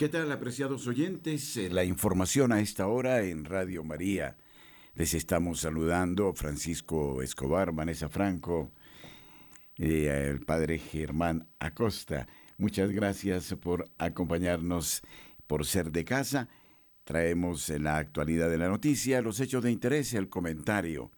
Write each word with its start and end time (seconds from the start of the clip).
¿Qué 0.00 0.08
tal, 0.08 0.32
apreciados 0.32 0.86
oyentes? 0.86 1.58
Eh, 1.58 1.68
La 1.68 1.84
información 1.84 2.52
a 2.52 2.60
esta 2.62 2.86
hora 2.86 3.20
en 3.20 3.44
Radio 3.44 3.84
María. 3.84 4.38
Les 4.94 5.12
estamos 5.12 5.60
saludando 5.60 6.32
Francisco 6.32 7.20
Escobar, 7.20 7.72
Vanessa 7.72 8.08
Franco, 8.08 8.72
eh, 9.76 10.30
el 10.30 10.40
padre 10.40 10.78
Germán 10.78 11.48
Acosta. 11.58 12.26
Muchas 12.56 12.92
gracias 12.92 13.54
por 13.60 13.90
acompañarnos, 13.98 15.02
por 15.46 15.66
ser 15.66 15.92
de 15.92 16.06
casa. 16.06 16.48
Traemos 17.04 17.68
la 17.68 17.98
actualidad 17.98 18.48
de 18.48 18.56
la 18.56 18.70
noticia, 18.70 19.20
los 19.20 19.38
hechos 19.38 19.62
de 19.62 19.70
interés, 19.70 20.14
el 20.14 20.30
comentario. 20.30 21.10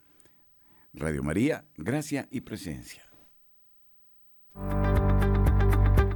Radio 0.92 1.23
María, 1.23 1.64
gracia 1.77 2.27
y 2.33 2.41
presencia. 2.41 3.05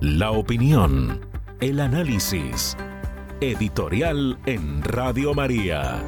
La 0.00 0.32
opinión, 0.32 1.20
el 1.60 1.80
análisis. 1.80 2.76
Editorial 3.40 4.38
en 4.46 4.82
Radio 4.82 5.32
María. 5.32 6.04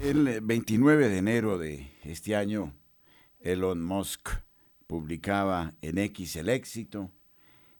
El 0.00 0.40
29 0.42 1.08
de 1.08 1.18
enero 1.18 1.58
de 1.58 1.90
este 2.04 2.36
año, 2.36 2.72
Elon 3.40 3.82
Musk 3.82 4.28
publicaba 4.86 5.74
en 5.80 5.98
X 5.98 6.36
el 6.36 6.48
éxito 6.48 7.10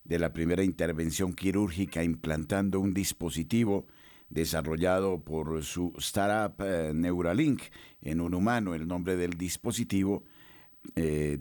de 0.04 0.18
la 0.18 0.32
primera 0.32 0.64
intervención 0.64 1.32
quirúrgica 1.32 2.02
implantando 2.02 2.80
un 2.80 2.92
dispositivo 2.92 3.86
desarrollado 4.30 5.22
por 5.22 5.62
su 5.62 5.92
startup 5.98 6.64
eh, 6.64 6.92
Neuralink 6.94 7.62
en 8.00 8.20
un 8.20 8.34
humano. 8.34 8.74
El 8.74 8.88
nombre 8.88 9.16
del 9.16 9.34
dispositivo, 9.34 10.24
eh, 10.96 11.38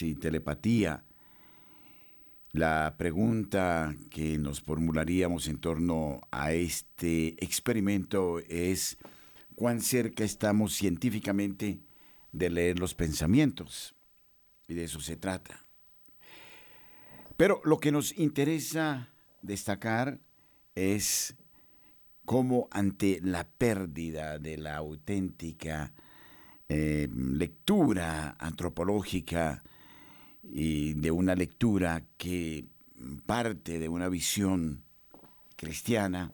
y 0.00 0.14
telepatía. 0.14 1.04
La 2.52 2.94
pregunta 2.96 3.94
que 4.10 4.38
nos 4.38 4.60
formularíamos 4.60 5.48
en 5.48 5.58
torno 5.58 6.20
a 6.30 6.52
este 6.52 7.42
experimento 7.44 8.38
es 8.48 8.96
cuán 9.56 9.80
cerca 9.80 10.22
estamos 10.22 10.74
científicamente 10.74 11.80
de 12.32 12.50
leer 12.50 12.78
los 12.78 12.94
pensamientos. 12.94 13.94
Y 14.68 14.74
de 14.74 14.84
eso 14.84 15.00
se 15.00 15.16
trata. 15.16 15.64
Pero 17.36 17.60
lo 17.64 17.78
que 17.78 17.92
nos 17.92 18.16
interesa 18.16 19.08
destacar 19.42 20.20
es 20.74 21.34
cómo 22.24 22.68
ante 22.70 23.20
la 23.22 23.44
pérdida 23.44 24.38
de 24.38 24.56
la 24.56 24.76
auténtica 24.76 25.92
eh, 26.68 27.08
lectura 27.12 28.36
antropológica 28.38 29.62
y 30.42 30.94
de 30.94 31.10
una 31.10 31.34
lectura 31.34 32.04
que 32.16 32.66
parte 33.26 33.78
de 33.78 33.88
una 33.88 34.08
visión 34.08 34.84
cristiana, 35.56 36.32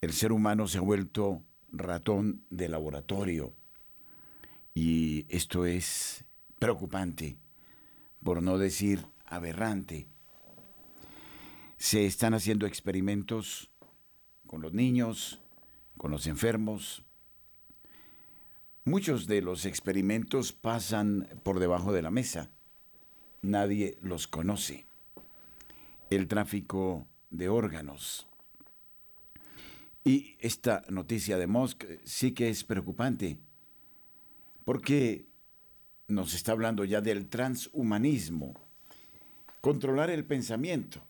el 0.00 0.12
ser 0.12 0.32
humano 0.32 0.68
se 0.68 0.78
ha 0.78 0.82
vuelto 0.82 1.42
ratón 1.72 2.44
de 2.50 2.68
laboratorio. 2.68 3.52
Y 4.74 5.26
esto 5.28 5.66
es 5.66 6.24
preocupante, 6.58 7.36
por 8.22 8.42
no 8.42 8.58
decir 8.58 9.06
aberrante. 9.26 10.06
Se 11.76 12.06
están 12.06 12.34
haciendo 12.34 12.66
experimentos 12.66 13.70
con 14.46 14.62
los 14.62 14.72
niños, 14.72 15.40
con 15.96 16.10
los 16.10 16.26
enfermos. 16.26 17.03
Muchos 18.86 19.26
de 19.26 19.40
los 19.40 19.64
experimentos 19.64 20.52
pasan 20.52 21.26
por 21.42 21.58
debajo 21.58 21.94
de 21.94 22.02
la 22.02 22.10
mesa. 22.10 22.50
Nadie 23.40 23.96
los 24.02 24.28
conoce. 24.28 24.84
El 26.10 26.28
tráfico 26.28 27.08
de 27.30 27.48
órganos. 27.48 28.26
Y 30.04 30.36
esta 30.38 30.82
noticia 30.90 31.38
de 31.38 31.46
Musk 31.46 31.84
sí 32.04 32.32
que 32.32 32.50
es 32.50 32.62
preocupante, 32.62 33.38
porque 34.66 35.28
nos 36.06 36.34
está 36.34 36.52
hablando 36.52 36.84
ya 36.84 37.00
del 37.00 37.30
transhumanismo. 37.30 38.52
Controlar 39.62 40.10
el 40.10 40.26
pensamiento 40.26 41.02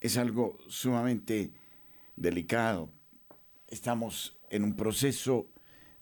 es 0.00 0.18
algo 0.18 0.58
sumamente 0.68 1.54
delicado. 2.14 2.90
Estamos 3.68 4.38
en 4.50 4.64
un 4.64 4.76
proceso 4.76 5.50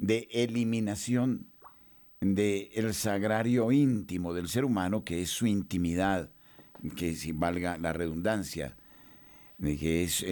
de 0.02 0.28
eliminación 0.32 1.46
del 2.20 2.68
el 2.74 2.92
sagrario 2.92 3.70
íntimo 3.70 4.34
del 4.34 4.48
ser 4.48 4.64
humano, 4.64 5.04
que 5.04 5.22
es 5.22 5.30
su 5.30 5.46
intimidad, 5.46 6.28
que 6.96 7.14
si 7.14 7.30
valga 7.30 7.78
la 7.78 7.92
redundancia, 7.92 8.76
de 9.58 9.78
que 9.78 10.02
es 10.02 10.24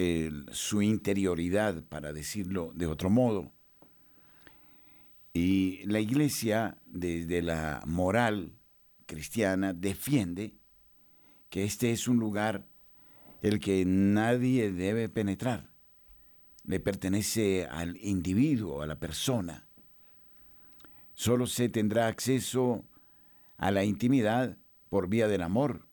su 0.51 0.81
interioridad, 0.81 1.83
para 1.85 2.11
decirlo 2.11 2.73
de 2.75 2.85
otro 2.85 3.09
modo. 3.09 3.53
Y 5.33 5.85
la 5.85 6.01
iglesia, 6.01 6.77
desde 6.85 7.41
la 7.41 7.81
moral 7.87 8.51
cristiana, 9.05 9.71
defiende 9.71 10.53
que 11.49 11.63
este 11.63 11.91
es 11.91 12.09
un 12.09 12.17
lugar 12.17 12.67
el 13.41 13.61
que 13.61 13.85
nadie 13.85 14.73
debe 14.73 15.07
penetrar 15.07 15.70
le 16.63 16.79
pertenece 16.79 17.65
al 17.65 17.97
individuo, 17.97 18.81
a 18.81 18.87
la 18.87 18.99
persona. 18.99 19.67
Solo 21.13 21.47
se 21.47 21.69
tendrá 21.69 22.07
acceso 22.07 22.85
a 23.57 23.71
la 23.71 23.83
intimidad 23.83 24.57
por 24.89 25.07
vía 25.07 25.27
del 25.27 25.41
amor, 25.41 25.87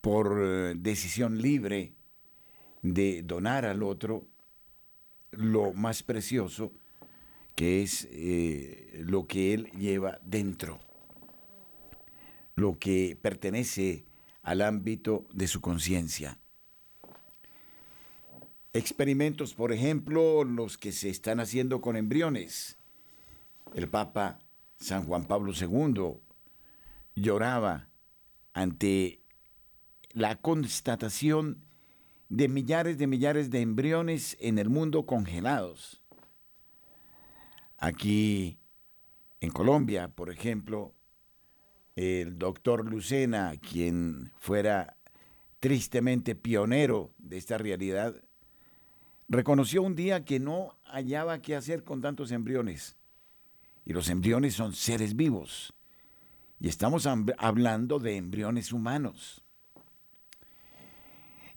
por 0.00 0.38
eh, 0.42 0.74
decisión 0.76 1.40
libre 1.40 1.94
de 2.82 3.22
donar 3.22 3.64
al 3.64 3.82
otro 3.82 4.26
lo 5.30 5.72
más 5.72 6.02
precioso 6.02 6.72
que 7.54 7.82
es 7.82 8.08
eh, 8.10 9.02
lo 9.04 9.26
que 9.26 9.52
él 9.52 9.70
lleva 9.72 10.18
dentro, 10.24 10.80
lo 12.54 12.78
que 12.78 13.18
pertenece 13.20 14.06
al 14.42 14.62
ámbito 14.62 15.26
de 15.34 15.46
su 15.46 15.60
conciencia. 15.60 16.39
Experimentos, 18.72 19.54
por 19.54 19.72
ejemplo, 19.72 20.44
los 20.44 20.78
que 20.78 20.92
se 20.92 21.08
están 21.08 21.40
haciendo 21.40 21.80
con 21.80 21.96
embriones. 21.96 22.76
El 23.74 23.88
Papa 23.88 24.38
San 24.78 25.04
Juan 25.06 25.24
Pablo 25.24 25.52
II 25.52 26.20
lloraba 27.16 27.88
ante 28.52 29.22
la 30.12 30.36
constatación 30.36 31.64
de 32.28 32.48
millares 32.48 32.96
de 32.96 33.08
millares 33.08 33.50
de 33.50 33.60
embriones 33.60 34.36
en 34.40 34.58
el 34.58 34.68
mundo 34.68 35.04
congelados. 35.04 36.02
Aquí 37.76 38.60
en 39.40 39.50
Colombia, 39.50 40.08
por 40.08 40.30
ejemplo, 40.30 40.94
el 41.96 42.38
doctor 42.38 42.88
Lucena, 42.88 43.54
quien 43.56 44.32
fuera 44.38 44.96
tristemente 45.58 46.36
pionero 46.36 47.12
de 47.18 47.36
esta 47.36 47.58
realidad, 47.58 48.14
reconoció 49.30 49.82
un 49.82 49.94
día 49.94 50.24
que 50.24 50.40
no 50.40 50.76
hallaba 50.84 51.40
qué 51.40 51.54
hacer 51.54 51.84
con 51.84 52.02
tantos 52.02 52.32
embriones. 52.32 52.96
Y 53.86 53.92
los 53.92 54.10
embriones 54.10 54.54
son 54.54 54.74
seres 54.74 55.16
vivos. 55.16 55.72
Y 56.58 56.68
estamos 56.68 57.06
hablando 57.06 57.98
de 58.00 58.16
embriones 58.16 58.72
humanos. 58.72 59.42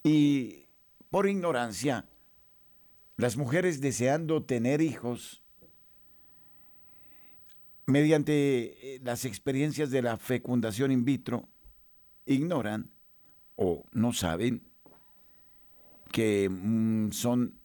Y 0.04 0.68
por 1.10 1.28
ignorancia, 1.28 2.06
las 3.18 3.36
mujeres 3.38 3.82
deseando 3.82 4.44
tener 4.44 4.82
hijos, 4.82 5.42
mediante 7.86 8.96
eh, 8.96 9.02
las 9.04 9.26
experiencias 9.26 9.90
de 9.92 10.02
la 10.02 10.18
fecundación 10.18 10.92
in 10.92 11.06
vitro, 11.06 11.50
ignoran 12.26 12.92
o 13.56 13.84
no 13.92 14.14
saben 14.14 14.64
que 16.12 16.48
mm, 16.50 17.12
son 17.12 17.60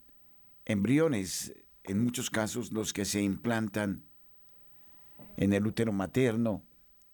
embriones, 0.69 1.51
en 1.83 2.03
muchos 2.03 2.29
casos 2.29 2.71
los 2.71 2.93
que 2.93 3.03
se 3.03 3.23
implantan 3.23 4.05
en 5.35 5.51
el 5.53 5.65
útero 5.65 5.91
materno 5.91 6.63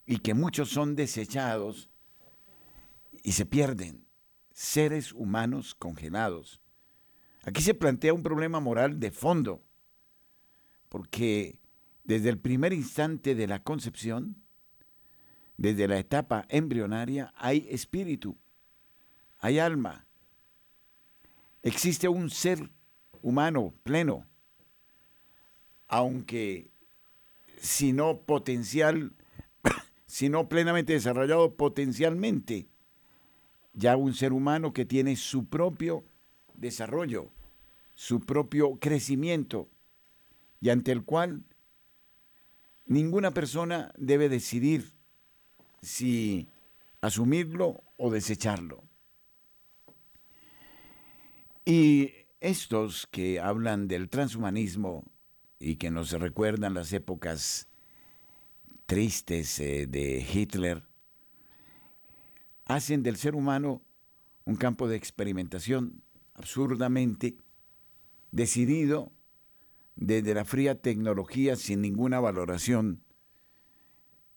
y 0.05 0.17
que 0.17 0.33
muchos 0.33 0.69
son 0.69 0.97
desechados 0.97 1.89
y 3.23 3.31
se 3.31 3.45
pierden, 3.45 4.05
seres 4.51 5.13
humanos 5.13 5.73
congelados. 5.73 6.61
Aquí 7.43 7.61
se 7.61 7.73
plantea 7.73 8.13
un 8.13 8.23
problema 8.23 8.59
moral 8.59 8.99
de 8.99 9.11
fondo, 9.11 9.63
porque 10.89 11.57
desde 12.03 12.27
el 12.27 12.37
primer 12.37 12.73
instante 12.73 13.35
de 13.35 13.47
la 13.47 13.63
concepción, 13.63 14.35
desde 15.55 15.87
la 15.87 15.97
etapa 15.97 16.45
embrionaria, 16.49 17.33
hay 17.37 17.65
espíritu, 17.69 18.37
hay 19.39 19.59
alma, 19.59 20.05
existe 21.63 22.09
un 22.09 22.29
ser 22.29 22.74
humano 23.25 23.73
pleno, 23.81 24.27
aunque 25.87 26.69
si 27.59 27.91
no 27.91 28.19
potencial, 28.21 29.13
sino 30.05 30.47
plenamente 30.47 30.93
desarrollado 30.93 31.55
potencialmente. 31.55 32.67
Ya 33.73 33.97
un 33.97 34.13
ser 34.13 34.31
humano 34.31 34.73
que 34.73 34.85
tiene 34.85 35.15
su 35.15 35.47
propio 35.47 36.03
desarrollo, 36.53 37.31
su 37.95 38.19
propio 38.19 38.77
crecimiento, 38.79 39.69
y 40.61 40.69
ante 40.69 40.91
el 40.91 41.03
cual 41.03 41.43
ninguna 42.85 43.31
persona 43.31 43.91
debe 43.97 44.29
decidir 44.29 44.93
si 45.81 46.47
asumirlo 47.01 47.81
o 47.97 48.11
desecharlo. 48.11 48.83
Y 51.65 52.24
estos 52.39 53.07
que 53.07 53.39
hablan 53.39 53.87
del 53.87 54.09
transhumanismo 54.09 55.03
y 55.59 55.77
que 55.77 55.91
nos 55.91 56.11
recuerdan 56.11 56.73
las 56.73 56.93
épocas 56.93 57.67
tristes 58.85 59.59
eh, 59.59 59.87
de 59.87 60.25
Hitler, 60.31 60.83
hacen 62.65 63.03
del 63.03 63.15
ser 63.15 63.35
humano 63.35 63.81
un 64.45 64.55
campo 64.55 64.87
de 64.87 64.95
experimentación 64.95 66.03
absurdamente 66.33 67.37
decidido 68.31 69.11
desde 69.95 70.33
la 70.33 70.45
fría 70.45 70.81
tecnología 70.81 71.55
sin 71.55 71.81
ninguna 71.81 72.19
valoración 72.19 73.01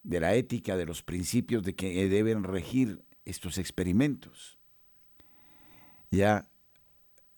de 0.02 0.20
la 0.20 0.34
ética, 0.34 0.76
de 0.76 0.86
los 0.86 1.02
principios 1.02 1.62
de 1.64 1.74
que 1.74 2.08
deben 2.08 2.44
regir 2.44 3.02
estos 3.24 3.58
experimentos. 3.58 4.58
Ya 6.10 6.48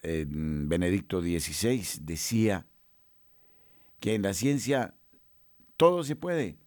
en 0.02 0.68
Benedicto 0.68 1.20
XVI 1.20 2.00
decía 2.02 2.66
que 3.98 4.14
en 4.14 4.22
la 4.22 4.34
ciencia 4.34 4.94
todo 5.76 6.04
se 6.04 6.16
puede, 6.16 6.58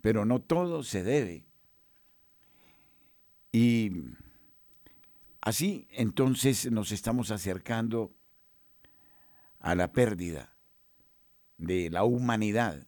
pero 0.00 0.24
no 0.24 0.40
todo 0.40 0.82
se 0.82 1.02
debe. 1.02 1.44
Y 3.50 3.92
así 5.40 5.86
entonces 5.90 6.70
nos 6.70 6.92
estamos 6.92 7.30
acercando 7.30 8.14
a 9.58 9.74
la 9.74 9.92
pérdida 9.92 10.56
de 11.58 11.90
la 11.90 12.04
humanidad, 12.04 12.86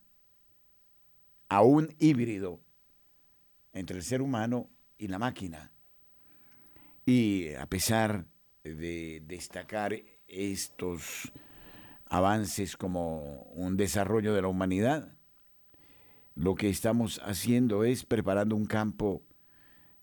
a 1.49 1.63
un 1.63 1.95
híbrido 1.99 2.61
entre 3.73 3.97
el 3.97 4.03
ser 4.03 4.23
humano 4.23 4.71
y 4.99 5.09
la 5.09 5.19
máquina. 5.19 5.73
Y 7.07 7.53
a 7.55 7.67
pesar 7.67 8.27
de 8.65 9.23
destacar 9.27 9.95
estos 10.27 11.31
avances 12.07 12.79
como 12.79 13.43
un 13.53 13.77
desarrollo 13.77 14.33
de 14.33 14.41
la 14.41 14.49
humanidad, 14.49 15.15
lo 16.35 16.55
que 16.55 16.71
estamos 16.71 17.21
haciendo 17.25 17.85
es 17.85 18.05
preparando 18.05 18.57
un 18.57 18.65
campo 18.65 19.23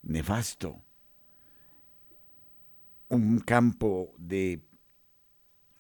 nefasto, 0.03 0.79
un 3.09 3.39
campo 3.39 4.13
de 4.17 4.61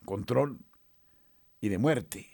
control 0.03 0.59
y 1.61 1.69
de 1.69 1.77
muerte. 1.77 2.27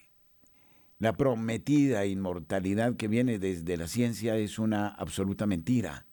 La 0.97 1.13
prometida 1.13 2.05
inmortalidad 2.05 2.95
que 2.95 3.09
viene 3.09 3.37
desde 3.37 3.75
la 3.75 3.87
ciencia 3.87 4.37
es 4.37 4.57
una 4.57 4.87
absoluta 4.87 5.45
mentira. 5.45 6.07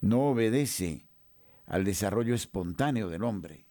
No 0.00 0.28
obedece 0.28 1.03
al 1.66 1.84
desarrollo 1.84 2.34
espontáneo 2.34 3.08
del 3.08 3.24
hombre. 3.24 3.64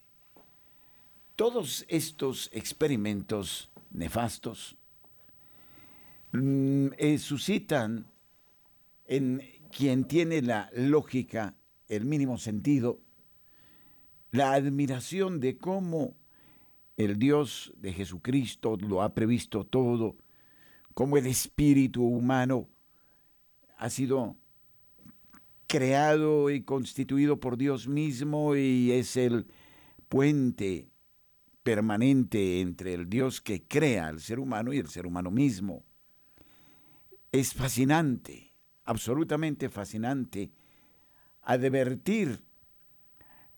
Todos 1.36 1.84
estos 1.88 2.50
experimentos 2.52 3.70
nefastos 3.90 4.76
mm, 6.32 6.88
eh, 6.98 7.18
suscitan 7.18 8.06
en 9.06 9.42
quien 9.70 10.04
tiene 10.04 10.42
la 10.42 10.70
lógica, 10.74 11.56
el 11.88 12.04
mínimo 12.04 12.38
sentido, 12.38 13.00
la 14.30 14.52
admiración 14.52 15.40
de 15.40 15.58
cómo 15.58 16.16
el 16.96 17.18
Dios 17.18 17.72
de 17.76 17.92
Jesucristo 17.92 18.76
lo 18.76 19.02
ha 19.02 19.14
previsto 19.14 19.64
todo, 19.64 20.16
como 20.94 21.16
el 21.16 21.26
espíritu 21.26 22.04
humano 22.04 22.68
ha 23.78 23.90
sido 23.90 24.36
creado 25.74 26.50
y 26.50 26.62
constituido 26.62 27.40
por 27.40 27.56
Dios 27.56 27.88
mismo 27.88 28.54
y 28.54 28.92
es 28.92 29.16
el 29.16 29.48
puente 30.08 30.88
permanente 31.64 32.60
entre 32.60 32.94
el 32.94 33.10
Dios 33.10 33.40
que 33.40 33.64
crea 33.66 34.06
al 34.06 34.20
ser 34.20 34.38
humano 34.38 34.72
y 34.72 34.78
el 34.78 34.86
ser 34.86 35.04
humano 35.04 35.32
mismo. 35.32 35.82
Es 37.32 37.54
fascinante, 37.54 38.52
absolutamente 38.84 39.68
fascinante, 39.68 40.52
advertir 41.42 42.40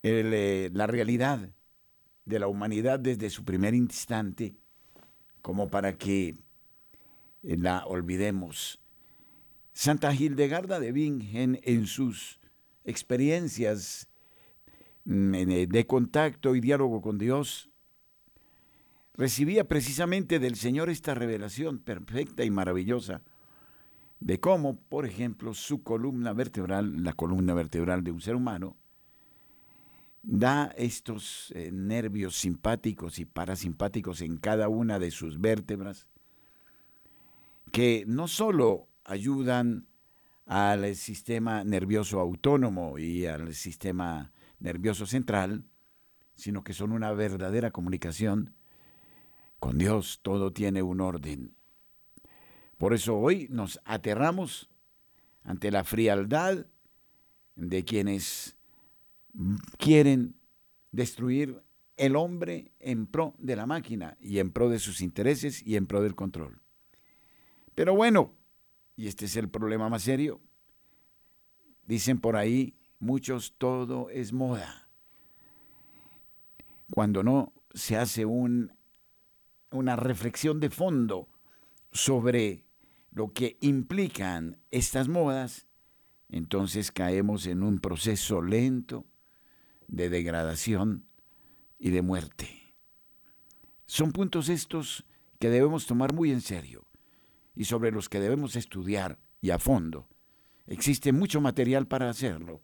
eh, 0.02 0.70
la 0.72 0.86
realidad 0.86 1.50
de 2.24 2.38
la 2.38 2.48
humanidad 2.48 2.98
desde 2.98 3.28
su 3.28 3.44
primer 3.44 3.74
instante, 3.74 4.56
como 5.42 5.68
para 5.68 5.98
que 5.98 6.28
eh, 7.42 7.56
la 7.58 7.84
olvidemos. 7.84 8.80
Santa 9.76 10.14
Hildegarda 10.14 10.80
de 10.80 10.90
Bingen, 10.90 11.60
en 11.62 11.86
sus 11.86 12.40
experiencias 12.84 14.08
mm, 15.04 15.34
eh, 15.34 15.66
de 15.66 15.86
contacto 15.86 16.56
y 16.56 16.60
diálogo 16.60 17.02
con 17.02 17.18
Dios, 17.18 17.68
recibía 19.12 19.68
precisamente 19.68 20.38
del 20.38 20.56
Señor 20.56 20.88
esta 20.88 21.14
revelación 21.14 21.78
perfecta 21.78 22.42
y 22.42 22.50
maravillosa 22.50 23.20
de 24.18 24.40
cómo, 24.40 24.80
por 24.80 25.04
ejemplo, 25.04 25.52
su 25.52 25.82
columna 25.82 26.32
vertebral, 26.32 27.04
la 27.04 27.12
columna 27.12 27.52
vertebral 27.52 28.02
de 28.02 28.12
un 28.12 28.22
ser 28.22 28.34
humano, 28.34 28.78
da 30.22 30.72
estos 30.78 31.52
eh, 31.54 31.70
nervios 31.70 32.34
simpáticos 32.34 33.18
y 33.18 33.26
parasimpáticos 33.26 34.22
en 34.22 34.38
cada 34.38 34.70
una 34.70 34.98
de 34.98 35.10
sus 35.10 35.38
vértebras, 35.38 36.06
que 37.72 38.04
no 38.06 38.26
solo 38.26 38.88
ayudan 39.06 39.86
al 40.44 40.94
sistema 40.94 41.64
nervioso 41.64 42.20
autónomo 42.20 42.98
y 42.98 43.26
al 43.26 43.54
sistema 43.54 44.32
nervioso 44.60 45.06
central, 45.06 45.64
sino 46.34 46.62
que 46.62 46.72
son 46.72 46.92
una 46.92 47.12
verdadera 47.12 47.70
comunicación 47.70 48.54
con 49.58 49.78
Dios. 49.78 50.20
Todo 50.22 50.52
tiene 50.52 50.82
un 50.82 51.00
orden. 51.00 51.54
Por 52.78 52.92
eso 52.92 53.16
hoy 53.16 53.48
nos 53.50 53.80
aterramos 53.84 54.68
ante 55.42 55.70
la 55.70 55.84
frialdad 55.84 56.66
de 57.54 57.84
quienes 57.84 58.56
quieren 59.78 60.36
destruir 60.92 61.62
el 61.96 62.16
hombre 62.16 62.72
en 62.78 63.06
pro 63.06 63.34
de 63.38 63.56
la 63.56 63.66
máquina 63.66 64.16
y 64.20 64.38
en 64.38 64.50
pro 64.50 64.68
de 64.68 64.78
sus 64.78 65.00
intereses 65.00 65.66
y 65.66 65.76
en 65.76 65.86
pro 65.86 66.02
del 66.02 66.14
control. 66.14 66.60
Pero 67.74 67.94
bueno, 67.94 68.34
y 68.96 69.08
este 69.08 69.26
es 69.26 69.36
el 69.36 69.48
problema 69.48 69.88
más 69.88 70.02
serio, 70.02 70.40
dicen 71.86 72.18
por 72.18 72.36
ahí 72.36 72.74
muchos, 72.98 73.54
todo 73.58 74.08
es 74.10 74.32
moda. 74.32 74.88
Cuando 76.90 77.22
no 77.22 77.52
se 77.74 77.96
hace 77.96 78.24
un, 78.24 78.72
una 79.70 79.96
reflexión 79.96 80.60
de 80.60 80.70
fondo 80.70 81.28
sobre 81.92 82.64
lo 83.10 83.32
que 83.32 83.58
implican 83.60 84.58
estas 84.70 85.08
modas, 85.08 85.66
entonces 86.28 86.90
caemos 86.90 87.46
en 87.46 87.62
un 87.62 87.78
proceso 87.78 88.40
lento, 88.40 89.04
de 89.88 90.08
degradación 90.08 91.06
y 91.78 91.90
de 91.90 92.02
muerte. 92.02 92.74
Son 93.84 94.10
puntos 94.10 94.48
estos 94.48 95.04
que 95.38 95.48
debemos 95.48 95.86
tomar 95.86 96.12
muy 96.12 96.32
en 96.32 96.40
serio 96.40 96.85
y 97.56 97.64
sobre 97.64 97.90
los 97.90 98.08
que 98.08 98.20
debemos 98.20 98.54
estudiar 98.54 99.18
y 99.40 99.50
a 99.50 99.58
fondo. 99.58 100.06
Existe 100.66 101.12
mucho 101.12 101.40
material 101.40 101.88
para 101.88 102.10
hacerlo, 102.10 102.62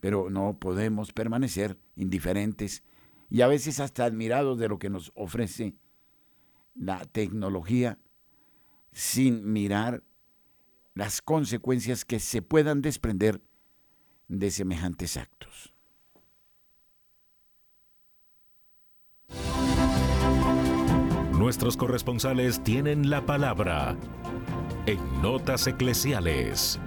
pero 0.00 0.30
no 0.30 0.58
podemos 0.58 1.12
permanecer 1.12 1.78
indiferentes 1.96 2.82
y 3.28 3.42
a 3.42 3.48
veces 3.48 3.80
hasta 3.80 4.04
admirados 4.04 4.58
de 4.58 4.68
lo 4.68 4.78
que 4.78 4.90
nos 4.90 5.12
ofrece 5.14 5.74
la 6.74 7.04
tecnología 7.04 7.98
sin 8.92 9.52
mirar 9.52 10.02
las 10.94 11.20
consecuencias 11.20 12.04
que 12.04 12.20
se 12.20 12.42
puedan 12.42 12.80
desprender 12.80 13.42
de 14.28 14.50
semejantes 14.50 15.16
actos. 15.16 15.73
Nuestros 21.44 21.76
corresponsales 21.76 22.64
tienen 22.64 23.10
la 23.10 23.20
palabra 23.26 23.96
en 24.86 24.98
Notas 25.20 25.66
Eclesiales. 25.66 26.80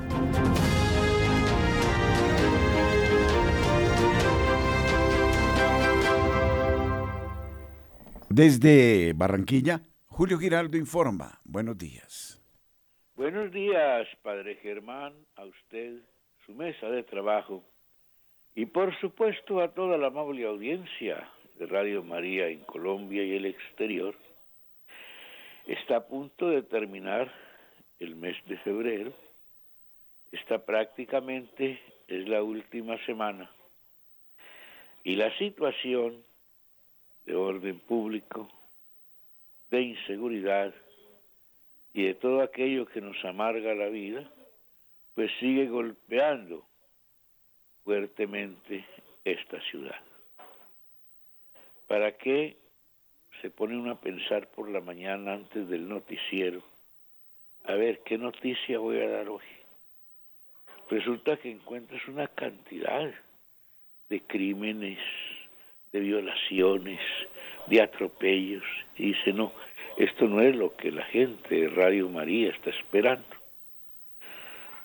Desde 8.30 9.14
Barranquilla, 9.14 9.82
Julio 10.08 10.40
Giraldo 10.40 10.76
informa. 10.76 11.40
Buenos 11.46 11.78
días. 11.78 12.42
Buenos 13.16 13.52
días, 13.52 14.08
Padre 14.24 14.56
Germán, 14.56 15.14
a 15.36 15.46
usted, 15.46 16.02
su 16.48 16.56
mesa 16.56 16.88
de 16.88 17.04
trabajo 17.04 17.64
y 18.56 18.66
por 18.66 19.00
supuesto 19.02 19.62
a 19.62 19.76
toda 19.76 20.00
la 20.00 20.08
amable 20.08 20.48
audiencia 20.48 21.30
de 21.60 21.68
Radio 21.68 22.02
María 22.02 22.48
en 22.48 22.62
Colombia 22.62 23.24
y 23.24 23.36
el 23.36 23.46
exterior. 23.46 24.16
Está 25.68 25.98
a 25.98 26.08
punto 26.08 26.48
de 26.50 26.64
terminar 26.64 27.30
el 28.00 28.16
mes 28.16 28.38
de 28.46 28.58
febrero. 28.60 29.12
Esta 30.32 30.66
prácticamente 30.66 31.82
es 32.08 32.26
la 32.30 32.42
última 32.42 32.98
semana. 33.06 33.52
Y 35.04 35.18
la 35.18 35.38
situación 35.38 36.24
de 37.26 37.36
orden 37.36 37.80
público, 37.80 38.50
de 39.70 39.82
inseguridad 39.82 40.74
y 41.94 42.04
de 42.04 42.14
todo 42.14 42.42
aquello 42.42 42.86
que 42.86 43.02
nos 43.02 43.24
amarga 43.26 43.76
la 43.76 43.88
vida, 43.88 44.32
pues 45.16 45.30
sigue 45.42 45.68
golpeando 45.68 46.66
fuertemente 47.84 48.86
esta 49.26 49.60
ciudad. 49.70 50.00
¿Para 51.88 52.18
qué 52.18 52.56
se 53.42 53.50
pone 53.50 53.78
uno 53.78 53.92
a 53.92 54.02
pensar 54.02 54.48
por 54.48 54.70
la 54.70 54.82
mañana 54.82 55.34
antes 55.34 55.68
del 55.70 55.88
noticiero? 55.88 56.62
A 57.66 57.74
ver, 57.74 58.00
¿qué 58.00 58.18
noticia 58.18 58.80
voy 58.80 59.00
a 59.00 59.10
dar 59.10 59.30
hoy? 59.30 59.44
Resulta 60.90 61.38
que 61.38 61.52
encuentras 61.52 62.08
una 62.08 62.28
cantidad 62.28 63.12
de 64.10 64.22
crímenes, 64.22 65.00
de 65.92 66.00
violaciones, 66.00 67.02
de 67.68 67.82
atropellos, 67.82 68.64
y 68.96 69.08
dice, 69.08 69.34
no, 69.34 69.52
esto 69.98 70.28
no 70.28 70.42
es 70.42 70.56
lo 70.56 70.76
que 70.76 70.92
la 70.92 71.04
gente 71.06 71.56
de 71.56 71.68
Radio 71.70 72.08
María 72.08 72.52
está 72.52 72.70
esperando. 72.70 73.26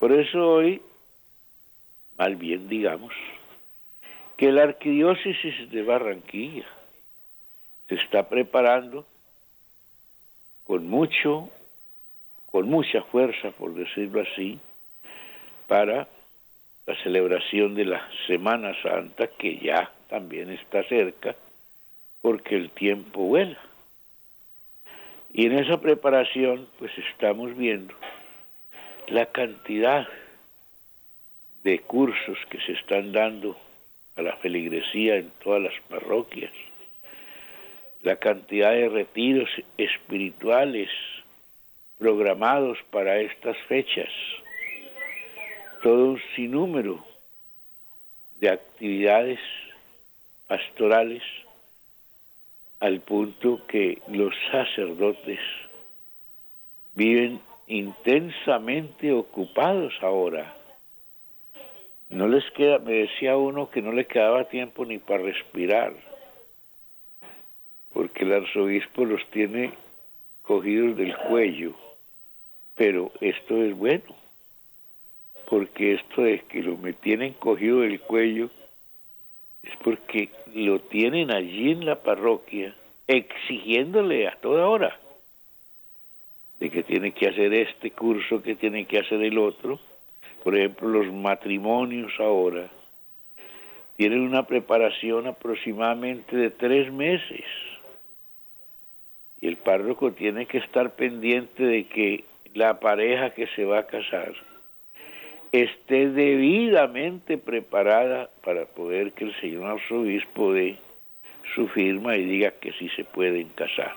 Por 0.00 0.12
eso 0.12 0.54
hoy, 0.54 0.82
mal 2.18 2.34
bien 2.34 2.68
digamos, 2.68 3.14
que 4.36 4.50
la 4.50 4.64
arquidiócesis 4.64 5.70
de 5.70 5.82
Barranquilla 5.82 6.66
se 7.88 7.96
está 7.96 8.28
preparando 8.28 9.06
con 10.64 10.86
mucho, 10.88 11.50
con 12.50 12.68
mucha 12.68 13.02
fuerza, 13.02 13.50
por 13.50 13.74
decirlo 13.74 14.22
así, 14.22 14.58
para 15.66 16.08
la 16.86 17.02
celebración 17.02 17.74
de 17.74 17.84
la 17.84 18.08
Semana 18.26 18.74
Santa, 18.82 19.26
que 19.26 19.58
ya 19.58 19.90
también 20.08 20.50
está 20.50 20.82
cerca, 20.84 21.36
porque 22.20 22.56
el 22.56 22.70
tiempo 22.70 23.20
vuela. 23.20 23.58
Y 25.32 25.46
en 25.46 25.58
esa 25.58 25.80
preparación, 25.80 26.68
pues 26.78 26.92
estamos 26.98 27.56
viendo 27.56 27.94
la 29.08 29.26
cantidad 29.26 30.06
de 31.62 31.78
cursos 31.80 32.38
que 32.50 32.60
se 32.60 32.72
están 32.72 33.12
dando 33.12 33.56
a 34.16 34.22
la 34.22 34.36
feligresía 34.36 35.16
en 35.16 35.30
todas 35.42 35.62
las 35.62 35.74
parroquias, 35.88 36.52
la 38.02 38.16
cantidad 38.16 38.72
de 38.72 38.88
retiros 38.88 39.48
espirituales 39.78 40.90
programados 41.98 42.78
para 42.90 43.20
estas 43.20 43.56
fechas, 43.68 44.10
todo 45.82 46.10
un 46.10 46.20
sinnúmero 46.34 47.04
de 48.40 48.50
actividades 48.50 49.38
pastorales 50.48 51.22
al 52.80 53.00
punto 53.00 53.64
que 53.68 54.02
los 54.08 54.34
sacerdotes 54.50 55.38
viven 56.94 57.40
intensamente 57.68 59.12
ocupados 59.12 59.94
ahora. 60.02 60.56
No 62.10 62.26
les 62.26 62.44
queda, 62.50 62.80
me 62.80 62.94
decía 62.94 63.36
uno 63.36 63.70
que 63.70 63.80
no 63.80 63.92
le 63.92 64.06
quedaba 64.06 64.48
tiempo 64.48 64.84
ni 64.84 64.98
para 64.98 65.22
respirar 65.22 65.94
porque 67.92 68.24
el 68.24 68.32
arzobispo 68.32 69.04
los 69.04 69.24
tiene 69.30 69.72
cogidos 70.42 70.96
del 70.96 71.16
cuello. 71.16 71.74
Pero 72.74 73.12
esto 73.20 73.62
es 73.62 73.76
bueno, 73.76 74.16
porque 75.48 75.94
esto 75.94 76.24
es 76.24 76.42
que 76.44 76.62
lo 76.62 76.76
me 76.76 76.92
tienen 76.92 77.34
cogido 77.34 77.80
del 77.80 78.00
cuello 78.00 78.50
es 79.62 79.76
porque 79.84 80.30
lo 80.54 80.80
tienen 80.80 81.30
allí 81.30 81.70
en 81.70 81.86
la 81.86 82.02
parroquia 82.02 82.74
exigiéndole 83.06 84.26
a 84.26 84.36
toda 84.36 84.66
hora 84.66 84.98
de 86.58 86.70
que 86.70 86.82
tiene 86.82 87.12
que 87.12 87.28
hacer 87.28 87.52
este 87.52 87.90
curso, 87.90 88.42
que 88.42 88.54
tiene 88.54 88.86
que 88.86 88.98
hacer 88.98 89.22
el 89.22 89.38
otro. 89.38 89.78
Por 90.42 90.56
ejemplo, 90.56 90.88
los 90.88 91.12
matrimonios 91.12 92.12
ahora 92.18 92.68
tienen 93.96 94.20
una 94.20 94.44
preparación 94.44 95.26
aproximadamente 95.26 96.36
de 96.36 96.50
tres 96.50 96.92
meses 96.92 97.44
y 99.42 99.48
el 99.48 99.56
párroco 99.56 100.12
tiene 100.12 100.46
que 100.46 100.58
estar 100.58 100.92
pendiente 100.92 101.64
de 101.64 101.84
que 101.84 102.24
la 102.54 102.78
pareja 102.78 103.30
que 103.30 103.48
se 103.48 103.64
va 103.64 103.80
a 103.80 103.86
casar 103.86 104.32
esté 105.50 106.08
debidamente 106.08 107.36
preparada 107.36 108.30
para 108.44 108.64
poder 108.66 109.12
que 109.12 109.24
el 109.24 109.40
señor 109.40 109.66
arzobispo 109.66 110.52
dé 110.52 110.76
su 111.54 111.66
firma 111.68 112.16
y 112.16 112.24
diga 112.24 112.52
que 112.52 112.72
sí 112.72 112.88
se 112.90 113.04
pueden 113.04 113.48
casar. 113.48 113.94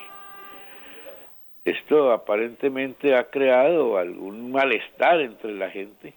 Esto 1.64 2.12
aparentemente 2.12 3.16
ha 3.16 3.26
creado 3.30 3.98
algún 3.98 4.52
malestar 4.52 5.22
entre 5.22 5.54
la 5.54 5.70
gente, 5.70 6.14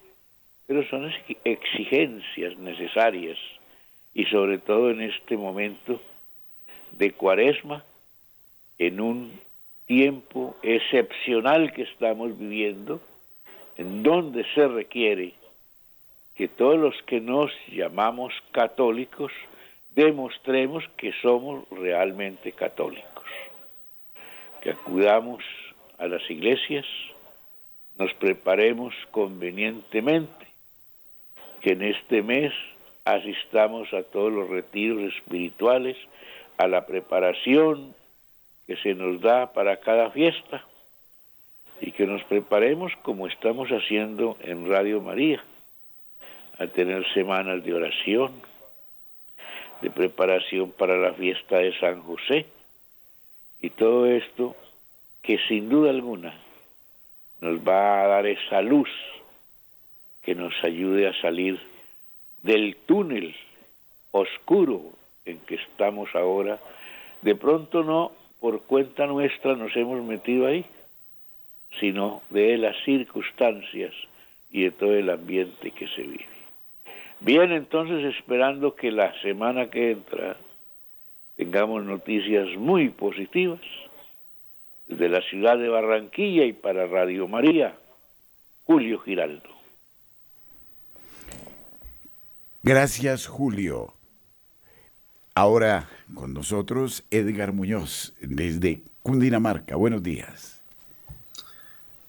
pero 0.66 0.84
son 0.88 1.12
exigencias 1.44 2.56
necesarias 2.58 3.38
y 4.14 4.24
sobre 4.24 4.58
todo 4.58 4.90
en 4.90 5.02
este 5.02 5.36
momento 5.36 6.00
de 6.92 7.12
cuaresma 7.12 7.84
en 8.78 9.00
un 9.00 9.40
tiempo 9.86 10.56
excepcional 10.62 11.72
que 11.72 11.82
estamos 11.82 12.38
viviendo, 12.38 13.00
en 13.76 14.02
donde 14.02 14.44
se 14.54 14.68
requiere 14.68 15.32
que 16.34 16.46
todos 16.46 16.78
los 16.78 16.94
que 17.02 17.20
nos 17.20 17.50
llamamos 17.68 18.32
católicos 18.52 19.32
demostremos 19.94 20.84
que 20.96 21.12
somos 21.20 21.68
realmente 21.70 22.52
católicos, 22.52 23.24
que 24.60 24.70
acudamos 24.70 25.42
a 25.98 26.06
las 26.06 26.22
iglesias, 26.30 26.86
nos 27.98 28.14
preparemos 28.14 28.94
convenientemente, 29.10 30.46
que 31.60 31.72
en 31.72 31.82
este 31.82 32.22
mes 32.22 32.52
asistamos 33.04 33.92
a 33.92 34.04
todos 34.04 34.32
los 34.32 34.48
retiros 34.48 35.12
espirituales, 35.14 35.96
a 36.58 36.68
la 36.68 36.86
preparación 36.86 37.94
que 38.68 38.76
se 38.76 38.94
nos 38.94 39.18
da 39.22 39.50
para 39.54 39.80
cada 39.80 40.10
fiesta 40.10 40.62
y 41.80 41.90
que 41.90 42.06
nos 42.06 42.22
preparemos 42.24 42.92
como 43.00 43.26
estamos 43.26 43.70
haciendo 43.70 44.36
en 44.42 44.68
Radio 44.68 45.00
María, 45.00 45.42
a 46.58 46.66
tener 46.66 47.10
semanas 47.14 47.64
de 47.64 47.72
oración, 47.72 48.30
de 49.80 49.88
preparación 49.88 50.70
para 50.72 50.98
la 50.98 51.14
fiesta 51.14 51.56
de 51.56 51.78
San 51.80 52.02
José 52.02 52.44
y 53.62 53.70
todo 53.70 54.04
esto 54.04 54.54
que 55.22 55.38
sin 55.48 55.70
duda 55.70 55.88
alguna 55.88 56.34
nos 57.40 57.66
va 57.66 58.04
a 58.04 58.06
dar 58.06 58.26
esa 58.26 58.60
luz 58.60 58.90
que 60.20 60.34
nos 60.34 60.52
ayude 60.62 61.08
a 61.08 61.18
salir 61.22 61.58
del 62.42 62.76
túnel 62.84 63.34
oscuro 64.10 64.82
en 65.24 65.38
que 65.40 65.54
estamos 65.54 66.14
ahora, 66.14 66.60
de 67.22 67.34
pronto 67.34 67.82
no 67.82 68.12
por 68.40 68.62
cuenta 68.62 69.06
nuestra 69.06 69.54
nos 69.56 69.74
hemos 69.76 70.04
metido 70.04 70.46
ahí, 70.46 70.64
sino 71.80 72.22
de 72.30 72.56
las 72.58 72.76
circunstancias 72.84 73.92
y 74.50 74.64
de 74.64 74.70
todo 74.70 74.94
el 74.94 75.10
ambiente 75.10 75.70
que 75.70 75.88
se 75.88 76.02
vive. 76.02 76.26
Bien, 77.20 77.52
entonces 77.52 78.14
esperando 78.14 78.74
que 78.74 78.90
la 78.92 79.12
semana 79.20 79.70
que 79.70 79.90
entra 79.90 80.36
tengamos 81.36 81.84
noticias 81.84 82.48
muy 82.56 82.88
positivas 82.90 83.60
desde 84.86 85.08
la 85.08 85.20
ciudad 85.22 85.58
de 85.58 85.68
Barranquilla 85.68 86.44
y 86.44 86.52
para 86.52 86.86
Radio 86.86 87.28
María, 87.28 87.74
Julio 88.64 88.98
Giraldo. 89.00 89.50
Gracias, 92.62 93.26
Julio. 93.26 93.92
Ahora 95.38 95.88
con 96.14 96.34
nosotros 96.34 97.04
Edgar 97.12 97.52
Muñoz 97.52 98.12
desde 98.20 98.82
Cundinamarca. 99.04 99.76
Buenos 99.76 100.02
días. 100.02 100.64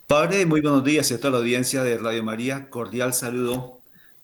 Padre, 0.08 0.48
muy 0.48 0.62
buenos 0.62 0.84
días 0.84 1.12
a 1.12 1.20
toda 1.20 1.34
la 1.34 1.38
audiencia 1.38 1.84
de 1.84 2.00
Radio 2.00 2.24
María. 2.24 2.72
Cordial 2.72 3.14
saludo 3.14 3.82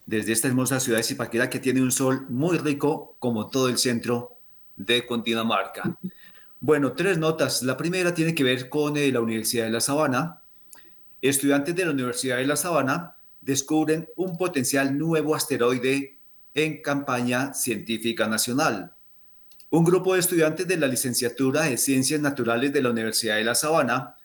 desde 0.07 0.31
esta 0.31 0.47
hermosa 0.47 0.79
ciudad 0.79 0.97
de 0.97 1.03
Zipaquirá 1.03 1.51
que 1.51 1.59
tiene 1.59 1.83
un 1.83 1.91
sol 1.91 2.25
muy 2.29 2.57
rico 2.57 3.15
como 3.19 3.47
todo 3.51 3.69
el 3.69 3.77
centro 3.77 4.39
de 4.75 5.05
Cundinamarca. 5.05 5.99
Bueno, 6.59 6.93
tres 6.93 7.19
notas. 7.19 7.61
La 7.61 7.77
primera 7.77 8.11
tiene 8.11 8.33
que 8.33 8.43
ver 8.43 8.69
con 8.69 8.97
eh, 8.97 9.11
la 9.11 9.21
Universidad 9.21 9.65
de 9.65 9.69
La 9.69 9.81
Sabana. 9.81 10.41
estudiantes 11.21 11.75
de 11.75 11.85
la 11.85 11.91
Universidad 11.91 12.37
de 12.37 12.47
La 12.47 12.55
Sabana 12.55 13.17
descubren 13.39 14.09
un 14.15 14.35
potencial 14.35 14.97
nuevo 14.97 15.35
asteroide 15.35 16.17
en 16.55 16.81
campaña 16.81 17.53
científica 17.53 18.27
nacional. 18.27 18.94
Un 19.75 19.83
grupo 19.83 20.13
de 20.13 20.21
estudiantes 20.21 20.65
de 20.69 20.77
la 20.77 20.87
licenciatura 20.87 21.63
de 21.63 21.75
Ciencias 21.75 22.21
Naturales 22.21 22.71
de 22.71 22.81
la 22.81 22.91
Universidad 22.91 23.35
de 23.35 23.43
La 23.43 23.55
Sabana 23.55 24.15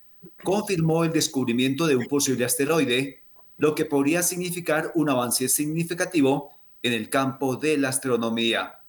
confirmó 0.45 1.03
el 1.03 1.11
descubrimiento 1.11 1.89
de 1.89 1.97
un 1.97 2.07
posible 2.07 2.45
asteroide, 2.45 3.25
lo 3.59 3.75
que 3.75 3.85
podría 3.85 4.23
significar 4.23 4.93
un 4.95 5.11
avance 5.11 5.49
significativo 5.49 6.53
en 6.85 6.93
el 6.93 7.11
campo 7.11 7.57
de 7.57 7.79
la 7.79 7.89
astronomía. 7.89 8.85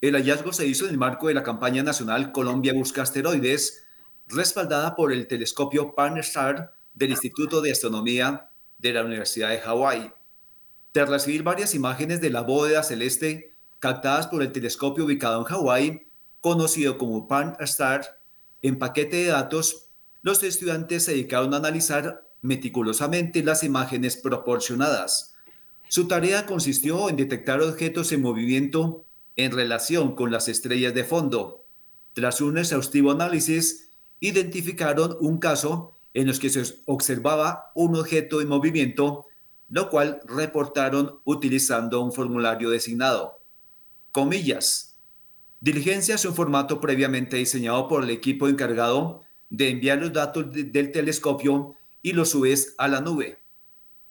El 0.00 0.14
hallazgo 0.14 0.54
se 0.54 0.66
hizo 0.66 0.86
en 0.86 0.92
el 0.92 0.98
marco 0.98 1.28
de 1.28 1.34
la 1.34 1.42
campaña 1.42 1.82
nacional 1.82 2.32
Colombia 2.32 2.72
Busca 2.72 3.02
Asteroides, 3.02 3.84
respaldada 4.28 4.96
por 4.96 5.12
el 5.12 5.26
telescopio 5.26 5.94
Pan-STARRS 5.94 6.70
del 6.94 7.10
Instituto 7.10 7.60
de 7.60 7.72
Astronomía 7.72 8.48
de 8.78 8.94
la 8.94 9.04
Universidad 9.04 9.50
de 9.50 9.58
Hawái. 9.58 10.10
Tras 10.92 11.10
recibir 11.10 11.42
varias 11.42 11.74
imágenes 11.74 12.22
de 12.22 12.30
la 12.30 12.40
bóveda 12.40 12.82
celeste 12.82 13.55
captadas 13.78 14.26
por 14.26 14.42
el 14.42 14.52
telescopio 14.52 15.04
ubicado 15.04 15.38
en 15.38 15.44
Hawái, 15.44 16.06
conocido 16.40 16.98
como 16.98 17.28
Pan-STARRS, 17.28 18.10
en 18.62 18.78
paquete 18.78 19.16
de 19.16 19.26
datos, 19.26 19.90
los 20.22 20.42
estudiantes 20.42 21.04
se 21.04 21.12
dedicaron 21.12 21.54
a 21.54 21.58
analizar 21.58 22.26
meticulosamente 22.42 23.42
las 23.42 23.62
imágenes 23.64 24.16
proporcionadas. 24.16 25.34
Su 25.88 26.08
tarea 26.08 26.46
consistió 26.46 27.08
en 27.08 27.16
detectar 27.16 27.60
objetos 27.60 28.10
en 28.12 28.22
movimiento 28.22 29.04
en 29.36 29.52
relación 29.52 30.14
con 30.16 30.32
las 30.32 30.48
estrellas 30.48 30.94
de 30.94 31.04
fondo. 31.04 31.64
Tras 32.12 32.40
un 32.40 32.58
exhaustivo 32.58 33.12
análisis, 33.12 33.90
identificaron 34.20 35.16
un 35.20 35.38
caso 35.38 35.94
en 36.14 36.26
los 36.26 36.40
que 36.40 36.50
se 36.50 36.64
observaba 36.86 37.70
un 37.74 37.94
objeto 37.96 38.40
en 38.40 38.48
movimiento, 38.48 39.26
lo 39.68 39.90
cual 39.90 40.20
reportaron 40.24 41.20
utilizando 41.24 42.00
un 42.00 42.12
formulario 42.12 42.70
designado. 42.70 43.35
Comillas. 44.16 44.96
Diligencia 45.60 46.14
es 46.14 46.24
un 46.24 46.34
formato 46.34 46.80
previamente 46.80 47.36
diseñado 47.36 47.86
por 47.86 48.02
el 48.02 48.08
equipo 48.08 48.48
encargado 48.48 49.20
de 49.50 49.68
enviar 49.68 49.98
los 49.98 50.10
datos 50.10 50.46
del 50.50 50.90
telescopio 50.90 51.74
y 52.00 52.14
los 52.14 52.30
subes 52.30 52.74
a 52.78 52.88
la 52.88 53.02
nube. 53.02 53.40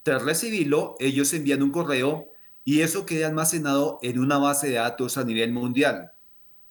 Tras 0.04 0.22
recibirlo, 0.22 0.96
ellos 1.00 1.34
envían 1.34 1.64
un 1.64 1.72
correo 1.72 2.28
y 2.64 2.82
eso 2.82 3.08
queda 3.08 3.26
almacenado 3.30 3.98
en 4.04 4.20
una 4.20 4.38
base 4.38 4.68
de 4.68 4.76
datos 4.76 5.18
a 5.18 5.24
nivel 5.24 5.52
mundial. 5.52 6.12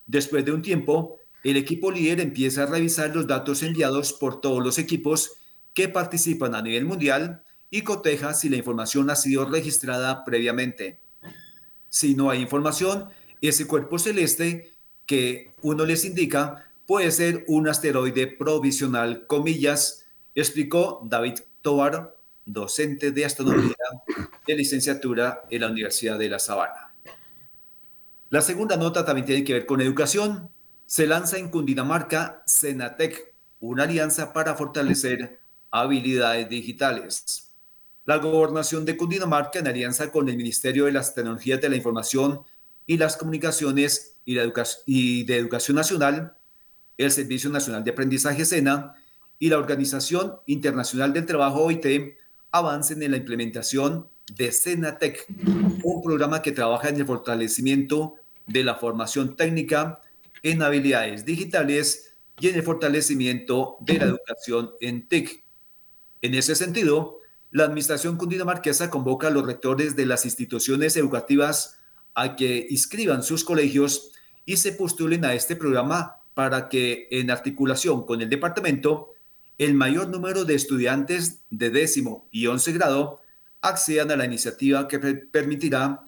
Después 0.06 0.44
de 0.44 0.52
un 0.52 0.62
tiempo, 0.62 1.18
el 1.42 1.56
equipo 1.56 1.90
líder 1.90 2.20
empieza 2.20 2.62
a 2.62 2.66
revisar 2.66 3.16
los 3.16 3.26
datos 3.26 3.64
enviados 3.64 4.12
por 4.12 4.40
todos 4.40 4.62
los 4.62 4.78
equipos 4.78 5.32
que 5.72 5.88
participan 5.88 6.54
a 6.54 6.62
nivel 6.62 6.84
mundial 6.84 7.42
y 7.68 7.82
coteja 7.82 8.32
si 8.32 8.48
la 8.48 8.58
información 8.58 9.10
ha 9.10 9.16
sido 9.16 9.44
registrada 9.44 10.24
previamente. 10.24 11.00
Si 11.88 12.14
no 12.14 12.30
hay 12.30 12.40
información, 12.40 13.08
ese 13.48 13.66
cuerpo 13.66 13.98
celeste 13.98 14.72
que 15.06 15.52
uno 15.62 15.84
les 15.84 16.04
indica 16.04 16.70
puede 16.86 17.10
ser 17.10 17.44
un 17.46 17.68
asteroide 17.68 18.26
provisional, 18.26 19.26
comillas, 19.26 20.06
explicó 20.34 21.00
David 21.04 21.40
Tovar, 21.62 22.16
docente 22.44 23.10
de 23.10 23.24
astronomía 23.24 23.74
de 24.46 24.54
licenciatura 24.54 25.44
en 25.50 25.62
la 25.62 25.68
Universidad 25.68 26.18
de 26.18 26.28
La 26.28 26.38
Sabana. 26.38 26.92
La 28.30 28.42
segunda 28.42 28.76
nota 28.76 29.04
también 29.04 29.26
tiene 29.26 29.44
que 29.44 29.52
ver 29.52 29.66
con 29.66 29.80
educación. 29.80 30.50
Se 30.86 31.06
lanza 31.06 31.38
en 31.38 31.48
Cundinamarca 31.50 32.42
Senatec, 32.46 33.32
una 33.60 33.84
alianza 33.84 34.32
para 34.32 34.54
fortalecer 34.54 35.40
habilidades 35.70 36.48
digitales. 36.48 37.52
La 38.04 38.18
gobernación 38.18 38.84
de 38.84 38.96
Cundinamarca, 38.96 39.58
en 39.60 39.68
alianza 39.68 40.10
con 40.10 40.28
el 40.28 40.36
Ministerio 40.36 40.84
de 40.84 40.92
las 40.92 41.14
Tecnologías 41.14 41.60
de 41.60 41.70
la 41.70 41.76
Información 41.76 42.40
y 42.86 42.96
las 42.96 43.16
Comunicaciones 43.16 44.16
y, 44.24 44.38
y 44.86 45.24
de 45.24 45.36
Educación 45.36 45.76
Nacional, 45.76 46.36
el 46.98 47.10
Servicio 47.10 47.50
Nacional 47.50 47.84
de 47.84 47.90
Aprendizaje 47.90 48.44
SENA 48.44 48.94
y 49.38 49.48
la 49.48 49.58
Organización 49.58 50.36
Internacional 50.46 51.12
del 51.12 51.26
Trabajo 51.26 51.64
OIT, 51.64 52.16
avancen 52.50 53.02
en 53.02 53.10
la 53.10 53.16
implementación 53.16 54.08
de 54.32 54.52
Senatec, 54.52 55.26
un 55.82 56.02
programa 56.02 56.40
que 56.40 56.52
trabaja 56.52 56.88
en 56.88 56.96
el 56.96 57.06
fortalecimiento 57.06 58.14
de 58.46 58.64
la 58.64 58.76
formación 58.76 59.36
técnica 59.36 60.00
en 60.42 60.62
habilidades 60.62 61.24
digitales 61.24 62.14
y 62.38 62.48
en 62.48 62.56
el 62.56 62.62
fortalecimiento 62.62 63.76
de 63.80 63.98
la 63.98 64.04
educación 64.04 64.70
en 64.80 65.08
TIC. 65.08 65.44
En 66.22 66.34
ese 66.34 66.54
sentido, 66.54 67.20
la 67.50 67.64
Administración 67.64 68.16
Cundinamarquesa 68.16 68.90
convoca 68.90 69.28
a 69.28 69.30
los 69.30 69.46
rectores 69.46 69.94
de 69.94 70.06
las 70.06 70.24
instituciones 70.24 70.96
educativas 70.96 71.80
a 72.14 72.36
que 72.36 72.66
inscriban 72.70 73.22
sus 73.22 73.44
colegios 73.44 74.12
y 74.46 74.56
se 74.56 74.72
postulen 74.72 75.24
a 75.24 75.34
este 75.34 75.56
programa 75.56 76.20
para 76.34 76.68
que, 76.68 77.08
en 77.10 77.30
articulación 77.30 78.04
con 78.04 78.20
el 78.20 78.28
departamento, 78.28 79.14
el 79.58 79.74
mayor 79.74 80.08
número 80.08 80.44
de 80.44 80.54
estudiantes 80.54 81.40
de 81.50 81.70
décimo 81.70 82.26
y 82.30 82.46
once 82.46 82.72
grado 82.72 83.20
accedan 83.60 84.10
a 84.10 84.16
la 84.16 84.24
iniciativa 84.24 84.88
que 84.88 84.98
permitirá 84.98 86.02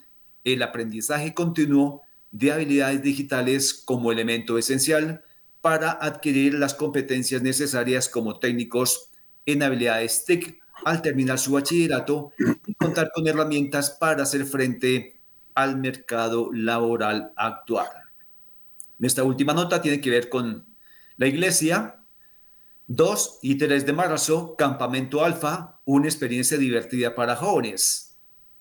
el 0.45 0.63
aprendizaje 0.63 1.33
continuo 1.33 2.03
de 2.33 2.53
habilidades 2.53 3.03
digitales 3.03 3.73
como 3.73 4.13
elemento 4.13 4.59
esencial 4.59 5.23
para 5.61 5.93
adquirir 5.93 6.55
las 6.55 6.75
competencias 6.75 7.43
necesarias 7.43 8.09
como 8.09 8.39
técnicos 8.39 9.11
en 9.47 9.63
habilidades 9.63 10.25
TIC 10.25 10.61
al 10.85 11.03
terminar 11.03 11.39
su 11.39 11.53
bachillerato 11.53 12.33
y 12.67 12.75
contar 12.75 13.11
con 13.15 13.27
herramientas 13.27 13.91
para 13.91 14.25
hacer 14.25 14.45
frente 14.45 15.16
al 15.57 15.79
mercado 15.79 16.51
laboral 16.53 17.33
actual. 17.35 17.89
Nuestra 18.99 19.25
última 19.25 19.53
nota 19.53 19.83
tiene 19.83 20.01
que 20.01 20.11
ver 20.11 20.29
con 20.29 20.67
la 21.17 21.27
iglesia. 21.27 22.05
2 22.89 23.41
y 23.43 23.57
3 23.57 23.85
de 23.85 23.93
marzo, 23.93 24.55
Campamento 24.57 25.25
Alfa, 25.25 25.81
una 25.85 26.07
experiencia 26.07 26.57
divertida 26.57 27.17
para 27.17 27.35
jóvenes. 27.35 28.17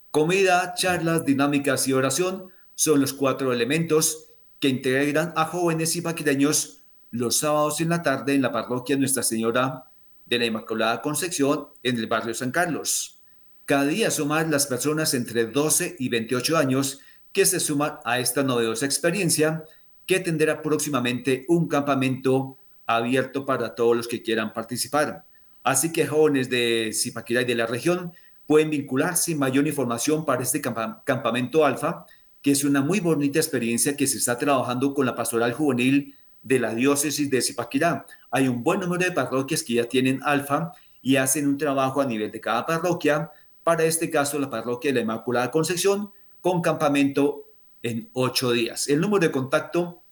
Comida, 0.10 0.74
charlas, 0.76 1.26
dinámicas 1.26 1.88
y 1.88 1.94
oración 1.94 2.50
son 2.74 3.02
los 3.02 3.14
cuatro 3.14 3.54
elementos 3.54 4.32
que 4.60 4.70
integran 4.70 5.34
a 5.36 5.46
jóvenes 5.46 5.96
y 5.96 6.02
paquireños 6.02 6.82
los 7.12 7.38
sábados 7.38 7.82
en 7.82 7.90
la 7.90 8.02
tarde 8.02 8.34
en 8.34 8.42
la 8.42 8.52
parroquia 8.52 8.98
Nuestra 8.98 9.22
Señora 9.22 9.92
de 10.26 10.40
la 10.40 10.46
Inmaculada 10.46 11.02
Concepción 11.02 11.68
en 11.84 11.98
el 11.98 12.08
barrio 12.08 12.34
San 12.34 12.52
Carlos. 12.52 13.22
Cada 13.66 13.86
día 13.86 14.12
son 14.12 14.28
más 14.28 14.48
las 14.48 14.68
personas 14.68 15.16
entre 15.16 15.48
12 15.48 15.96
y 15.98 16.10
28 16.10 16.56
años 16.56 17.00
que 17.32 17.48
se 17.48 17.60
suman 17.60 17.98
a 18.06 18.20
esta 18.20 18.44
novedosa 18.44 18.86
experiencia 18.86 19.64
que 20.06 20.20
tendrá 20.20 20.62
próximamente 20.62 21.46
un 21.48 21.68
campamento 21.68 22.60
abierto 22.86 23.44
para 23.44 23.74
todos 23.74 23.98
los 23.98 24.08
que 24.08 24.22
quieran 24.22 24.54
participar. 24.54 25.26
Así 25.64 25.92
que 25.92 26.06
jóvenes 26.06 26.48
de 26.48 26.92
Zipaquirá 26.94 27.42
y 27.42 27.46
de 27.46 27.56
la 27.56 27.66
región 27.66 28.14
pueden 28.46 28.70
vincularse 28.70 29.34
mayor 29.34 29.66
información 29.68 30.26
para 30.26 30.44
este 30.44 30.62
campamento 30.62 31.66
alfa, 31.66 32.06
que 32.44 32.52
es 32.52 32.64
una 32.64 32.82
muy 32.82 33.00
bonita 33.00 33.40
experiencia 33.40 33.98
que 33.98 34.06
se 34.06 34.20
está 34.20 34.38
trabajando 34.38 34.94
con 34.94 35.08
la 35.08 35.16
pastoral 35.16 35.54
juvenil 35.54 36.16
de 36.44 36.60
la 36.60 36.76
diócesis 36.76 37.32
de 37.32 37.42
Zipaquirá. 37.42 38.06
Hay 38.30 38.48
un 38.48 38.64
buen 38.64 38.80
número 38.80 39.04
de 39.04 39.12
parroquias 39.12 39.64
que 39.64 39.74
ya 39.74 39.86
tienen 39.86 40.20
alfa 40.22 40.72
y 41.02 41.16
hacen 41.16 41.48
un 41.48 41.58
trabajo 41.58 42.00
a 42.00 42.06
nivel 42.06 42.32
de 42.32 42.40
cada 42.40 42.64
parroquia. 42.64 43.32
Para 43.66 43.84
este 43.84 44.12
caso, 44.12 44.38
la 44.38 44.48
parroquia 44.48 44.92
de 44.92 44.98
la 44.98 45.02
Inmaculada 45.02 45.50
Concepción, 45.50 46.12
con 46.40 46.62
campamento 46.62 47.50
en 47.82 48.12
ocho 48.14 48.52
días. 48.52 48.88
El 48.88 49.02
número 49.02 49.22
de 49.26 49.32
contacto 49.32 50.04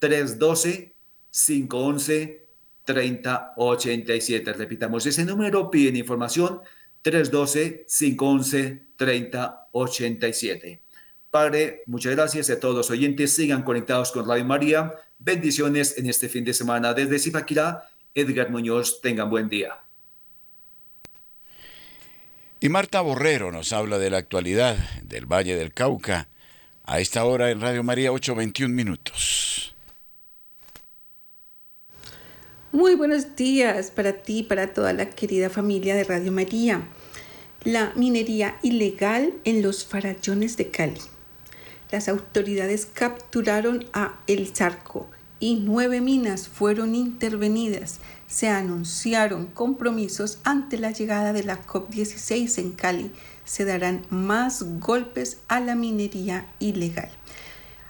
312 0.00 0.94
511 1.30 2.46
3087. 2.84 4.52
Repitamos 4.52 5.06
ese 5.06 5.24
número, 5.24 5.70
piden 5.70 5.96
información 5.96 6.60
312 7.00 7.86
511 7.88 8.88
3087. 8.96 10.82
Padre, 11.30 11.82
muchas 11.86 12.14
gracias 12.14 12.50
a 12.50 12.60
todos 12.60 12.76
los 12.76 12.90
oyentes. 12.90 13.32
Sigan 13.32 13.62
conectados 13.62 14.12
con 14.12 14.28
Radio 14.28 14.44
María. 14.44 14.92
Bendiciones 15.18 15.96
en 15.96 16.06
este 16.06 16.28
fin 16.28 16.44
de 16.44 16.52
semana 16.52 16.92
desde 16.92 17.18
Zipaquirá. 17.18 17.82
Edgar 18.14 18.50
Muñoz, 18.50 19.00
tengan 19.00 19.30
buen 19.30 19.48
día. 19.48 19.80
Y 22.62 22.68
Marta 22.68 23.00
Borrero 23.00 23.50
nos 23.50 23.72
habla 23.72 23.98
de 23.98 24.10
la 24.10 24.18
actualidad 24.18 24.76
del 25.02 25.24
Valle 25.24 25.56
del 25.56 25.72
Cauca. 25.72 26.28
A 26.84 27.00
esta 27.00 27.24
hora 27.24 27.50
en 27.50 27.62
Radio 27.62 27.82
María 27.82 28.12
821 28.12 28.74
minutos. 28.74 29.74
Muy 32.70 32.96
buenos 32.96 33.34
días 33.34 33.90
para 33.90 34.12
ti 34.20 34.40
y 34.40 34.42
para 34.42 34.74
toda 34.74 34.92
la 34.92 35.08
querida 35.08 35.48
familia 35.48 35.94
de 35.94 36.04
Radio 36.04 36.32
María. 36.32 36.86
La 37.64 37.94
minería 37.96 38.58
ilegal 38.62 39.32
en 39.44 39.62
los 39.62 39.86
farallones 39.86 40.58
de 40.58 40.70
Cali. 40.70 41.00
Las 41.90 42.10
autoridades 42.10 42.84
capturaron 42.84 43.86
a 43.94 44.20
El 44.26 44.54
Zarco, 44.54 45.08
y 45.40 45.54
nueve 45.54 46.02
minas 46.02 46.48
fueron 46.48 46.94
intervenidas. 46.94 48.00
Se 48.30 48.48
anunciaron 48.48 49.46
compromisos 49.46 50.38
ante 50.44 50.78
la 50.78 50.92
llegada 50.92 51.32
de 51.32 51.42
la 51.42 51.66
COP16 51.66 52.58
en 52.58 52.70
Cali. 52.70 53.10
Se 53.44 53.64
darán 53.64 54.06
más 54.08 54.62
golpes 54.78 55.38
a 55.48 55.58
la 55.58 55.74
minería 55.74 56.46
ilegal. 56.60 57.10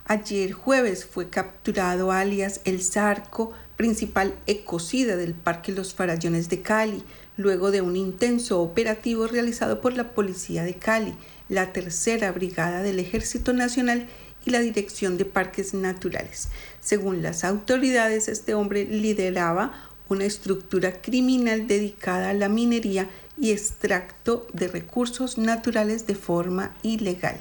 Ayer 0.06 0.52
jueves 0.52 1.04
fue 1.04 1.28
capturado 1.28 2.10
alias 2.10 2.62
El 2.64 2.82
Zarco, 2.82 3.52
principal 3.76 4.34
ecocida 4.46 5.16
del 5.16 5.34
Parque 5.34 5.72
Los 5.72 5.92
Farallones 5.92 6.48
de 6.48 6.62
Cali, 6.62 7.04
luego 7.36 7.70
de 7.70 7.82
un 7.82 7.94
intenso 7.94 8.62
operativo 8.62 9.26
realizado 9.26 9.82
por 9.82 9.92
la 9.92 10.14
Policía 10.14 10.64
de 10.64 10.74
Cali, 10.74 11.14
la 11.50 11.74
Tercera 11.74 12.32
Brigada 12.32 12.82
del 12.82 12.98
Ejército 12.98 13.52
Nacional 13.52 14.08
y 14.46 14.50
la 14.50 14.60
Dirección 14.60 15.18
de 15.18 15.26
Parques 15.26 15.74
Naturales. 15.74 16.48
Según 16.80 17.22
las 17.22 17.44
autoridades, 17.44 18.28
este 18.28 18.54
hombre 18.54 18.86
lideraba 18.86 19.89
una 20.10 20.24
estructura 20.24 21.00
criminal 21.00 21.68
dedicada 21.68 22.30
a 22.30 22.34
la 22.34 22.48
minería 22.48 23.08
y 23.38 23.52
extracto 23.52 24.46
de 24.52 24.66
recursos 24.66 25.38
naturales 25.38 26.06
de 26.06 26.16
forma 26.16 26.76
ilegal. 26.82 27.36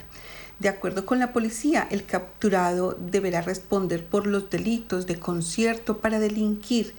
De 0.59 0.69
acuerdo 0.69 1.05
con 1.05 1.19
la 1.19 1.33
policía, 1.33 1.87
el 1.89 2.05
capturado 2.05 2.95
deberá 2.99 3.41
responder 3.41 4.05
por 4.05 4.27
los 4.27 4.51
delitos 4.51 5.07
de 5.07 5.19
concierto 5.19 5.97
para 5.97 6.19
delinquir, 6.19 6.93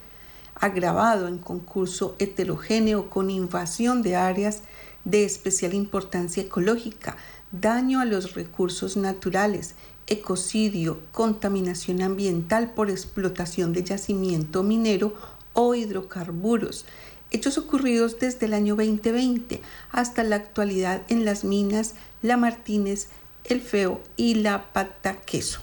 agravado 0.56 1.28
en 1.28 1.38
concurso 1.38 2.16
heterogéneo 2.18 3.09
con 3.09 3.30
invasión 3.30 4.02
de 4.02 4.16
áreas 4.16 4.62
de 5.04 5.24
especial 5.24 5.72
importancia 5.72 6.42
ecológica, 6.42 7.16
daño 7.52 8.00
a 8.00 8.06
los 8.06 8.35
recursos 8.35 8.96
naturales, 8.96 9.76
ecocidio, 10.09 11.00
contaminación 11.12 12.02
ambiental 12.02 12.74
por 12.74 12.90
explotación 12.90 13.72
de 13.72 13.85
yacimiento 13.85 14.64
minero 14.64 15.14
o 15.52 15.74
hidrocarburos, 15.74 16.84
hechos 17.30 17.58
ocurridos 17.58 18.18
desde 18.18 18.46
el 18.46 18.54
año 18.54 18.76
2020 18.76 19.60
hasta 19.90 20.22
la 20.24 20.36
actualidad 20.36 21.02
en 21.08 21.24
las 21.24 21.44
minas 21.44 21.94
La 22.22 22.36
Martínez, 22.36 23.08
El 23.44 23.60
Feo 23.60 24.00
y 24.16 24.34
La 24.34 24.72
Pata 24.72 25.20
Queso. 25.20 25.60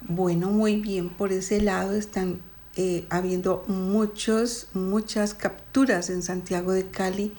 Bueno, 0.00 0.50
muy 0.50 0.76
bien, 0.76 1.08
por 1.08 1.32
ese 1.32 1.60
lado 1.60 1.94
están 1.94 2.40
eh, 2.76 3.06
habiendo 3.08 3.64
muchos, 3.68 4.68
muchas 4.74 5.32
capturas 5.32 6.10
en 6.10 6.22
Santiago 6.22 6.72
de 6.72 6.88
Cali 6.88 7.32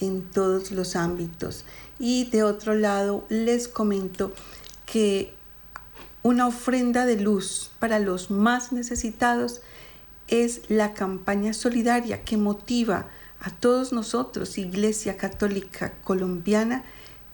en 0.00 0.22
todos 0.22 0.70
los 0.70 0.96
ámbitos. 0.96 1.64
Y 1.98 2.30
de 2.30 2.44
otro 2.44 2.74
lado, 2.74 3.26
les 3.28 3.66
comento 3.66 4.32
que 4.86 5.34
una 6.22 6.46
ofrenda 6.46 7.06
de 7.06 7.16
luz 7.16 7.70
para 7.78 7.98
los 7.98 8.30
más 8.30 8.72
necesitados 8.72 9.60
es 10.28 10.62
la 10.68 10.94
campaña 10.94 11.52
solidaria 11.52 12.22
que 12.22 12.36
motiva 12.36 13.08
a 13.40 13.50
todos 13.50 13.92
nosotros, 13.92 14.58
Iglesia 14.58 15.16
Católica 15.16 15.92
Colombiana, 16.04 16.84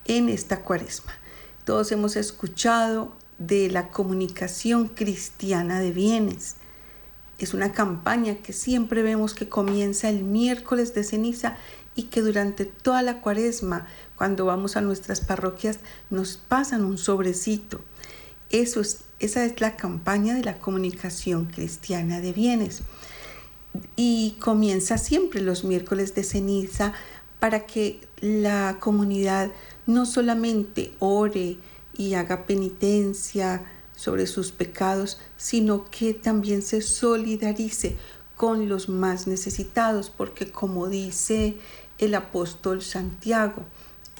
en 0.06 0.28
esta 0.28 0.62
cuaresma. 0.62 1.12
Todos 1.64 1.92
hemos 1.92 2.16
escuchado 2.16 3.12
de 3.38 3.70
la 3.70 3.90
comunicación 3.90 4.88
cristiana 4.88 5.80
de 5.80 5.92
bienes. 5.92 6.56
Es 7.38 7.54
una 7.54 7.72
campaña 7.72 8.36
que 8.36 8.52
siempre 8.52 9.02
vemos 9.02 9.34
que 9.34 9.48
comienza 9.48 10.08
el 10.08 10.22
miércoles 10.22 10.94
de 10.94 11.04
ceniza 11.04 11.56
y 11.96 12.04
que 12.04 12.20
durante 12.20 12.64
toda 12.64 13.02
la 13.02 13.20
cuaresma, 13.20 13.86
cuando 14.16 14.44
vamos 14.44 14.76
a 14.76 14.80
nuestras 14.80 15.20
parroquias, 15.20 15.78
nos 16.10 16.36
pasan 16.36 16.84
un 16.84 16.98
sobrecito 16.98 17.80
eso 18.54 18.80
es, 18.80 19.04
esa 19.24 19.44
es 19.44 19.60
la 19.60 19.76
campaña 19.76 20.34
de 20.34 20.44
la 20.44 20.58
comunicación 20.58 21.46
cristiana 21.46 22.20
de 22.20 22.32
bienes. 22.32 22.82
Y 23.96 24.36
comienza 24.40 24.98
siempre 24.98 25.40
los 25.40 25.64
miércoles 25.64 26.14
de 26.14 26.24
ceniza 26.24 26.92
para 27.40 27.66
que 27.66 28.00
la 28.20 28.78
comunidad 28.80 29.50
no 29.86 30.06
solamente 30.06 30.92
ore 30.98 31.56
y 31.96 32.14
haga 32.14 32.46
penitencia 32.46 33.64
sobre 33.96 34.26
sus 34.26 34.52
pecados, 34.52 35.18
sino 35.36 35.84
que 35.90 36.14
también 36.14 36.62
se 36.62 36.82
solidarice 36.82 37.96
con 38.36 38.68
los 38.68 38.88
más 38.88 39.26
necesitados, 39.26 40.10
porque 40.10 40.50
como 40.50 40.88
dice 40.88 41.56
el 41.98 42.14
apóstol 42.14 42.82
Santiago 42.82 43.62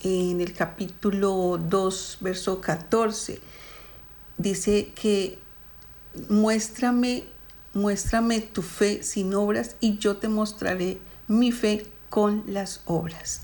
en 0.02 0.40
el 0.40 0.52
capítulo 0.52 1.58
2, 1.58 2.18
verso 2.20 2.60
14, 2.60 3.40
dice 4.38 4.92
que 4.94 5.38
muéstrame, 6.28 7.24
muéstrame 7.72 8.40
tu 8.40 8.62
fe 8.62 9.02
sin 9.02 9.34
obras 9.34 9.76
y 9.80 9.98
yo 9.98 10.16
te 10.16 10.28
mostraré 10.28 10.98
mi 11.28 11.52
fe 11.52 11.86
con 12.08 12.44
las 12.46 12.82
obras. 12.86 13.42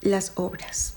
Las 0.00 0.32
obras, 0.34 0.94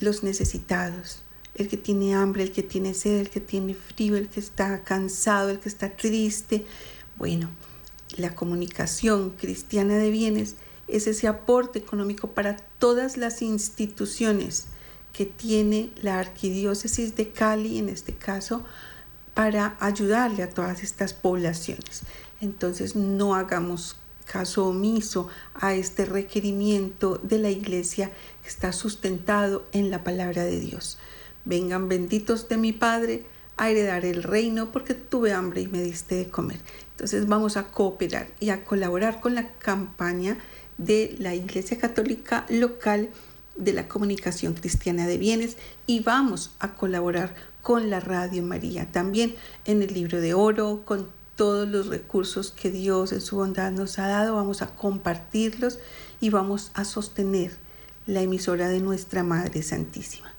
los 0.00 0.22
necesitados, 0.22 1.22
el 1.54 1.68
que 1.68 1.76
tiene 1.76 2.14
hambre, 2.14 2.42
el 2.42 2.52
que 2.52 2.62
tiene 2.62 2.94
sed, 2.94 3.20
el 3.20 3.30
que 3.30 3.40
tiene 3.40 3.74
frío, 3.74 4.16
el 4.16 4.28
que 4.28 4.40
está 4.40 4.82
cansado, 4.82 5.50
el 5.50 5.58
que 5.58 5.68
está 5.68 5.96
triste. 5.96 6.66
Bueno, 7.16 7.50
la 8.16 8.34
comunicación 8.34 9.30
cristiana 9.30 9.96
de 9.96 10.10
bienes 10.10 10.56
es 10.88 11.06
ese 11.06 11.28
aporte 11.28 11.78
económico 11.78 12.28
para 12.28 12.56
todas 12.78 13.16
las 13.16 13.42
instituciones 13.42 14.68
que 15.16 15.24
tiene 15.24 15.88
la 16.02 16.18
arquidiócesis 16.18 17.16
de 17.16 17.30
Cali 17.30 17.78
en 17.78 17.88
este 17.88 18.12
caso 18.14 18.64
para 19.32 19.74
ayudarle 19.80 20.42
a 20.42 20.50
todas 20.50 20.82
estas 20.82 21.14
poblaciones. 21.14 22.02
Entonces 22.42 22.96
no 22.96 23.34
hagamos 23.34 23.96
caso 24.26 24.66
omiso 24.66 25.28
a 25.54 25.74
este 25.74 26.04
requerimiento 26.04 27.18
de 27.22 27.38
la 27.38 27.48
iglesia 27.48 28.12
que 28.42 28.48
está 28.50 28.72
sustentado 28.74 29.64
en 29.72 29.90
la 29.90 30.04
palabra 30.04 30.44
de 30.44 30.60
Dios. 30.60 30.98
Vengan 31.46 31.88
benditos 31.88 32.50
de 32.50 32.58
mi 32.58 32.74
Padre 32.74 33.24
a 33.56 33.70
heredar 33.70 34.04
el 34.04 34.22
reino 34.22 34.70
porque 34.70 34.92
tuve 34.92 35.32
hambre 35.32 35.62
y 35.62 35.66
me 35.66 35.82
diste 35.82 36.16
de 36.16 36.28
comer. 36.28 36.60
Entonces 36.90 37.26
vamos 37.26 37.56
a 37.56 37.68
cooperar 37.68 38.26
y 38.38 38.50
a 38.50 38.64
colaborar 38.64 39.22
con 39.22 39.34
la 39.34 39.48
campaña 39.54 40.36
de 40.76 41.16
la 41.18 41.34
Iglesia 41.34 41.78
Católica 41.78 42.44
local 42.50 43.08
de 43.56 43.72
la 43.72 43.88
comunicación 43.88 44.54
cristiana 44.54 45.06
de 45.06 45.18
bienes 45.18 45.56
y 45.86 46.00
vamos 46.00 46.52
a 46.58 46.74
colaborar 46.74 47.34
con 47.62 47.90
la 47.90 48.00
Radio 48.00 48.42
María 48.42 48.90
también 48.92 49.34
en 49.64 49.82
el 49.82 49.92
libro 49.92 50.20
de 50.20 50.34
oro, 50.34 50.82
con 50.84 51.08
todos 51.36 51.68
los 51.68 51.88
recursos 51.88 52.50
que 52.50 52.70
Dios 52.70 53.12
en 53.12 53.20
su 53.20 53.36
bondad 53.36 53.72
nos 53.72 53.98
ha 53.98 54.08
dado, 54.08 54.36
vamos 54.36 54.62
a 54.62 54.74
compartirlos 54.74 55.78
y 56.20 56.30
vamos 56.30 56.70
a 56.74 56.84
sostener 56.84 57.52
la 58.06 58.22
emisora 58.22 58.68
de 58.68 58.80
nuestra 58.80 59.22
Madre 59.22 59.62
Santísima. 59.62 60.32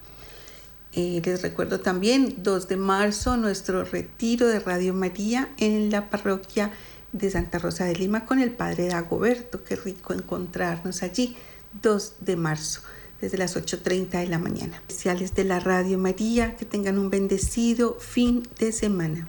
Eh, 0.93 1.21
les 1.23 1.41
recuerdo 1.41 1.79
también 1.79 2.35
2 2.37 2.67
de 2.69 2.77
marzo 2.77 3.37
nuestro 3.37 3.83
retiro 3.83 4.47
de 4.47 4.59
Radio 4.59 4.93
María 4.93 5.49
en 5.57 5.91
la 5.91 6.09
parroquia 6.09 6.71
de 7.11 7.29
Santa 7.29 7.59
Rosa 7.59 7.85
de 7.85 7.95
Lima 7.95 8.25
con 8.25 8.39
el 8.39 8.51
Padre 8.51 8.87
Dagoberto. 8.87 9.63
Qué 9.63 9.75
rico 9.75 10.13
encontrarnos 10.13 11.03
allí 11.03 11.35
2 11.83 12.15
de 12.21 12.35
marzo 12.35 12.81
desde 13.21 13.37
las 13.37 13.55
8.30 13.55 14.19
de 14.19 14.27
la 14.27 14.39
mañana. 14.39 14.77
Especiales 14.87 15.35
de 15.35 15.43
la 15.43 15.59
Radio 15.59 15.97
María, 15.97 16.55
que 16.55 16.65
tengan 16.65 16.97
un 16.97 17.09
bendecido 17.09 17.97
fin 17.99 18.43
de 18.59 18.71
semana. 18.71 19.27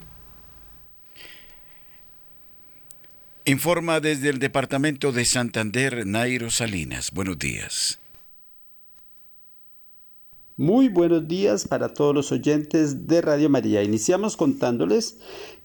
Informa 3.45 4.01
desde 4.01 4.29
el 4.29 4.41
Departamento 4.41 5.11
de 5.11 5.25
Santander, 5.25 6.07
Nairo 6.07 6.51
Salinas. 6.51 7.13
Buenos 7.13 7.39
días. 7.39 7.99
Muy 10.59 10.89
buenos 10.89 11.29
días 11.29 11.69
para 11.69 11.95
todos 11.95 12.15
los 12.15 12.33
oyentes 12.33 13.07
de 13.07 13.23
Radio 13.23 13.49
María. 13.49 13.83
Iniciamos 13.83 14.37
contándoles 14.37 15.19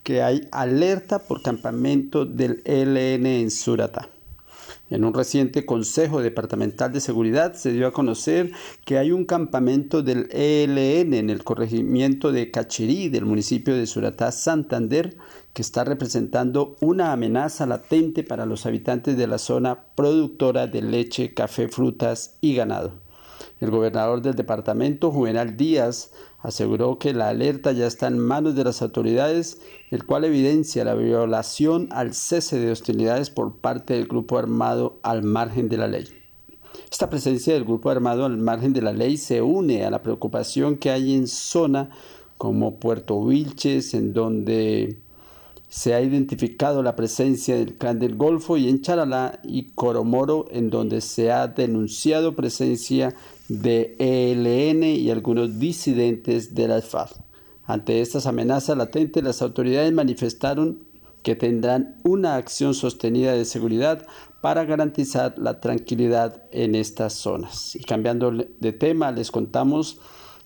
que 0.04 0.22
hay 0.22 0.48
alerta 0.52 1.20
por 1.20 1.42
campamento 1.42 2.26
del 2.26 2.62
ELN 2.64 3.26
en 3.26 3.52
Suratá. 3.52 4.13
En 4.90 5.06
un 5.06 5.14
reciente 5.14 5.66
Consejo 5.66 6.22
Departamental 6.22 6.92
de 6.92 7.00
Seguridad 7.00 7.54
se 7.54 7.72
dio 7.72 7.88
a 7.88 7.94
conocer 7.94 8.52
que 8.86 8.98
hay 8.98 9.12
un 9.12 9.26
campamento 9.26 10.04
del 10.04 10.28
ELN 10.32 11.14
en 11.14 11.30
el 11.30 11.44
corregimiento 11.44 12.32
de 12.32 12.52
Cacherí 12.52 13.10
del 13.10 13.26
municipio 13.26 13.76
de 13.76 13.88
Suratá, 13.88 14.32
Santander, 14.32 15.16
que 15.54 15.62
está 15.62 15.84
representando 15.84 16.76
una 16.82 17.12
amenaza 17.12 17.66
latente 17.66 18.24
para 18.24 18.46
los 18.46 18.66
habitantes 18.66 19.16
de 19.18 19.28
la 19.28 19.38
zona 19.38 19.86
productora 19.96 20.68
de 20.68 20.82
leche, 20.82 21.34
café, 21.34 21.70
frutas 21.70 22.38
y 22.42 22.56
ganado. 22.56 23.03
El 23.64 23.72
gobernador 23.72 24.22
del 24.22 24.36
departamento, 24.36 25.10
Juvenal 25.10 25.56
Díaz, 25.56 26.12
aseguró 26.40 27.00
que 27.00 27.14
la 27.14 27.30
alerta 27.30 27.72
ya 27.72 27.88
está 27.88 28.08
en 28.08 28.20
manos 28.20 28.56
de 28.56 28.66
las 28.66 28.82
autoridades, 28.82 29.62
el 29.90 30.06
cual 30.06 30.26
evidencia 30.26 30.84
la 30.84 30.96
violación 30.96 31.88
al 31.94 32.14
cese 32.14 32.60
de 32.60 32.74
hostilidades 32.74 33.30
por 33.30 33.56
parte 33.56 33.94
del 33.94 34.10
grupo 34.10 34.38
armado 34.38 35.00
al 35.02 35.24
margen 35.24 35.70
de 35.70 35.78
la 35.78 35.88
ley. 35.88 36.04
Esta 36.92 37.10
presencia 37.10 37.54
del 37.54 37.64
grupo 37.64 37.90
armado 37.90 38.26
al 38.26 38.36
margen 38.36 38.74
de 38.74 38.82
la 38.82 38.92
ley 38.92 39.16
se 39.16 39.42
une 39.42 39.86
a 39.86 39.90
la 39.90 40.04
preocupación 40.04 40.76
que 40.76 40.92
hay 40.92 41.16
en 41.16 41.28
zona 41.28 41.90
como 42.38 42.76
Puerto 42.82 43.26
Vilches, 43.26 43.94
en 43.94 44.12
donde 44.12 44.98
se 45.74 45.96
ha 45.96 46.02
identificado 46.02 46.84
la 46.84 46.96
presencia 46.96 47.56
del 47.56 47.74
clan 47.74 47.98
del 47.98 48.16
Golfo 48.16 48.58
y 48.58 48.70
en 48.70 48.82
Charalá 48.82 49.40
y 49.44 49.72
Coromoro, 49.72 50.46
en 50.52 50.70
donde 50.70 51.02
se 51.02 51.32
ha 51.32 51.48
denunciado 51.48 52.36
presencia 52.36 53.16
de 53.62 53.96
ELN 54.00 54.84
y 54.84 55.12
algunos 55.12 55.60
disidentes 55.60 56.56
de 56.56 56.68
la 56.68 56.82
FARC. 56.82 57.16
Ante 57.66 58.02
estas 58.02 58.26
amenazas 58.26 58.78
latentes, 58.78 59.24
las 59.24 59.42
autoridades 59.42 59.94
manifestaron 59.94 60.88
que 61.22 61.36
tendrán 61.36 61.98
una 62.04 62.36
acción 62.36 62.74
sostenida 62.74 63.34
de 63.34 63.46
seguridad 63.46 64.06
para 64.42 64.66
garantizar 64.66 65.36
la 65.38 65.62
tranquilidad 65.62 66.44
en 66.52 66.76
estas 66.76 67.14
zonas. 67.14 67.76
Y 67.76 67.84
cambiando 67.84 68.32
de 68.32 68.74
tema, 68.74 69.12
les 69.12 69.32
contamos 69.32 70.00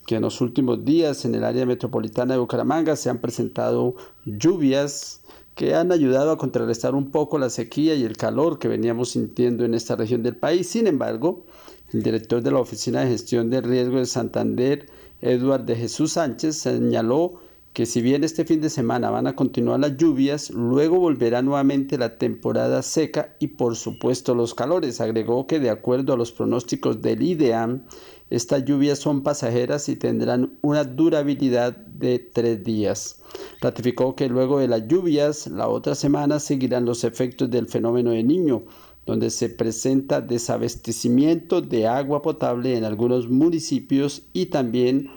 que 0.05 0.15
en 0.15 0.21
los 0.21 0.39
últimos 0.41 0.85
días 0.85 1.25
en 1.25 1.33
el 1.33 1.43
área 1.43 1.65
metropolitana 1.65 2.33
de 2.33 2.39
Bucaramanga 2.39 2.95
se 2.95 3.09
han 3.09 3.19
presentado 3.19 3.95
lluvias 4.25 5.21
que 5.55 5.73
han 5.73 5.91
ayudado 5.91 6.31
a 6.31 6.37
contrarrestar 6.37 6.93
un 6.93 7.09
poco 7.09 7.39
la 7.39 7.49
sequía 7.49 7.95
y 7.95 8.03
el 8.03 8.15
calor 8.15 8.59
que 8.59 8.67
veníamos 8.67 9.09
sintiendo 9.09 9.65
en 9.65 9.73
esta 9.73 9.95
región 9.95 10.21
del 10.21 10.35
país. 10.35 10.69
Sin 10.69 10.85
embargo, 10.85 11.45
el 11.93 12.03
director 12.03 12.41
de 12.41 12.51
la 12.51 12.59
Oficina 12.59 13.01
de 13.01 13.11
Gestión 13.11 13.49
de 13.49 13.61
Riesgo 13.61 13.97
de 13.97 14.05
Santander, 14.05 14.89
Eduardo 15.21 15.65
de 15.65 15.75
Jesús 15.75 16.13
Sánchez, 16.13 16.57
señaló 16.57 17.39
que 17.77 17.85
si 17.85 18.01
bien 18.01 18.23
este 18.23 18.43
fin 18.43 18.59
de 18.59 18.71
semana 18.71 19.11
van 19.11 19.27
a 19.27 19.35
continuar 19.35 19.79
las 19.79 19.97
lluvias, 19.97 20.49
luego 20.49 20.99
volverá 20.99 21.43
nuevamente 21.43 21.99
la 21.99 22.17
temporada 22.17 22.81
seca 22.81 23.35
y 23.39 23.49
por 23.49 23.75
supuesto 23.75 24.33
los 24.33 24.55
calores. 24.55 24.99
Agregó 24.99 25.45
que 25.45 25.59
de 25.59 25.69
acuerdo 25.69 26.13
a 26.13 26.17
los 26.17 26.31
pronósticos 26.31 27.03
del 27.03 27.21
IDEAM, 27.21 27.83
estas 28.31 28.65
lluvias 28.65 28.97
son 28.97 29.21
pasajeras 29.21 29.89
y 29.89 29.95
tendrán 29.95 30.57
una 30.63 30.83
durabilidad 30.83 31.77
de 31.77 32.17
tres 32.17 32.63
días. 32.63 33.21
Ratificó 33.61 34.15
que 34.15 34.27
luego 34.27 34.57
de 34.57 34.67
las 34.67 34.87
lluvias, 34.87 35.45
la 35.45 35.67
otra 35.67 35.93
semana 35.93 36.39
seguirán 36.39 36.85
los 36.85 37.03
efectos 37.03 37.51
del 37.51 37.67
fenómeno 37.67 38.09
de 38.09 38.23
niño, 38.23 38.63
donde 39.07 39.29
se 39.29 39.49
presenta 39.49 40.21
desabastecimiento 40.21 41.61
de 41.61 41.87
agua 41.87 42.21
potable 42.21 42.77
en 42.77 42.83
algunos 42.83 43.29
municipios 43.29 44.23
y 44.33 44.47
también 44.47 45.09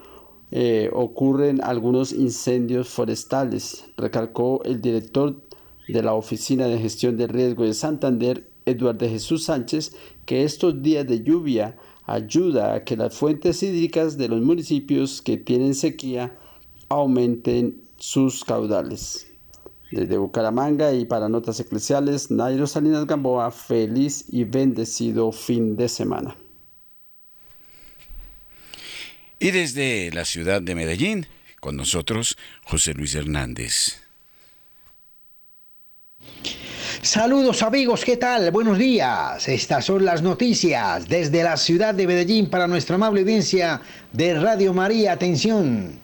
eh, 0.53 0.91
ocurren 0.93 1.61
algunos 1.63 2.13
incendios 2.13 2.89
forestales, 2.89 3.85
recalcó 3.97 4.63
el 4.65 4.81
director 4.81 5.43
de 5.89 6.03
la 6.03 6.15
Oficina 6.15 6.67
de 6.67 6.79
Gestión 6.79 7.17
de 7.17 7.27
Riesgo 7.27 7.65
de 7.65 7.75
Santander, 7.75 8.49
Eduardo 8.65 9.09
Jesús 9.09 9.45
Sánchez, 9.45 9.97
que 10.25 10.45
estos 10.45 10.81
días 10.83 11.07
de 11.07 11.25
lluvia 11.25 11.77
ayuda 12.07 12.75
a 12.75 12.85
que 12.85 12.97
las 12.97 13.15
fuentes 13.15 13.61
hídricas 13.63 14.17
de 14.17 14.29
los 14.29 14.41
municipios 14.41 15.21
que 15.21 15.37
tienen 15.37 15.75
sequía 15.75 16.37
aumenten 16.89 17.83
sus 17.99 18.45
caudales. 18.45 19.30
Desde 19.91 20.19
Bucaramanga 20.19 20.93
y 20.93 21.05
para 21.05 21.29
Notas 21.29 21.59
Eclesiales, 21.61 22.31
Nairo 22.31 22.67
Salinas 22.67 23.07
Gamboa, 23.07 23.51
feliz 23.51 24.25
y 24.31 24.45
bendecido 24.45 25.33
fin 25.33 25.77
de 25.77 25.89
semana. 25.89 26.37
Y 29.39 29.51
desde 29.51 30.11
la 30.13 30.25
ciudad 30.25 30.61
de 30.61 30.75
Medellín, 30.75 31.27
con 31.61 31.77
nosotros 31.77 32.37
José 32.65 32.95
Luis 32.95 33.15
Hernández. 33.15 34.01
Saludos 37.03 37.63
amigos, 37.63 38.05
¿qué 38.05 38.19
tal? 38.19 38.51
Buenos 38.51 38.77
días. 38.77 39.49
Estas 39.49 39.87
son 39.87 40.05
las 40.05 40.21
noticias 40.21 41.09
desde 41.09 41.43
la 41.43 41.57
ciudad 41.57 41.95
de 41.95 42.07
Medellín 42.07 42.51
para 42.51 42.67
nuestra 42.67 42.97
amable 42.97 43.23
audiencia 43.23 43.81
de 44.13 44.39
Radio 44.39 44.75
María. 44.75 45.13
Atención. 45.13 45.99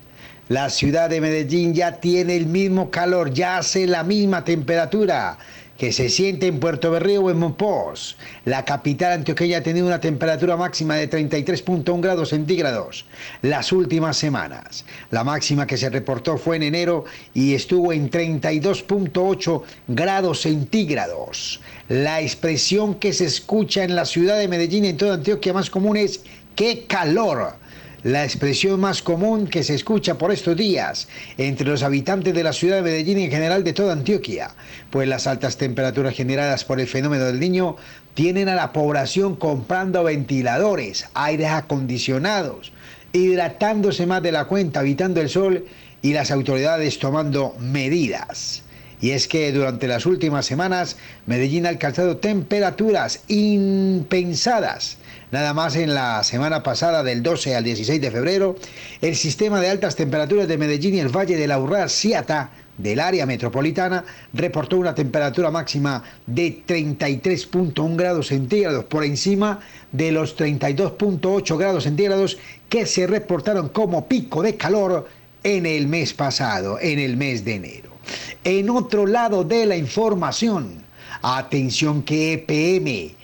La 0.49 0.71
ciudad 0.71 1.11
de 1.11 1.21
Medellín 1.21 1.75
ya 1.75 1.99
tiene 1.99 2.37
el 2.37 2.47
mismo 2.47 2.89
calor, 2.89 3.33
ya 3.35 3.59
hace 3.59 3.85
la 3.89 4.05
misma 4.05 4.45
temperatura 4.45 5.39
que 5.77 5.91
se 5.91 6.09
siente 6.09 6.47
en 6.47 6.61
Puerto 6.61 6.93
Berrío 6.93 7.23
o 7.23 7.31
en 7.33 7.39
Monpós. 7.39 8.17
La 8.45 8.65
capital 8.65 9.11
antioqueña 9.11 9.59
ha 9.59 9.63
tenido 9.65 9.89
una 9.89 10.01
temperatura 10.01 10.57
máxima 10.57 10.95
de 10.95 11.11
33.1 11.11 12.01
grados 12.01 12.29
centígrados 12.29 13.07
las 13.43 13.73
últimas 13.73 14.17
semanas. 14.19 14.85
La 15.11 15.25
máxima 15.25 15.67
que 15.67 15.77
se 15.77 15.91
reportó 15.91 16.39
fue 16.39 16.55
en 16.55 16.63
enero 16.63 17.07
y 17.35 17.55
estuvo 17.55 17.93
en 17.93 18.09
32.8 18.09 19.63
grados 19.89 20.43
centígrados. 20.43 21.61
La 21.89 22.21
expresión 22.21 22.95
que 22.95 23.13
se 23.13 23.25
escucha 23.25 23.83
en 23.83 23.97
la 23.97 24.05
ciudad 24.05 24.39
de 24.39 24.47
Medellín 24.47 24.85
y 24.85 24.91
en 24.91 24.97
toda 24.97 25.15
Antioquia 25.15 25.53
más 25.53 25.71
común 25.71 25.97
es 25.97 26.21
¡qué 26.55 26.87
calor! 26.87 27.66
La 28.03 28.25
expresión 28.25 28.81
más 28.81 29.03
común 29.03 29.47
que 29.47 29.63
se 29.63 29.75
escucha 29.75 30.17
por 30.19 30.31
estos 30.31 30.57
días 30.57 31.09
entre 31.39 31.67
los 31.67 31.83
habitantes 31.83 32.35
de 32.35 32.45
la 32.45 32.53
ciudad 32.53 32.77
de 32.77 32.83
Medellín 32.83 33.19
y 33.19 33.25
en 33.25 33.31
general 33.31 33.65
de 33.65 33.73
toda 33.73 33.93
Antioquia, 33.93 34.55
pues 34.91 35.09
las 35.09 35.27
altas 35.27 35.57
temperaturas 35.57 36.15
generadas 36.15 36.65
por 36.65 36.81
el 36.81 36.87
fenómeno 36.87 37.25
del 37.25 37.41
niño 37.41 37.77
tienen 38.15 38.49
a 38.49 38.55
la 38.55 38.73
población 38.73 39.37
comprando 39.37 40.05
ventiladores, 40.05 41.07
aires 41.15 41.49
acondicionados, 41.49 42.73
hidratándose 43.13 44.07
más 44.07 44.23
de 44.23 44.33
la 44.33 44.45
cuenta, 44.45 44.81
evitando 44.81 45.21
el 45.21 45.29
sol 45.29 45.65
y 46.03 46.13
las 46.13 46.31
autoridades 46.31 46.99
tomando 46.99 47.55
medidas. 47.59 48.63
Y 49.01 49.11
es 49.11 49.29
que 49.29 49.53
durante 49.53 49.89
las 49.89 50.07
últimas 50.07 50.47
semanas 50.47 50.97
Medellín 51.27 51.67
ha 51.67 51.71
alcanzado 51.71 52.17
temperaturas 52.17 53.21
impensadas 53.29 54.99
Nada 55.33 55.55
más 55.55 55.75
en 55.75 55.93
la 55.93 56.23
semana 56.23 56.63
pasada, 56.63 57.03
del 57.03 57.23
12 57.23 57.57
al 57.57 57.65
16 57.65 58.01
de 58.01 58.11
febrero, 58.13 58.57
el 59.01 59.17
sistema 59.17 59.61
de 59.61 59.69
altas 59.69 59.97
temperaturas 59.97 60.47
de 60.47 60.57
Medellín 60.57 60.95
y 60.95 61.01
el 61.01 61.09
Valle 61.09 61.37
de 61.37 61.49
la 61.49 61.59
Urrá, 61.59 61.89
Ciata, 61.89 62.51
del 62.79 63.01
área 63.01 63.27
metropolitana, 63.27 64.05
reportó 64.33 64.77
una 64.77 64.95
temperatura 64.95 65.51
máxima 65.51 66.05
de 66.27 66.63
33.1 66.65 67.97
grados 67.97 68.29
centígrados, 68.29 68.85
por 68.85 69.03
encima 69.03 69.59
de 69.91 70.13
los 70.13 70.39
32.8 70.39 71.59
grados 71.59 71.85
centígrados 71.85 72.39
que 72.69 72.87
se 72.87 73.09
reportaron 73.09 73.71
como 73.71 74.07
pico 74.07 74.43
de 74.43 74.57
calor 74.57 75.09
en 75.43 75.67
el 75.67 75.89
mes 75.89 76.15
pasado, 76.15 76.79
en 76.81 77.01
el 77.01 77.17
mes 77.17 77.45
de 77.45 77.55
enero. 77.55 77.96
En 78.45 78.71
otro 78.71 79.07
lado 79.07 79.45
de 79.45 79.67
la 79.67 79.77
información, 79.77 80.85
atención 81.23 82.03
que 82.03 82.35
EPM 82.35 83.15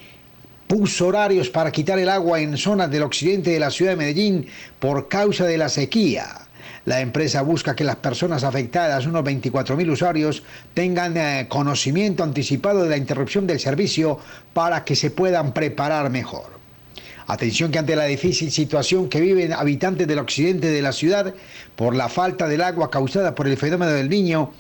puso 0.67 1.09
horarios 1.09 1.51
para 1.51 1.71
quitar 1.71 1.99
el 1.99 2.09
agua 2.09 2.41
en 2.41 2.57
zonas 2.57 2.91
del 2.91 3.03
occidente 3.03 3.51
de 3.51 3.61
la 3.61 3.71
ciudad 3.71 3.93
de 3.93 3.97
Medellín 3.97 4.47
por 4.79 5.09
causa 5.09 5.45
de 5.45 5.59
la 5.59 5.69
sequía. 5.69 6.49
La 6.85 7.01
empresa 7.01 7.43
busca 7.43 7.77
que 7.77 7.85
las 7.85 7.97
personas 7.97 8.43
afectadas, 8.43 9.07
unos 9.07 9.23
24.000 9.23 9.91
usuarios, 9.93 10.43
tengan 10.75 11.17
eh, 11.17 11.47
conocimiento 11.49 12.25
anticipado 12.25 12.83
de 12.83 12.91
la 12.91 12.97
interrupción 12.97 13.47
del 13.47 13.61
servicio 13.61 14.19
para 14.53 14.85
que 14.85 14.97
se 14.97 15.11
puedan 15.11 15.53
preparar 15.53 16.11
mejor. 16.11 16.61
Atención 17.29 17.71
que 17.71 17.79
ante 17.79 17.95
la 17.95 18.05
difícil 18.05 18.51
situación 18.51 19.09
que 19.09 19.21
viven 19.21 19.53
habitantes 19.53 20.09
del 20.09 20.19
occidente 20.19 20.69
de 20.69 20.83
la 20.83 20.93
ciudad 20.93 21.33
por 21.77 21.95
la 21.95 22.09
falta 22.09 22.49
del 22.49 22.63
agua 22.63 22.91
causada 22.91 23.35
por 23.35 23.47
el 23.47 23.57
fenómeno 23.57 23.93
del 23.93 24.09
niño, 24.09 24.53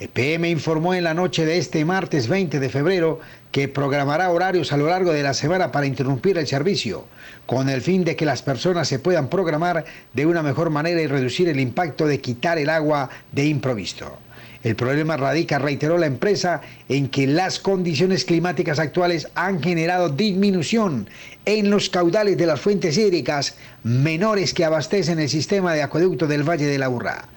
EPM 0.00 0.46
informó 0.46 0.92
en 0.92 1.04
la 1.04 1.14
noche 1.14 1.46
de 1.46 1.56
este 1.56 1.84
martes 1.84 2.26
20 2.26 2.58
de 2.58 2.68
febrero 2.68 3.20
que 3.52 3.68
programará 3.68 4.28
horarios 4.30 4.72
a 4.72 4.76
lo 4.76 4.88
largo 4.88 5.12
de 5.12 5.22
la 5.22 5.34
semana 5.34 5.70
para 5.70 5.86
interrumpir 5.86 6.36
el 6.36 6.48
servicio, 6.48 7.04
con 7.46 7.68
el 7.68 7.80
fin 7.80 8.02
de 8.02 8.16
que 8.16 8.26
las 8.26 8.42
personas 8.42 8.88
se 8.88 8.98
puedan 8.98 9.28
programar 9.28 9.84
de 10.12 10.26
una 10.26 10.42
mejor 10.42 10.70
manera 10.70 11.00
y 11.00 11.06
reducir 11.06 11.48
el 11.48 11.60
impacto 11.60 12.08
de 12.08 12.20
quitar 12.20 12.58
el 12.58 12.70
agua 12.70 13.08
de 13.30 13.46
improviso. 13.46 14.18
El 14.64 14.74
problema 14.74 15.16
radica, 15.16 15.60
reiteró 15.60 15.96
la 15.96 16.06
empresa, 16.06 16.62
en 16.88 17.08
que 17.08 17.28
las 17.28 17.60
condiciones 17.60 18.24
climáticas 18.24 18.80
actuales 18.80 19.28
han 19.36 19.62
generado 19.62 20.08
disminución 20.08 21.08
en 21.44 21.70
los 21.70 21.88
caudales 21.88 22.36
de 22.36 22.46
las 22.46 22.60
fuentes 22.60 22.98
hídricas 22.98 23.54
menores 23.84 24.54
que 24.54 24.64
abastecen 24.64 25.20
el 25.20 25.28
sistema 25.28 25.72
de 25.72 25.82
acueducto 25.82 26.26
del 26.26 26.42
Valle 26.42 26.66
de 26.66 26.78
la 26.78 26.88
Urra. 26.88 27.28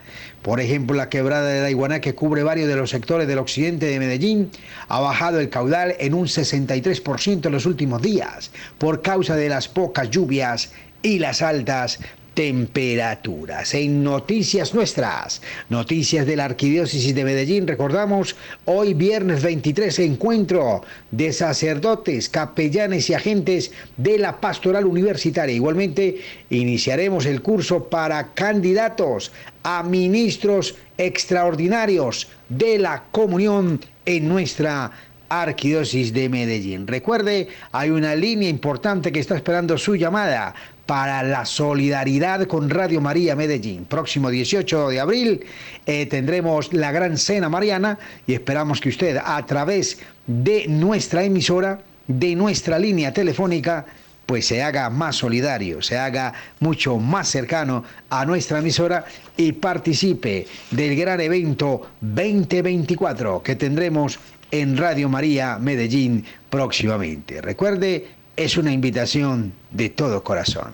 Por 0.41 0.61
ejemplo, 0.61 0.95
la 0.95 1.09
quebrada 1.09 1.47
de 1.49 1.59
Daiguaná, 1.59 1.99
que 1.99 2.15
cubre 2.15 2.43
varios 2.43 2.67
de 2.67 2.75
los 2.75 2.89
sectores 2.89 3.27
del 3.27 3.39
occidente 3.39 3.87
de 3.87 3.99
Medellín, 3.99 4.49
ha 4.87 4.99
bajado 4.99 5.39
el 5.39 5.49
caudal 5.49 5.95
en 5.99 6.13
un 6.13 6.27
63% 6.27 7.45
en 7.45 7.51
los 7.51 7.65
últimos 7.65 8.01
días 8.01 8.51
por 8.77 9.01
causa 9.01 9.35
de 9.35 9.49
las 9.49 9.67
pocas 9.67 10.09
lluvias 10.09 10.71
y 11.01 11.19
las 11.19 11.41
altas 11.41 11.99
temperaturas. 12.37 13.73
En 13.73 14.03
noticias 14.03 14.75
nuestras, 14.75 15.41
noticias 15.69 16.27
de 16.27 16.35
la 16.35 16.45
Arquidiócesis 16.45 17.15
de 17.15 17.23
Medellín, 17.23 17.65
recordamos 17.65 18.35
hoy 18.65 18.93
viernes 18.93 19.41
23 19.41 19.97
encuentro 19.97 20.83
de 21.09 21.33
sacerdotes, 21.33 22.29
capellanes 22.29 23.09
y 23.09 23.15
agentes 23.15 23.71
de 23.97 24.19
la 24.19 24.39
pastoral 24.39 24.85
universitaria. 24.85 25.55
Igualmente 25.55 26.21
iniciaremos 26.51 27.25
el 27.25 27.41
curso 27.41 27.85
para 27.85 28.35
candidatos 28.35 29.31
a 29.63 29.81
ministros 29.81 30.75
extraordinarios 30.99 32.27
de 32.49 32.77
la 32.77 33.05
comunión 33.11 33.81
en 34.05 34.29
nuestra 34.29 34.91
Arquidiócesis 35.29 36.13
de 36.13 36.29
Medellín. 36.29 36.87
Recuerde, 36.87 37.49
hay 37.71 37.89
una 37.89 38.15
línea 38.15 38.47
importante 38.47 39.11
que 39.11 39.19
está 39.19 39.35
esperando 39.35 39.77
su 39.77 39.95
llamada 39.95 40.55
para 40.87 41.21
la 41.21 41.45
solidaridad 41.45 42.47
con 42.47 42.69
Radio 42.69 43.01
María 43.01 43.35
Medellín. 43.35 43.85
Próximo 43.85 44.29
18 44.29 44.89
de 44.89 44.99
abril 44.99 45.45
eh, 45.85 46.05
tendremos 46.05 46.73
la 46.73 46.91
gran 46.91 47.17
cena 47.17 47.49
mariana 47.49 47.99
y 48.25 48.33
esperamos 48.33 48.79
que 48.79 48.89
usted 48.89 49.17
a 49.23 49.45
través 49.45 49.99
de 50.25 50.65
nuestra 50.69 51.23
emisora, 51.23 51.81
de 52.07 52.35
nuestra 52.35 52.79
línea 52.79 53.13
telefónica, 53.13 53.85
pues 54.25 54.47
se 54.47 54.63
haga 54.63 54.89
más 54.89 55.17
solidario, 55.17 55.81
se 55.81 55.97
haga 55.97 56.33
mucho 56.61 56.97
más 56.97 57.27
cercano 57.27 57.83
a 58.09 58.25
nuestra 58.25 58.59
emisora 58.59 59.05
y 59.35 59.51
participe 59.51 60.47
del 60.71 60.95
gran 60.95 61.19
evento 61.19 61.89
2024 62.01 63.43
que 63.43 63.55
tendremos 63.55 64.19
en 64.51 64.77
Radio 64.77 65.09
María 65.09 65.57
Medellín 65.59 66.23
próximamente. 66.49 67.41
Recuerde, 67.41 68.07
es 68.37 68.55
una 68.55 68.71
invitación 68.71 69.51
de 69.71 69.89
todo 69.89 70.23
corazón. 70.23 70.73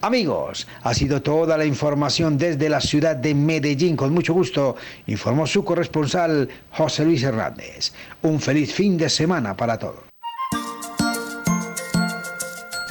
Amigos, 0.00 0.66
ha 0.82 0.92
sido 0.92 1.22
toda 1.22 1.56
la 1.56 1.64
información 1.64 2.36
desde 2.36 2.68
la 2.68 2.80
ciudad 2.80 3.16
de 3.16 3.34
Medellín. 3.34 3.96
Con 3.96 4.12
mucho 4.12 4.34
gusto, 4.34 4.76
informó 5.06 5.46
su 5.46 5.64
corresponsal 5.64 6.48
José 6.72 7.04
Luis 7.04 7.22
Hernández. 7.22 7.92
Un 8.22 8.40
feliz 8.40 8.72
fin 8.74 8.96
de 8.98 9.08
semana 9.08 9.56
para 9.56 9.78
todos. 9.78 10.00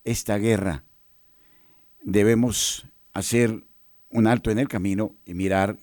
esta 0.03 0.37
guerra, 0.37 0.83
debemos 2.03 2.87
hacer 3.13 3.63
un 4.09 4.27
alto 4.27 4.51
en 4.51 4.59
el 4.59 4.67
camino 4.67 5.15
y 5.25 5.33
mirar 5.33 5.77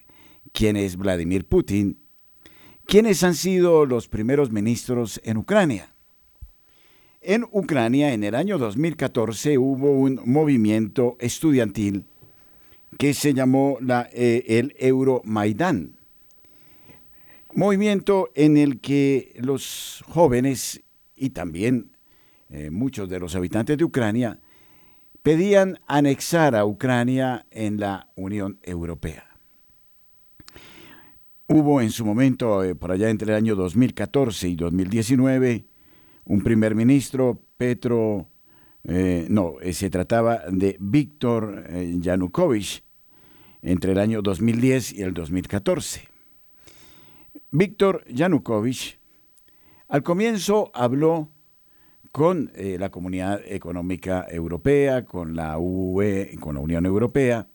quién 0.52 0.76
es 0.76 0.96
Vladimir 0.96 1.46
Putin, 1.46 1.98
quiénes 2.87 3.22
han 3.22 3.34
sido 3.34 3.87
los 3.87 4.08
primeros 4.08 4.50
ministros 4.50 5.20
en 5.24 5.37
Ucrania. 5.37 5.94
En 7.20 7.44
Ucrania, 7.50 8.12
en 8.12 8.22
el 8.22 8.34
año 8.34 8.58
2014, 8.58 9.56
hubo 9.58 9.92
un 9.92 10.20
movimiento 10.24 11.16
estudiantil 11.20 12.04
que 12.98 13.14
se 13.14 13.34
llamó 13.34 13.78
la, 13.80 14.08
eh, 14.12 14.44
el 14.46 14.74
Euromaidán. 14.78 15.96
Movimiento 17.57 18.33
en 18.35 18.57
el 18.57 18.81
que 18.81 19.33
los 19.37 20.03
jóvenes 20.09 20.83
y 21.14 21.31
también 21.31 21.97
eh, 22.51 22.71
muchos 22.71 23.09
de 23.09 23.21
los 23.21 23.37
habitantes 23.37 23.79
de 23.79 23.85
Ucrania 23.85 24.40
pedían 25.23 25.79
anexar 25.87 26.57
a 26.57 26.67
Ucrania 26.67 27.47
en 27.53 27.79
la 27.79 28.11
Unión 28.17 28.59
Europea. 28.64 29.38
Hubo 31.47 31.81
en 31.81 31.90
su 31.90 32.05
momento, 32.05 32.64
eh, 32.64 32.75
por 32.75 32.90
allá 32.90 33.09
entre 33.09 33.31
el 33.31 33.37
año 33.37 33.55
2014 33.55 34.49
y 34.49 34.57
2019, 34.57 35.64
un 36.25 36.43
primer 36.43 36.75
ministro, 36.75 37.40
Petro, 37.57 38.27
eh, 38.83 39.29
no, 39.31 39.55
se 39.71 39.90
trataba 39.90 40.43
de 40.51 40.77
Víctor 40.81 41.69
Yanukovych, 42.01 42.83
entre 43.62 43.93
el 43.93 44.01
año 44.01 44.23
2010 44.23 44.95
y 44.95 45.03
el 45.03 45.14
2014. 45.14 46.13
Víctor 47.57 48.05
Yanukovych 48.09 48.99
al 49.87 50.03
comienzo 50.03 50.73
habló 50.75 51.31
con 52.11 52.51
eh, 52.57 52.79
la 52.81 52.90
Comunidad 52.90 53.43
Económica 53.47 54.27
Europea, 54.29 55.05
con 55.05 55.37
la 55.37 55.57
UE, 55.59 56.37
con 56.40 56.57
la 56.57 56.61
Unión 56.61 56.85
Europea, 56.85 57.47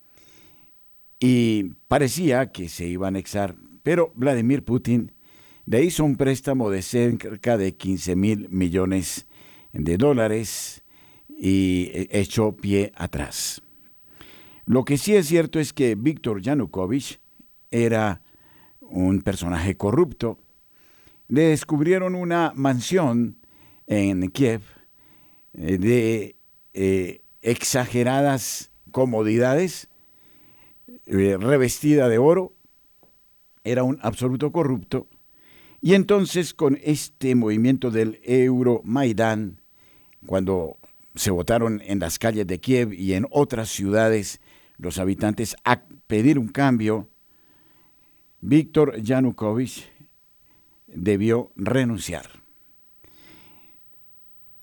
y 1.19 1.73
parecía 1.89 2.49
que 2.53 2.69
se 2.69 2.87
iba 2.87 3.07
a 3.07 3.09
anexar, 3.09 3.57
pero 3.83 4.13
Vladimir 4.15 4.63
Putin 4.63 5.11
le 5.65 5.83
hizo 5.83 6.05
un 6.05 6.15
préstamo 6.15 6.69
de 6.69 6.81
cerca 6.81 7.57
de 7.57 7.75
15 7.75 8.15
mil 8.15 8.47
millones 8.49 9.27
de 9.73 9.97
dólares 9.97 10.81
y 11.27 11.91
eh, 11.93 12.07
echó 12.11 12.55
pie 12.55 12.93
atrás. 12.95 13.61
Lo 14.65 14.85
que 14.85 14.97
sí 14.97 15.13
es 15.17 15.27
cierto 15.27 15.59
es 15.59 15.73
que 15.73 15.95
Víctor 15.95 16.41
Yanukovych 16.41 17.19
era 17.69 18.21
un 18.89 19.21
personaje 19.21 19.77
corrupto, 19.77 20.39
le 21.27 21.43
descubrieron 21.43 22.15
una 22.15 22.51
mansión 22.55 23.37
en 23.87 24.29
Kiev 24.29 24.61
eh, 25.53 25.77
de 25.77 26.35
eh, 26.73 27.21
exageradas 27.41 28.71
comodidades, 28.91 29.89
eh, 31.05 31.37
revestida 31.39 32.09
de 32.09 32.17
oro, 32.17 32.53
era 33.63 33.83
un 33.83 33.99
absoluto 34.01 34.51
corrupto, 34.51 35.07
y 35.81 35.93
entonces 35.93 36.53
con 36.53 36.77
este 36.83 37.35
movimiento 37.35 37.91
del 37.91 38.19
Euromaidán, 38.23 39.61
cuando 40.25 40.77
se 41.15 41.31
votaron 41.31 41.81
en 41.85 41.99
las 41.99 42.19
calles 42.19 42.47
de 42.47 42.59
Kiev 42.59 42.93
y 42.93 43.13
en 43.13 43.25
otras 43.31 43.69
ciudades 43.69 44.41
los 44.77 44.97
habitantes 44.99 45.55
a 45.63 45.83
pedir 46.07 46.39
un 46.39 46.47
cambio, 46.47 47.09
Víctor 48.41 49.01
Yanukovych 49.01 49.89
debió 50.87 51.51
renunciar. 51.55 52.25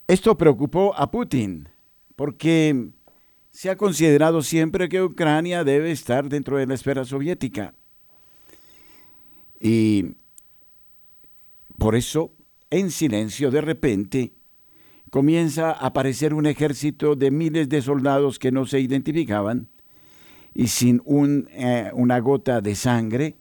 Esto 0.09 0.39
preocupó 0.39 0.95
a 0.97 1.11
Putin 1.11 1.69
porque 2.15 2.91
se 3.51 3.71
ha 3.71 3.77
considerado 3.77 4.43
siempre 4.43 4.89
que 4.89 5.03
Ucrania 5.03 5.65
debe 5.65 5.91
estar 5.91 6.29
dentro 6.29 6.59
de 6.59 6.67
la 6.67 6.75
esfera 6.75 7.05
soviética. 7.05 7.75
Y 9.61 10.17
por 11.79 11.95
eso, 11.95 12.33
en 12.71 12.91
silencio, 12.91 13.51
de 13.51 13.61
repente, 13.61 14.33
comienza 15.11 15.71
a 15.73 15.87
aparecer 15.87 16.35
un 16.35 16.47
ejército 16.47 17.17
de 17.17 17.31
miles 17.31 17.69
de 17.69 17.83
soldados 17.83 18.39
que 18.39 18.53
no 18.53 18.67
se 18.67 18.81
identificaban 18.81 19.69
y 20.55 20.69
sin 20.69 21.03
eh, 21.51 21.91
una 21.95 22.19
gota 22.21 22.61
de 22.61 22.75
sangre 22.75 23.37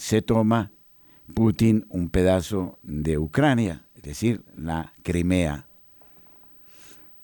se 0.00 0.22
toma 0.22 0.72
Putin 1.34 1.84
un 1.90 2.08
pedazo 2.08 2.78
de 2.82 3.18
Ucrania, 3.18 3.86
es 3.94 4.02
decir, 4.02 4.42
la 4.56 4.94
Crimea. 5.02 5.68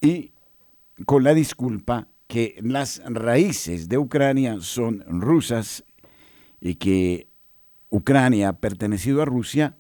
Y 0.03 0.35
con 1.07 1.25
la 1.25 1.33
disculpa 1.33 2.09
que 2.27 2.59
las 2.61 3.01
raíces 3.07 3.89
de 3.89 3.97
Ucrania 3.97 4.59
son 4.61 5.03
rusas 5.09 5.85
y 6.61 6.75
que 6.75 7.31
Ucrania 7.89 8.51
ha 8.51 8.61
pertenecido 8.61 9.23
a 9.23 9.25
Rusia, 9.25 9.79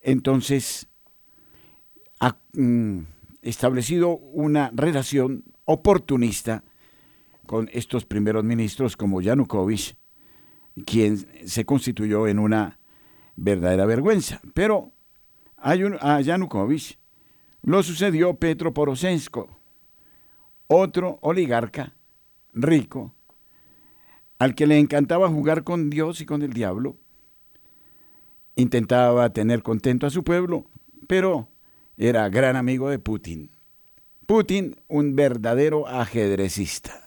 entonces 0.00 0.88
ha 2.18 2.38
mm, 2.54 3.00
establecido 3.42 4.16
una 4.16 4.70
relación 4.74 5.44
oportunista 5.66 6.64
con 7.44 7.68
estos 7.74 8.06
primeros 8.06 8.42
ministros 8.42 8.96
como 8.96 9.20
Yanukovych, 9.20 9.98
quien 10.84 11.26
se 11.46 11.64
constituyó 11.64 12.26
en 12.26 12.38
una 12.38 12.78
verdadera 13.36 13.86
vergüenza. 13.86 14.40
Pero 14.54 14.92
a 15.56 16.20
Yanukovych 16.20 16.98
lo 17.62 17.82
sucedió 17.82 18.34
Petro 18.34 18.72
Poroshenko, 18.72 19.58
otro 20.68 21.18
oligarca 21.22 21.94
rico, 22.52 23.14
al 24.38 24.54
que 24.54 24.66
le 24.66 24.78
encantaba 24.78 25.28
jugar 25.28 25.64
con 25.64 25.90
Dios 25.90 26.20
y 26.20 26.26
con 26.26 26.42
el 26.42 26.52
diablo. 26.52 26.96
Intentaba 28.54 29.30
tener 29.30 29.62
contento 29.62 30.06
a 30.06 30.10
su 30.10 30.24
pueblo, 30.24 30.66
pero 31.06 31.48
era 31.96 32.28
gran 32.28 32.56
amigo 32.56 32.88
de 32.88 32.98
Putin. 32.98 33.50
Putin, 34.26 34.76
un 34.88 35.14
verdadero 35.14 35.86
ajedrecista. 35.86 37.05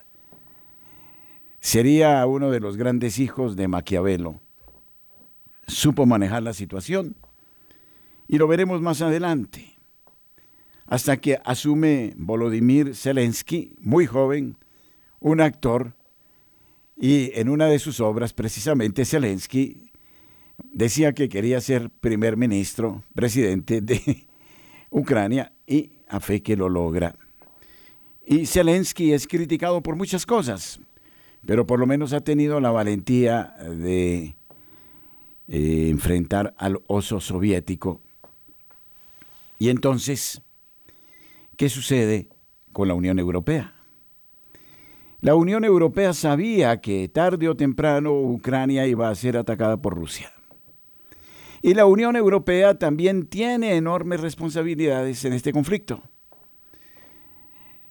Sería 1.59 2.25
uno 2.25 2.51
de 2.51 2.59
los 2.59 2.77
grandes 2.77 3.19
hijos 3.19 3.55
de 3.55 3.67
Maquiavelo. 3.67 4.39
Supo 5.67 6.05
manejar 6.05 6.43
la 6.43 6.53
situación 6.53 7.15
y 8.27 8.37
lo 8.37 8.47
veremos 8.47 8.81
más 8.81 9.01
adelante. 9.01 9.77
Hasta 10.85 11.17
que 11.17 11.39
asume 11.43 12.13
Volodymyr 12.15 12.95
Zelensky, 12.95 13.75
muy 13.79 14.05
joven, 14.05 14.57
un 15.19 15.41
actor, 15.41 15.93
y 16.97 17.31
en 17.39 17.49
una 17.49 17.67
de 17.67 17.79
sus 17.79 17.99
obras, 17.99 18.33
precisamente 18.33 19.05
Zelensky 19.05 19.91
decía 20.63 21.13
que 21.13 21.29
quería 21.29 21.61
ser 21.61 21.89
primer 21.89 22.37
ministro, 22.37 23.03
presidente 23.15 23.81
de 23.81 24.27
Ucrania, 24.89 25.53
y 25.65 25.91
a 26.09 26.19
fe 26.19 26.41
que 26.41 26.57
lo 26.57 26.67
logra. 26.67 27.15
Y 28.25 28.45
Zelensky 28.45 29.13
es 29.13 29.27
criticado 29.27 29.81
por 29.81 29.95
muchas 29.95 30.25
cosas, 30.25 30.79
pero 31.45 31.65
por 31.65 31.79
lo 31.79 31.85
menos 31.85 32.13
ha 32.13 32.21
tenido 32.21 32.59
la 32.59 32.71
valentía 32.71 33.55
de 33.63 34.35
eh, 35.47 35.87
enfrentar 35.89 36.53
al 36.57 36.79
oso 36.87 37.19
soviético. 37.19 38.01
Y 39.57 39.69
entonces, 39.69 40.41
¿qué 41.57 41.69
sucede 41.69 42.29
con 42.71 42.87
la 42.87 42.93
Unión 42.93 43.19
Europea? 43.19 43.73
La 45.21 45.35
Unión 45.35 45.65
Europea 45.65 46.13
sabía 46.13 46.79
que 46.79 47.09
tarde 47.09 47.49
o 47.49 47.55
temprano 47.55 48.13
Ucrania 48.13 48.87
iba 48.87 49.09
a 49.09 49.15
ser 49.15 49.35
atacada 49.35 49.77
por 49.77 49.95
Rusia. 49.95 50.31
Y 51.61 51.73
la 51.73 51.85
Unión 51.85 52.15
Europea 52.15 52.75
también 52.75 53.25
tiene 53.27 53.75
enormes 53.75 54.21
responsabilidades 54.21 55.25
en 55.25 55.33
este 55.33 55.51
conflicto. 55.51 56.01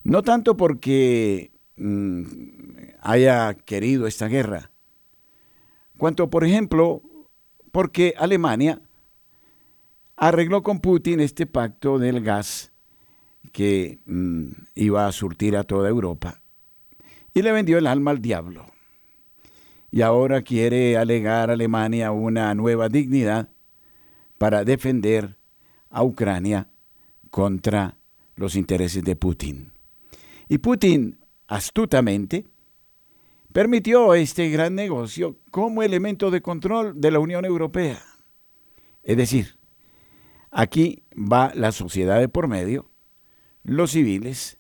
No 0.04 0.22
tanto 0.22 0.56
porque 0.56 1.50
mm, 1.76 2.22
haya 3.00 3.54
querido 3.54 4.06
esta 4.06 4.28
guerra, 4.28 4.70
cuanto, 5.96 6.30
por 6.30 6.44
ejemplo, 6.44 7.02
porque 7.72 8.14
Alemania 8.16 8.80
arregló 10.16 10.62
con 10.62 10.80
Putin 10.80 11.20
este 11.20 11.46
pacto 11.46 11.98
del 11.98 12.22
gas 12.22 12.72
que 13.52 14.00
mm, 14.06 14.46
iba 14.74 15.06
a 15.06 15.12
surtir 15.12 15.56
a 15.56 15.64
toda 15.64 15.88
Europa 15.88 16.40
y 17.34 17.42
le 17.42 17.52
vendió 17.52 17.78
el 17.78 17.86
alma 17.86 18.10
al 18.10 18.20
diablo. 18.20 18.66
Y 19.90 20.02
ahora 20.02 20.42
quiere 20.42 20.96
alegar 20.96 21.50
a 21.50 21.54
Alemania 21.54 22.10
una 22.10 22.54
nueva 22.54 22.88
dignidad 22.88 23.48
para 24.36 24.64
defender 24.64 25.36
a 25.88 26.04
Ucrania 26.04 26.68
contra 27.30 27.96
los 28.36 28.54
intereses 28.54 29.02
de 29.02 29.16
Putin. 29.16 29.72
Y 30.48 30.58
Putin, 30.58 31.18
astutamente, 31.46 32.44
permitió 33.58 34.14
este 34.14 34.50
gran 34.50 34.76
negocio 34.76 35.36
como 35.50 35.82
elemento 35.82 36.30
de 36.30 36.40
control 36.40 37.00
de 37.00 37.10
la 37.10 37.18
Unión 37.18 37.44
Europea. 37.44 38.00
Es 39.02 39.16
decir, 39.16 39.58
aquí 40.52 41.02
va 41.12 41.50
la 41.56 41.72
sociedad 41.72 42.20
de 42.20 42.28
por 42.28 42.46
medio, 42.46 42.88
los 43.64 43.90
civiles, 43.90 44.58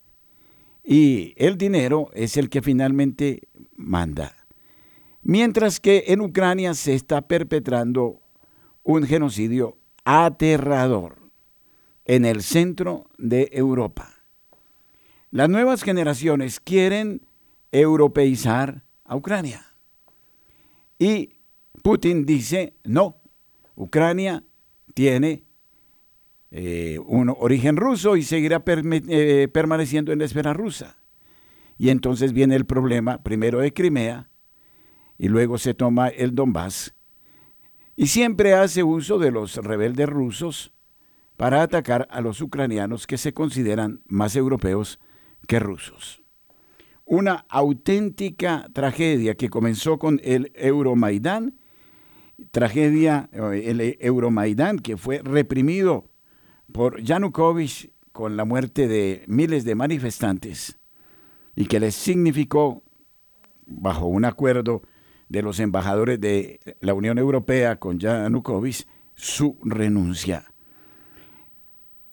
y 0.82 1.32
el 1.36 1.56
dinero 1.56 2.10
es 2.12 2.36
el 2.36 2.50
que 2.50 2.60
finalmente 2.60 3.46
manda. 3.76 4.34
Mientras 5.22 5.78
que 5.78 6.06
en 6.08 6.20
Ucrania 6.20 6.74
se 6.74 6.94
está 6.94 7.22
perpetrando 7.22 8.20
un 8.82 9.06
genocidio 9.06 9.78
aterrador 10.04 11.30
en 12.04 12.24
el 12.24 12.42
centro 12.42 13.08
de 13.16 13.48
Europa. 13.52 14.24
Las 15.30 15.48
nuevas 15.48 15.84
generaciones 15.84 16.58
quieren 16.58 17.22
europeizar 17.70 18.87
a 19.08 19.16
Ucrania. 19.16 19.66
Y 20.98 21.30
Putin 21.82 22.24
dice, 22.24 22.76
no, 22.84 23.16
Ucrania 23.74 24.44
tiene 24.94 25.42
eh, 26.50 27.00
un 27.04 27.34
origen 27.36 27.76
ruso 27.76 28.16
y 28.16 28.22
seguirá 28.22 28.62
eh, 28.66 29.48
permaneciendo 29.52 30.12
en 30.12 30.20
la 30.20 30.26
esfera 30.26 30.52
rusa. 30.52 30.98
Y 31.76 31.90
entonces 31.90 32.32
viene 32.32 32.54
el 32.54 32.66
problema 32.66 33.22
primero 33.22 33.58
de 33.58 33.72
Crimea 33.72 34.28
y 35.18 35.28
luego 35.28 35.58
se 35.58 35.74
toma 35.74 36.08
el 36.08 36.34
Donbass 36.34 36.94
y 37.98 38.06
siempre 38.06 38.54
hace 38.54 38.84
uso 38.84 39.18
de 39.18 39.32
los 39.32 39.56
rebeldes 39.56 40.08
rusos 40.08 40.72
para 41.36 41.62
atacar 41.62 42.06
a 42.12 42.20
los 42.20 42.40
ucranianos 42.40 43.08
que 43.08 43.18
se 43.18 43.34
consideran 43.34 44.02
más 44.06 44.36
europeos 44.36 45.00
que 45.48 45.58
rusos. 45.58 46.22
Una 47.10 47.46
auténtica 47.48 48.68
tragedia 48.74 49.34
que 49.34 49.48
comenzó 49.48 49.98
con 49.98 50.20
el 50.22 50.52
Euromaidán, 50.54 51.54
tragedia, 52.50 53.30
eh, 53.32 53.62
el 53.64 53.96
Euromaidán 53.98 54.78
que 54.78 54.98
fue 54.98 55.22
reprimido 55.24 56.10
por 56.70 57.00
Yanukovych 57.00 57.92
con 58.12 58.36
la 58.36 58.44
muerte 58.44 58.88
de 58.88 59.24
miles 59.26 59.64
de 59.64 59.74
manifestantes 59.74 60.78
y 61.56 61.64
que 61.64 61.80
les 61.80 61.94
significó, 61.94 62.82
bajo 63.66 64.04
un 64.04 64.26
acuerdo 64.26 64.82
de 65.30 65.40
los 65.40 65.60
embajadores 65.60 66.20
de 66.20 66.60
la 66.82 66.92
Unión 66.92 67.16
Europea 67.16 67.80
con 67.80 67.98
Yanukovych 67.98 68.86
su 69.14 69.56
renuncia. 69.62 70.52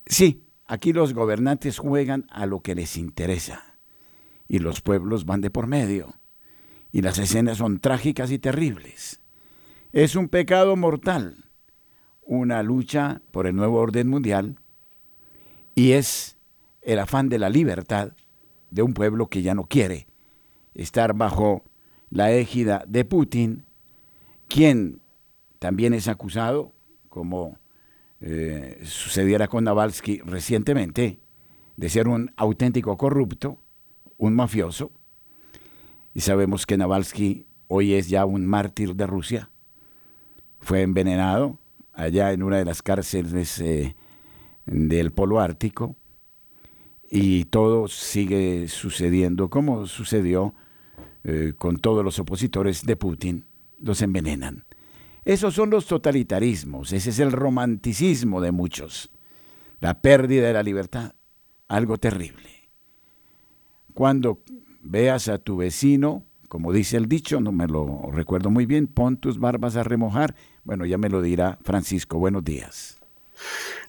Sí, 0.05 0.45
aquí 0.65 0.93
los 0.93 1.13
gobernantes 1.13 1.79
juegan 1.79 2.27
a 2.29 2.45
lo 2.45 2.61
que 2.61 2.75
les 2.75 2.95
interesa 2.95 3.74
y 4.47 4.59
los 4.59 4.81
pueblos 4.81 5.25
van 5.25 5.41
de 5.41 5.49
por 5.49 5.67
medio 5.67 6.15
y 6.91 7.01
las 7.01 7.17
escenas 7.19 7.57
son 7.57 7.79
trágicas 7.79 8.31
y 8.31 8.39
terribles. 8.39 9.19
Es 9.91 10.15
un 10.15 10.29
pecado 10.29 10.75
mortal, 10.75 11.45
una 12.21 12.63
lucha 12.63 13.21
por 13.31 13.47
el 13.47 13.55
nuevo 13.55 13.79
orden 13.79 14.07
mundial 14.07 14.55
y 15.75 15.91
es 15.91 16.37
el 16.81 16.99
afán 16.99 17.27
de 17.27 17.39
la 17.39 17.49
libertad 17.49 18.13
de 18.69 18.81
un 18.81 18.93
pueblo 18.93 19.27
que 19.27 19.41
ya 19.41 19.55
no 19.55 19.65
quiere 19.65 20.07
estar 20.73 21.13
bajo 21.13 21.63
la 22.09 22.31
égida 22.31 22.83
de 22.87 23.03
Putin, 23.03 23.65
quien 24.47 25.01
también 25.59 25.93
es 25.93 26.07
acusado, 26.07 26.73
como 27.09 27.57
eh, 28.21 28.81
sucediera 28.83 29.47
con 29.47 29.63
Navalsky 29.63 30.19
recientemente, 30.19 31.19
de 31.75 31.89
ser 31.89 32.07
un 32.07 32.31
auténtico 32.37 32.95
corrupto, 32.97 33.59
un 34.17 34.35
mafioso. 34.35 34.91
Y 36.13 36.21
sabemos 36.21 36.65
que 36.65 36.77
Navalsky 36.77 37.45
hoy 37.67 37.93
es 37.93 38.09
ya 38.09 38.25
un 38.25 38.45
mártir 38.45 38.95
de 38.95 39.07
Rusia. 39.07 39.49
Fue 40.59 40.81
envenenado 40.81 41.59
allá 41.93 42.31
en 42.31 42.43
una 42.43 42.57
de 42.57 42.65
las 42.65 42.81
cárceles 42.81 43.59
eh, 43.59 43.95
del 44.65 45.11
Polo 45.11 45.39
Ártico. 45.39 45.95
Y 47.09 47.45
todo 47.45 47.87
sigue 47.87 48.67
sucediendo 48.67 49.49
como 49.49 49.85
sucedió 49.87 50.53
eh, 51.27 51.53
con 51.57 51.77
todos 51.77 52.05
los 52.05 52.19
opositores 52.19 52.85
de 52.85 52.95
Putin, 52.95 53.45
los 53.79 54.03
envenenan. 54.03 54.65
Esos 55.23 55.55
son 55.55 55.71
los 55.71 55.87
totalitarismos, 55.87 56.93
ese 56.93 57.09
es 57.09 57.17
el 57.17 57.31
romanticismo 57.31 58.41
de 58.41 58.51
muchos, 58.51 59.09
la 59.79 60.01
pérdida 60.01 60.45
de 60.45 60.53
la 60.53 60.61
libertad, 60.61 61.15
algo 61.67 61.97
terrible. 61.97 62.54
Cuando 63.95 64.39
veas 64.83 65.29
a 65.29 65.37
tu 65.37 65.55
vecino, 65.55 66.21
como 66.49 66.73
dice 66.73 66.97
el 66.97 67.07
dicho, 67.07 67.39
no 67.39 67.53
me 67.53 67.65
lo 67.65 68.11
recuerdo 68.11 68.49
muy 68.49 68.65
bien, 68.65 68.87
pon 68.87 69.15
tus 69.15 69.39
barbas 69.39 69.77
a 69.77 69.83
remojar, 69.83 70.35
bueno, 70.65 70.85
ya 70.85 70.97
me 70.97 71.07
lo 71.07 71.21
dirá 71.21 71.57
Francisco, 71.63 72.19
buenos 72.19 72.43
días. 72.43 72.99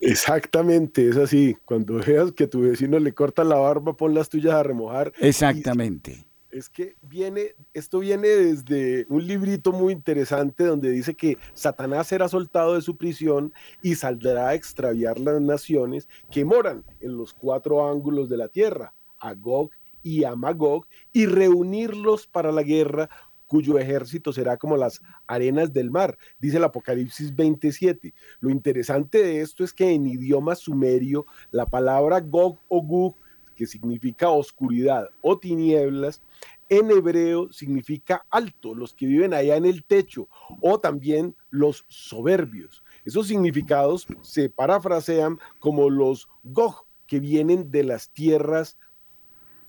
Exactamente, 0.01 1.09
es 1.09 1.17
así. 1.17 1.57
Cuando 1.65 1.95
veas 1.95 2.31
que 2.31 2.47
tu 2.47 2.61
vecino 2.61 3.01
le 3.01 3.13
corta 3.15 3.43
la 3.43 3.57
barba, 3.57 3.97
pon 3.97 4.15
las 4.15 4.29
tuyas 4.29 4.55
a 4.55 4.63
remojar. 4.63 5.13
Exactamente 5.19 6.25
es 6.53 6.71
que 6.71 6.97
viene, 7.03 7.55
esto 7.75 7.99
viene 7.99 8.29
desde 8.29 9.05
un 9.11 9.27
librito 9.27 9.73
muy 9.73 9.93
interesante 9.93 10.65
donde 10.65 10.91
dice 10.91 11.15
que 11.15 11.37
Satanás 11.53 12.07
será 12.07 12.29
soltado 12.29 12.77
de 12.77 12.81
su 12.81 12.97
prisión 12.97 13.53
y 13.83 13.97
saldrá 13.97 14.49
a 14.49 14.55
extraviar 14.55 15.19
las 15.19 15.39
naciones 15.41 16.09
que 16.31 16.47
moran 16.47 16.83
en 17.01 17.19
los 17.19 17.35
cuatro 17.35 17.87
ángulos 17.91 18.31
de 18.31 18.39
la 18.39 18.49
tierra, 18.49 18.95
a 19.19 19.35
Gog 19.35 19.71
y 20.07 20.23
a 20.23 20.37
Magog 20.37 20.87
y 21.13 21.27
reunirlos 21.27 22.29
para 22.29 22.53
la 22.53 22.63
guerra 22.63 23.11
cuyo 23.49 23.77
ejército 23.77 24.33
será 24.33 24.57
como 24.57 24.77
las 24.77 25.03
arenas 25.27 25.73
del 25.73 25.91
mar, 25.91 26.17
dice 26.39 26.59
el 26.59 26.65
Apocalipsis 26.65 27.35
27. 27.35 28.15
Lo 28.39 28.51
interesante 28.51 29.21
de 29.21 29.41
esto 29.41 29.65
es 29.65 29.73
que 29.73 29.91
en 29.91 30.07
idioma 30.07 30.55
sumerio 30.55 31.27
la 31.51 31.67
palabra 31.67 32.21
Gog 32.21 32.61
o 32.69 32.83
Gug, 32.83 33.17
que 33.57 33.67
significa 33.67 34.29
oscuridad 34.29 35.09
o 35.23 35.41
tinieblas, 35.41 36.23
en 36.69 36.89
hebreo 36.93 37.53
significa 37.53 38.25
alto, 38.31 38.77
los 38.77 38.95
que 38.95 39.07
viven 39.07 39.35
allá 39.35 39.57
en 39.57 39.65
el 39.65 39.85
techo, 39.85 40.29
o 40.61 40.79
también 40.79 41.35
los 41.51 41.85
soberbios. 41.89 42.85
Esos 43.05 43.27
significados 43.27 44.07
se 44.23 44.51
parafrasean 44.51 45.39
como 45.59 45.91
los 45.91 46.29
Gog, 46.45 46.87
que 47.09 47.21
vienen 47.21 47.71
de 47.71 47.85
las 47.85 48.11
tierras 48.11 48.77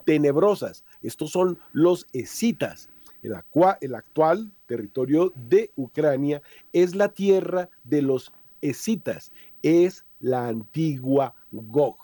tenebrosas. 0.07 0.85
Estos 1.01 1.31
son 1.31 1.59
los 1.73 2.07
escitas. 2.13 2.87
El, 3.21 3.35
el 3.81 3.95
actual 3.95 4.49
territorio 4.65 5.33
de 5.35 5.69
Ucrania 5.75 6.41
es 6.71 6.95
la 6.95 7.09
tierra 7.09 7.69
de 7.83 8.01
los 8.01 8.31
escitas, 8.61 9.33
es 9.61 10.05
la 10.21 10.47
antigua 10.47 11.35
Gog. 11.51 11.97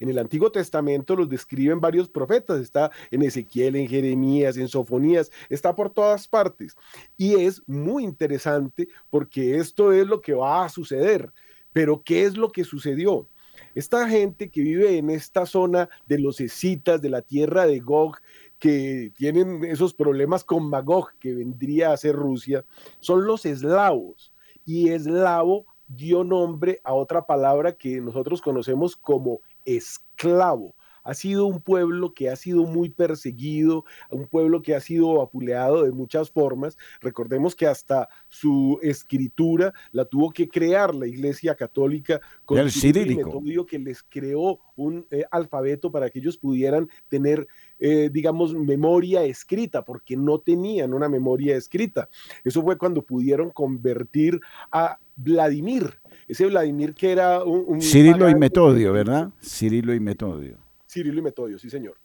En 0.00 0.08
el 0.08 0.18
Antiguo 0.18 0.50
Testamento 0.50 1.14
los 1.14 1.28
describen 1.28 1.78
varios 1.78 2.08
profetas, 2.08 2.58
está 2.58 2.90
en 3.10 3.22
Ezequiel, 3.22 3.76
en 3.76 3.86
Jeremías, 3.86 4.56
en 4.56 4.68
Sofonías, 4.68 5.30
está 5.50 5.76
por 5.76 5.90
todas 5.90 6.26
partes. 6.26 6.74
Y 7.18 7.34
es 7.34 7.62
muy 7.66 8.02
interesante 8.02 8.88
porque 9.10 9.58
esto 9.58 9.92
es 9.92 10.06
lo 10.06 10.22
que 10.22 10.32
va 10.32 10.64
a 10.64 10.70
suceder. 10.70 11.30
Pero 11.74 12.02
¿qué 12.02 12.24
es 12.24 12.34
lo 12.34 12.50
que 12.50 12.64
sucedió? 12.64 13.28
Esta 13.74 14.08
gente 14.08 14.50
que 14.50 14.60
vive 14.60 14.98
en 14.98 15.10
esta 15.10 15.46
zona 15.46 15.88
de 16.06 16.18
los 16.18 16.40
escitas, 16.40 17.00
de 17.00 17.10
la 17.10 17.22
tierra 17.22 17.66
de 17.66 17.80
Gog, 17.80 18.16
que 18.58 19.12
tienen 19.16 19.64
esos 19.64 19.94
problemas 19.94 20.44
con 20.44 20.68
Magog, 20.68 21.12
que 21.18 21.34
vendría 21.34 21.92
a 21.92 21.96
ser 21.96 22.14
Rusia, 22.14 22.64
son 23.00 23.26
los 23.26 23.46
eslavos. 23.46 24.32
Y 24.64 24.90
eslavo 24.90 25.66
dio 25.88 26.22
nombre 26.22 26.80
a 26.84 26.94
otra 26.94 27.26
palabra 27.26 27.72
que 27.72 28.00
nosotros 28.00 28.40
conocemos 28.40 28.96
como 28.96 29.40
esclavo 29.64 30.74
ha 31.02 31.14
sido 31.14 31.46
un 31.46 31.60
pueblo 31.60 32.14
que 32.14 32.30
ha 32.30 32.36
sido 32.36 32.64
muy 32.64 32.90
perseguido, 32.90 33.84
un 34.10 34.26
pueblo 34.26 34.62
que 34.62 34.74
ha 34.74 34.80
sido 34.80 35.20
apuleado 35.20 35.84
de 35.84 35.92
muchas 35.92 36.30
formas. 36.30 36.76
Recordemos 37.00 37.54
que 37.54 37.66
hasta 37.66 38.08
su 38.28 38.78
escritura 38.82 39.72
la 39.92 40.04
tuvo 40.04 40.30
que 40.30 40.48
crear 40.48 40.94
la 40.94 41.06
Iglesia 41.06 41.54
Católica 41.54 42.20
con 42.44 42.58
el 42.58 42.70
metodio 43.16 43.66
que 43.66 43.78
les 43.78 44.02
creó 44.02 44.60
un 44.76 45.06
eh, 45.10 45.24
alfabeto 45.30 45.90
para 45.90 46.08
que 46.10 46.18
ellos 46.18 46.38
pudieran 46.38 46.88
tener, 47.08 47.46
eh, 47.78 48.10
digamos, 48.12 48.54
memoria 48.54 49.22
escrita, 49.24 49.84
porque 49.84 50.16
no 50.16 50.38
tenían 50.38 50.94
una 50.94 51.08
memoria 51.08 51.56
escrita. 51.56 52.08
Eso 52.44 52.62
fue 52.62 52.78
cuando 52.78 53.02
pudieron 53.02 53.50
convertir 53.50 54.40
a 54.70 54.98
Vladimir, 55.16 56.00
ese 56.26 56.46
Vladimir 56.46 56.94
que 56.94 57.12
era 57.12 57.44
un... 57.44 57.64
un 57.66 57.82
Cirilo 57.82 58.28
y 58.28 58.34
Metodio, 58.34 58.92
¿verdad? 58.92 59.30
Cirilo 59.40 59.94
y 59.94 60.00
Metodio. 60.00 60.58
Cirilo 60.92 61.18
y 61.18 61.22
Metodio, 61.22 61.58
sí, 61.58 61.70
señor. 61.70 61.96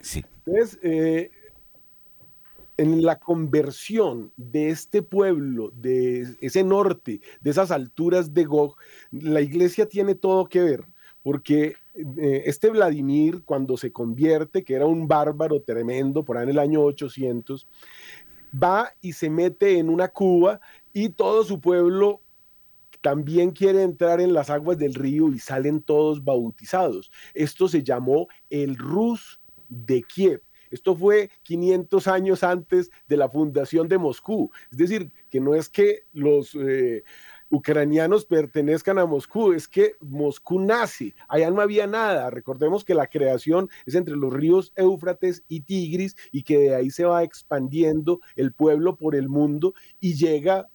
Sí. 0.00 0.24
Entonces, 0.46 0.78
eh, 0.82 1.30
en 2.76 3.02
la 3.02 3.18
conversión 3.18 4.32
de 4.36 4.68
este 4.68 5.02
pueblo, 5.02 5.72
de 5.74 6.36
ese 6.40 6.62
norte, 6.62 7.20
de 7.40 7.50
esas 7.50 7.70
alturas 7.70 8.32
de 8.34 8.44
Gog, 8.44 8.76
la 9.10 9.40
iglesia 9.40 9.86
tiene 9.86 10.14
todo 10.14 10.46
que 10.46 10.62
ver, 10.62 10.84
porque 11.22 11.74
eh, 11.94 12.42
este 12.46 12.70
Vladimir, 12.70 13.42
cuando 13.44 13.76
se 13.76 13.90
convierte, 13.90 14.62
que 14.62 14.74
era 14.74 14.86
un 14.86 15.08
bárbaro 15.08 15.60
tremendo, 15.62 16.24
por 16.24 16.38
ahí 16.38 16.44
en 16.44 16.50
el 16.50 16.58
año 16.58 16.82
800, 16.82 17.66
va 18.54 18.92
y 19.00 19.12
se 19.12 19.28
mete 19.28 19.78
en 19.78 19.90
una 19.90 20.08
cuba 20.08 20.60
y 20.92 21.10
todo 21.10 21.44
su 21.44 21.60
pueblo 21.60 22.22
también 23.00 23.50
quiere 23.50 23.82
entrar 23.82 24.20
en 24.20 24.32
las 24.32 24.50
aguas 24.50 24.78
del 24.78 24.94
río 24.94 25.28
y 25.28 25.38
salen 25.38 25.82
todos 25.82 26.24
bautizados. 26.24 27.10
Esto 27.34 27.68
se 27.68 27.82
llamó 27.82 28.28
el 28.50 28.76
Rus 28.76 29.40
de 29.68 30.02
Kiev. 30.02 30.42
Esto 30.70 30.94
fue 30.94 31.30
500 31.42 32.06
años 32.08 32.44
antes 32.44 32.90
de 33.06 33.16
la 33.16 33.28
fundación 33.28 33.88
de 33.88 33.98
Moscú. 33.98 34.50
Es 34.70 34.78
decir, 34.78 35.10
que 35.30 35.40
no 35.40 35.54
es 35.54 35.68
que 35.68 36.02
los 36.12 36.54
eh, 36.54 37.04
ucranianos 37.50 38.24
pertenezcan 38.26 38.98
a 38.98 39.06
Moscú, 39.06 39.52
es 39.52 39.68
que 39.68 39.94
Moscú 40.00 40.60
nace. 40.60 41.14
Allá 41.28 41.50
no 41.50 41.60
había 41.60 41.86
nada. 41.86 42.30
Recordemos 42.30 42.84
que 42.84 42.94
la 42.94 43.06
creación 43.06 43.68
es 43.86 43.94
entre 43.94 44.16
los 44.16 44.32
ríos 44.32 44.72
Éufrates 44.76 45.42
y 45.48 45.60
Tigris 45.62 46.16
y 46.32 46.42
que 46.42 46.58
de 46.58 46.74
ahí 46.74 46.90
se 46.90 47.04
va 47.04 47.22
expandiendo 47.22 48.20
el 48.36 48.52
pueblo 48.52 48.96
por 48.96 49.14
el 49.14 49.28
mundo 49.28 49.74
y 50.00 50.14
llega 50.14 50.68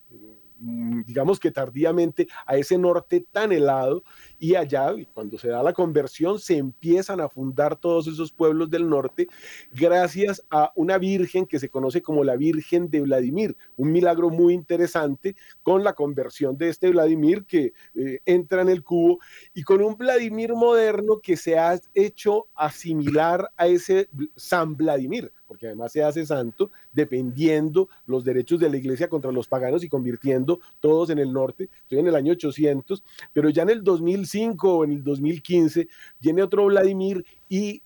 digamos 1.06 1.40
que 1.40 1.52
tardíamente, 1.52 2.28
a 2.46 2.56
ese 2.58 2.78
norte 2.78 3.26
tan 3.32 3.52
helado 3.52 4.04
y 4.40 4.56
allá, 4.56 4.94
cuando 5.14 5.38
se 5.38 5.50
da 5.50 5.62
la 5.64 5.74
conversión, 5.74 6.40
se 6.40 6.58
empiezan 6.58 7.20
a 7.20 7.30
fundar 7.30 7.76
todos 7.76 8.08
esos 8.08 8.32
pueblos 8.32 8.70
del 8.70 8.88
norte 8.88 9.28
gracias 9.72 10.44
a 10.50 10.72
una 10.76 10.98
virgen 10.98 11.46
que 11.46 11.60
se 11.60 11.70
conoce 11.70 12.02
como 12.02 12.24
la 12.24 12.36
Virgen 12.36 12.90
de 12.90 13.02
Vladimir, 13.02 13.56
un 13.78 13.92
milagro 13.92 14.30
muy 14.30 14.54
interesante 14.54 15.36
con 15.62 15.84
la 15.84 15.94
conversión 15.94 16.58
de 16.58 16.70
este 16.70 16.90
Vladimir 16.90 17.46
que 17.46 17.74
eh, 17.96 18.20
entra 18.26 18.62
en 18.62 18.70
el 18.70 18.84
cubo 18.84 19.20
y 19.54 19.64
con 19.64 19.82
un 19.82 19.98
Vladimir 19.98 20.54
moderno 20.54 21.20
que 21.22 21.38
se 21.38 21.58
ha 21.58 21.80
hecho 21.94 22.48
asimilar 22.56 23.50
a 23.58 23.68
ese 23.68 24.10
San 24.36 24.76
Vladimir 24.76 25.32
porque 25.54 25.68
además 25.68 25.92
se 25.92 26.02
hace 26.02 26.26
santo, 26.26 26.72
defendiendo 26.92 27.88
los 28.08 28.24
derechos 28.24 28.60
de 28.60 28.72
la 28.72 28.78
iglesia 28.78 29.08
contra 29.08 29.32
los 29.32 29.48
paganos 29.48 29.84
y 29.84 29.88
convirtiendo 29.88 30.60
todos 30.80 31.12
en 31.12 31.20
el 31.20 31.32
norte. 31.32 31.70
Estoy 31.84 32.00
en 32.00 32.08
el 32.08 32.16
año 32.16 32.32
800, 32.32 33.04
pero 33.34 33.50
ya 33.50 33.62
en 33.62 33.70
el 33.70 33.84
2005 33.84 34.78
o 34.78 34.84
en 34.84 34.94
el 34.94 35.04
2015 35.04 35.88
viene 36.20 36.42
otro 36.42 36.66
Vladimir 36.66 37.24
y 37.48 37.84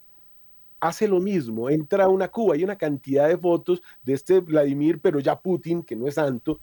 hace 0.79 1.09
lo 1.09 1.19
mismo, 1.19 1.69
entra 1.69 2.05
a 2.05 2.07
una 2.07 2.29
Cuba, 2.29 2.55
hay 2.55 2.63
una 2.63 2.77
cantidad 2.77 3.27
de 3.27 3.37
fotos 3.37 3.81
de 4.01 4.13
este 4.13 4.39
Vladimir, 4.39 5.01
pero 5.01 5.19
ya 5.19 5.37
Putin, 5.37 5.83
que 5.83 5.97
no 5.97 6.07
es 6.07 6.15
santo, 6.15 6.61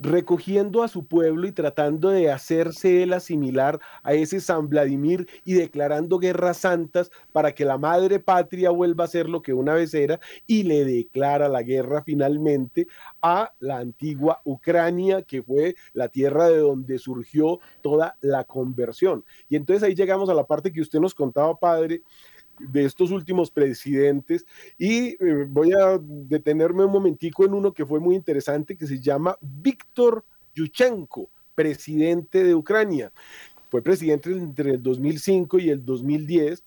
recogiendo 0.00 0.82
a 0.82 0.88
su 0.88 1.06
pueblo 1.06 1.46
y 1.46 1.52
tratando 1.52 2.10
de 2.10 2.30
hacerse 2.30 3.02
él 3.02 3.12
asimilar 3.12 3.80
a 4.02 4.14
ese 4.14 4.40
San 4.40 4.68
Vladimir 4.68 5.28
y 5.44 5.54
declarando 5.54 6.18
guerras 6.18 6.58
santas 6.58 7.10
para 7.32 7.54
que 7.54 7.64
la 7.64 7.78
madre 7.78 8.20
patria 8.20 8.70
vuelva 8.70 9.04
a 9.04 9.08
ser 9.08 9.28
lo 9.28 9.42
que 9.42 9.52
una 9.52 9.74
vez 9.74 9.94
era 9.94 10.20
y 10.46 10.64
le 10.64 10.84
declara 10.84 11.48
la 11.48 11.62
guerra 11.62 12.02
finalmente 12.02 12.86
a 13.22 13.52
la 13.60 13.78
antigua 13.78 14.40
Ucrania, 14.44 15.22
que 15.22 15.42
fue 15.42 15.74
la 15.92 16.08
tierra 16.08 16.48
de 16.48 16.58
donde 16.58 16.98
surgió 16.98 17.60
toda 17.82 18.16
la 18.20 18.44
conversión. 18.44 19.24
Y 19.48 19.56
entonces 19.56 19.82
ahí 19.82 19.94
llegamos 19.94 20.28
a 20.28 20.34
la 20.34 20.46
parte 20.46 20.72
que 20.72 20.80
usted 20.80 21.00
nos 21.00 21.14
contaba, 21.14 21.56
padre, 21.58 22.02
de 22.58 22.84
estos 22.84 23.10
últimos 23.10 23.50
presidentes 23.50 24.46
y 24.78 25.16
eh, 25.24 25.46
voy 25.48 25.72
a 25.72 25.98
detenerme 26.00 26.84
un 26.84 26.92
momentico 26.92 27.44
en 27.44 27.54
uno 27.54 27.72
que 27.72 27.86
fue 27.86 28.00
muy 28.00 28.14
interesante 28.14 28.76
que 28.76 28.86
se 28.86 29.00
llama 29.00 29.36
Víctor 29.40 30.24
Yushchenko, 30.54 31.30
presidente 31.54 32.44
de 32.44 32.54
Ucrania. 32.54 33.12
Fue 33.70 33.82
presidente 33.82 34.30
entre 34.30 34.72
el 34.72 34.82
2005 34.82 35.58
y 35.58 35.70
el 35.70 35.84
2010 35.84 36.64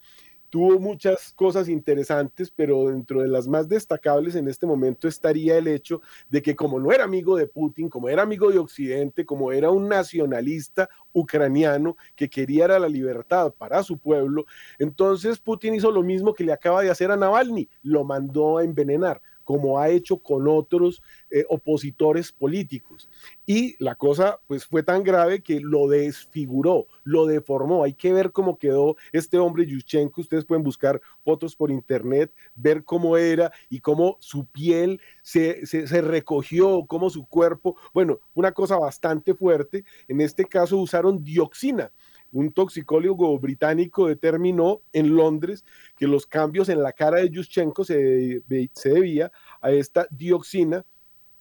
tuvo 0.49 0.79
muchas 0.79 1.33
cosas 1.33 1.69
interesantes, 1.69 2.51
pero 2.51 2.87
dentro 2.87 3.21
de 3.21 3.27
las 3.27 3.47
más 3.47 3.67
destacables 3.67 4.35
en 4.35 4.47
este 4.47 4.65
momento 4.65 5.07
estaría 5.07 5.57
el 5.57 5.67
hecho 5.67 6.01
de 6.29 6.41
que 6.41 6.55
como 6.55 6.79
no 6.79 6.91
era 6.91 7.03
amigo 7.03 7.35
de 7.35 7.47
Putin, 7.47 7.89
como 7.89 8.09
era 8.09 8.23
amigo 8.23 8.51
de 8.51 8.59
Occidente, 8.59 9.25
como 9.25 9.51
era 9.51 9.71
un 9.71 9.87
nacionalista 9.89 10.89
ucraniano 11.13 11.97
que 12.15 12.29
quería 12.29 12.67
la 12.67 12.89
libertad 12.89 13.53
para 13.57 13.83
su 13.83 13.97
pueblo, 13.97 14.45
entonces 14.79 15.39
Putin 15.39 15.75
hizo 15.75 15.91
lo 15.91 16.03
mismo 16.03 16.33
que 16.33 16.43
le 16.43 16.53
acaba 16.53 16.81
de 16.81 16.89
hacer 16.89 17.11
a 17.11 17.17
Navalny, 17.17 17.69
lo 17.83 18.03
mandó 18.03 18.57
a 18.57 18.63
envenenar 18.63 19.21
como 19.47 19.79
ha 19.79 19.87
hecho 19.87 20.17
con 20.17 20.45
otros 20.49 21.01
eh, 21.29 21.45
opositores 21.47 22.33
políticos. 22.33 23.09
Y 23.45 23.81
la 23.81 23.95
cosa 23.95 24.41
pues 24.45 24.65
fue 24.65 24.83
tan 24.83 25.03
grave 25.03 25.41
que 25.41 25.61
lo 25.61 25.87
desfiguró, 25.87 26.87
lo 27.05 27.25
deformó. 27.25 27.85
Hay 27.85 27.93
que 27.93 28.11
ver 28.11 28.33
cómo 28.33 28.57
quedó 28.57 28.97
este 29.13 29.37
hombre 29.37 29.65
Yushchenko. 29.65 30.19
Ustedes 30.19 30.43
pueden 30.43 30.65
buscar 30.65 30.99
fotos 31.23 31.55
por 31.55 31.71
internet, 31.71 32.33
ver 32.55 32.83
cómo 32.83 33.15
era 33.15 33.49
y 33.69 33.79
cómo 33.79 34.17
su 34.19 34.45
piel 34.47 34.99
se, 35.23 35.65
se 35.65 36.01
recogió, 36.01 36.85
cómo 36.85 37.09
su 37.09 37.25
cuerpo, 37.25 37.77
bueno, 37.93 38.19
una 38.33 38.51
cosa 38.51 38.77
bastante 38.77 39.33
fuerte. 39.33 39.85
En 40.09 40.19
este 40.19 40.43
caso 40.43 40.77
usaron 40.77 41.23
dioxina 41.23 41.89
un 42.31 42.51
toxicólogo 42.51 43.37
británico 43.39 44.07
determinó 44.07 44.81
en 44.93 45.15
Londres 45.15 45.63
que 45.97 46.07
los 46.07 46.25
cambios 46.25 46.69
en 46.69 46.83
la 46.83 46.93
cara 46.93 47.17
de 47.17 47.29
Yushchenko 47.29 47.83
se, 47.83 48.43
se 48.73 48.89
debía 48.89 49.31
a 49.61 49.71
esta 49.71 50.07
dioxina 50.11 50.85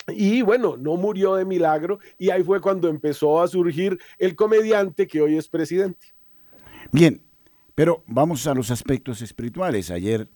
y 0.09 0.43
bueno, 0.43 0.77
no 0.77 0.97
murió 0.97 1.35
de 1.35 1.45
milagro 1.45 1.99
y 2.19 2.31
ahí 2.31 2.43
fue 2.43 2.61
cuando 2.61 2.89
empezó 2.89 3.41
a 3.41 3.49
surgir 3.49 3.99
el 4.19 4.37
comediante 4.37 5.07
que 5.07 5.21
hoy 5.21 5.37
es 5.37 5.49
presidente. 5.49 6.09
Bien, 6.93 7.21
Pero 7.75 8.05
vamos 8.07 8.47
a 8.47 8.55
los 8.55 8.71
aspectos 8.71 9.21
espirituales. 9.21 9.91
Ayer 9.91 10.29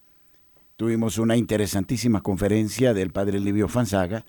tuvimos 0.76 1.16
una 1.18 1.36
interesantísima 1.36 2.22
conferencia 2.22 2.92
del 2.92 3.12
padre 3.12 3.40
Livio 3.40 3.66
Fanzaga 3.68 4.26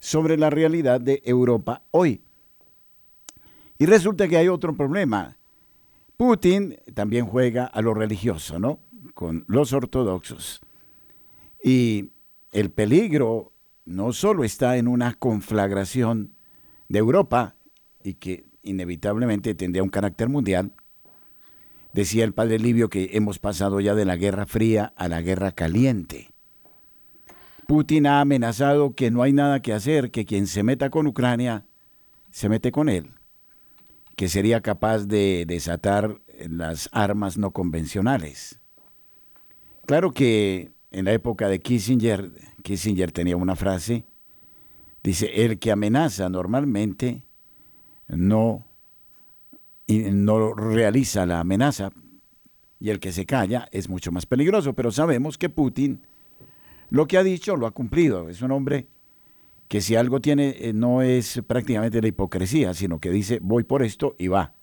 sobre 0.00 0.36
la 0.36 0.50
realidad 0.50 1.00
de 1.00 1.22
Europa 1.24 1.82
hoy. 1.92 2.20
Y 3.78 3.86
resulta 3.86 4.28
que 4.28 4.36
hay 4.36 4.48
otro 4.48 4.74
problema. 4.74 5.36
Putin 6.16 6.78
también 6.94 7.26
juega 7.26 7.66
a 7.66 7.82
lo 7.82 7.94
religioso, 7.94 8.58
¿no? 8.58 8.80
Con 9.14 9.44
los 9.48 9.72
ortodoxos. 9.72 10.60
Y 11.62 12.12
el 12.52 12.70
peligro 12.70 13.52
no 13.84 14.12
solo 14.12 14.44
está 14.44 14.76
en 14.76 14.88
una 14.88 15.14
conflagración 15.14 16.34
de 16.88 16.98
Europa 16.98 17.56
y 18.02 18.14
que 18.14 18.46
inevitablemente 18.62 19.54
tendría 19.54 19.82
un 19.82 19.90
carácter 19.90 20.28
mundial, 20.28 20.72
Decía 21.96 22.24
el 22.24 22.34
padre 22.34 22.58
Livio 22.58 22.90
que 22.90 23.08
hemos 23.14 23.38
pasado 23.38 23.80
ya 23.80 23.94
de 23.94 24.04
la 24.04 24.16
guerra 24.16 24.44
fría 24.44 24.92
a 24.96 25.08
la 25.08 25.22
guerra 25.22 25.52
caliente. 25.52 26.30
Putin 27.66 28.06
ha 28.06 28.20
amenazado 28.20 28.94
que 28.94 29.10
no 29.10 29.22
hay 29.22 29.32
nada 29.32 29.62
que 29.62 29.72
hacer, 29.72 30.10
que 30.10 30.26
quien 30.26 30.46
se 30.46 30.62
meta 30.62 30.90
con 30.90 31.06
Ucrania 31.06 31.64
se 32.30 32.50
mete 32.50 32.70
con 32.70 32.90
él, 32.90 33.14
que 34.16 34.28
sería 34.28 34.62
capaz 34.62 35.06
de 35.06 35.44
desatar 35.46 36.20
las 36.48 36.88
armas 36.92 37.38
no 37.38 37.52
convencionales. 37.52 38.58
Claro 39.84 40.12
que 40.12 40.72
en 40.90 41.04
la 41.04 41.12
época 41.12 41.48
de 41.48 41.60
Kissinger, 41.60 42.32
Kissinger 42.62 43.12
tenía 43.12 43.36
una 43.36 43.56
frase, 43.56 44.04
dice, 45.02 45.44
el 45.44 45.58
que 45.58 45.70
amenaza 45.70 46.28
normalmente 46.28 47.22
no 48.08 48.64
no 49.88 50.52
realiza 50.52 51.26
la 51.26 51.38
amenaza 51.38 51.92
y 52.80 52.90
el 52.90 52.98
que 52.98 53.12
se 53.12 53.24
calla 53.24 53.68
es 53.70 53.88
mucho 53.88 54.10
más 54.10 54.26
peligroso. 54.26 54.72
Pero 54.72 54.90
sabemos 54.90 55.38
que 55.38 55.48
Putin 55.48 56.02
lo 56.90 57.06
que 57.06 57.18
ha 57.18 57.22
dicho 57.22 57.56
lo 57.56 57.66
ha 57.66 57.70
cumplido. 57.70 58.28
Es 58.28 58.42
un 58.42 58.50
hombre 58.50 58.88
que 59.68 59.80
si 59.80 59.96
algo 59.96 60.20
tiene 60.20 60.56
eh, 60.58 60.72
no 60.72 61.02
es 61.02 61.42
prácticamente 61.46 62.00
la 62.00 62.08
hipocresía, 62.08 62.74
sino 62.74 63.00
que 63.00 63.10
dice 63.10 63.38
voy 63.42 63.64
por 63.64 63.82
esto 63.82 64.14
y 64.18 64.28
va. 64.28 64.54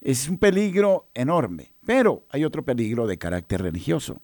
Es 0.00 0.28
un 0.28 0.38
peligro 0.38 1.08
enorme, 1.14 1.74
pero 1.84 2.24
hay 2.30 2.44
otro 2.44 2.64
peligro 2.64 3.06
de 3.06 3.18
carácter 3.18 3.62
religioso. 3.62 4.20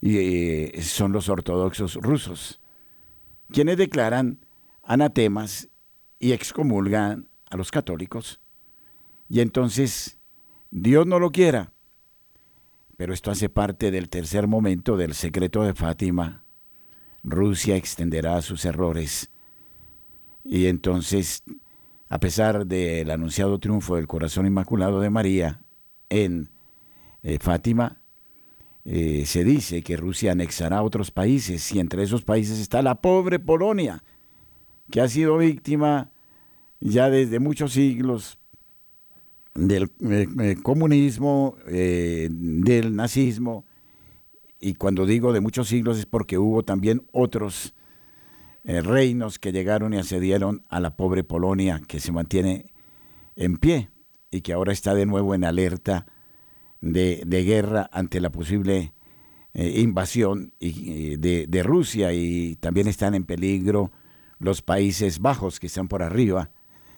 Y 0.00 0.16
eh, 0.18 0.82
son 0.82 1.12
los 1.12 1.28
ortodoxos 1.28 1.94
rusos, 1.96 2.60
quienes 3.50 3.78
declaran 3.78 4.44
anatemas 4.82 5.68
y 6.18 6.32
excomulgan 6.32 7.28
a 7.48 7.56
los 7.56 7.70
católicos 7.70 8.40
y 9.28 9.40
entonces, 9.40 10.18
Dios 10.70 11.06
no 11.06 11.18
lo 11.18 11.30
quiera, 11.30 11.72
pero 12.96 13.12
esto 13.12 13.30
hace 13.30 13.48
parte 13.48 13.90
del 13.90 14.08
tercer 14.08 14.46
momento 14.46 14.96
del 14.96 15.14
secreto 15.14 15.64
de 15.64 15.74
Fátima. 15.74 16.43
Rusia 17.24 17.76
extenderá 17.76 18.40
sus 18.42 18.64
errores. 18.64 19.30
Y 20.44 20.66
entonces, 20.66 21.42
a 22.08 22.20
pesar 22.20 22.66
del 22.66 23.10
anunciado 23.10 23.58
triunfo 23.58 23.96
del 23.96 24.06
corazón 24.06 24.46
inmaculado 24.46 25.00
de 25.00 25.10
María 25.10 25.62
en 26.10 26.50
eh, 27.22 27.38
Fátima, 27.40 28.02
eh, 28.84 29.24
se 29.24 29.42
dice 29.42 29.82
que 29.82 29.96
Rusia 29.96 30.32
anexará 30.32 30.82
otros 30.82 31.10
países 31.10 31.72
y 31.72 31.80
entre 31.80 32.02
esos 32.02 32.22
países 32.22 32.60
está 32.60 32.82
la 32.82 32.96
pobre 32.96 33.38
Polonia, 33.38 34.04
que 34.90 35.00
ha 35.00 35.08
sido 35.08 35.38
víctima 35.38 36.10
ya 36.80 37.08
desde 37.08 37.40
muchos 37.40 37.72
siglos 37.72 38.38
del 39.54 39.90
eh, 40.00 40.56
comunismo, 40.62 41.56
del 41.66 42.94
nazismo, 42.94 43.64
y 44.60 44.74
cuando 44.74 45.06
digo 45.06 45.32
de 45.32 45.40
muchos 45.40 45.68
siglos 45.68 45.98
es 45.98 46.06
porque 46.06 46.38
hubo 46.38 46.62
también 46.62 47.02
otros 47.12 47.74
reinos 48.64 49.38
que 49.38 49.52
llegaron 49.52 49.92
y 49.92 49.98
accedieron 49.98 50.64
a 50.70 50.80
la 50.80 50.96
pobre 50.96 51.22
Polonia 51.22 51.82
que 51.86 52.00
se 52.00 52.12
mantiene 52.12 52.72
en 53.36 53.58
pie 53.58 53.90
y 54.30 54.40
que 54.40 54.54
ahora 54.54 54.72
está 54.72 54.94
de 54.94 55.04
nuevo 55.04 55.34
en 55.34 55.44
alerta 55.44 56.06
de, 56.80 57.24
guerra 57.26 57.90
ante 57.92 58.20
la 58.20 58.30
posible 58.30 58.94
invasión 59.52 60.54
de, 60.60 61.46
de 61.46 61.62
Rusia 61.62 62.14
y 62.14 62.56
también 62.56 62.88
están 62.88 63.14
en 63.14 63.24
peligro 63.24 63.92
los 64.38 64.62
Países 64.62 65.20
Bajos 65.20 65.60
que 65.60 65.66
están 65.66 65.88
por 65.88 66.02
arriba, 66.02 66.50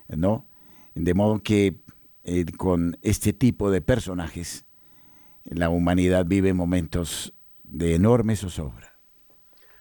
¿no? 0.08 0.46
De 0.94 1.14
modo 1.14 1.42
que 1.42 1.80
eh, 2.24 2.44
con 2.56 2.98
este 3.02 3.32
tipo 3.32 3.70
de 3.70 3.80
personajes, 3.80 4.64
la 5.44 5.68
humanidad 5.68 6.26
vive 6.26 6.52
momentos 6.54 7.34
de 7.76 7.94
enorme 7.94 8.36
zozobra. 8.36 8.96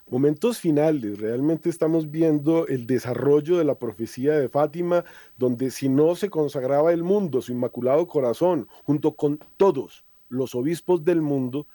Momentos 0.10 0.60
finales, 0.60 1.18
realmente 1.18 1.70
estamos 1.70 2.12
viendo 2.12 2.68
el 2.68 2.86
desarrollo 2.86 3.58
de 3.58 3.64
la 3.64 3.80
profecía 3.80 4.34
de 4.34 4.50
Fátima, 4.50 5.06
donde 5.38 5.72
si 5.72 5.88
no 5.88 6.14
se 6.16 6.30
consagraba 6.30 6.92
el 6.92 7.04
mundo, 7.04 7.42
su 7.42 7.54
inmaculado 7.54 8.06
corazón, 8.08 8.68
junto 8.84 9.16
con 9.16 9.40
todos 9.58 10.04
los 10.28 10.56
obispos 10.56 11.06
del 11.06 11.22
mundo, 11.22 11.68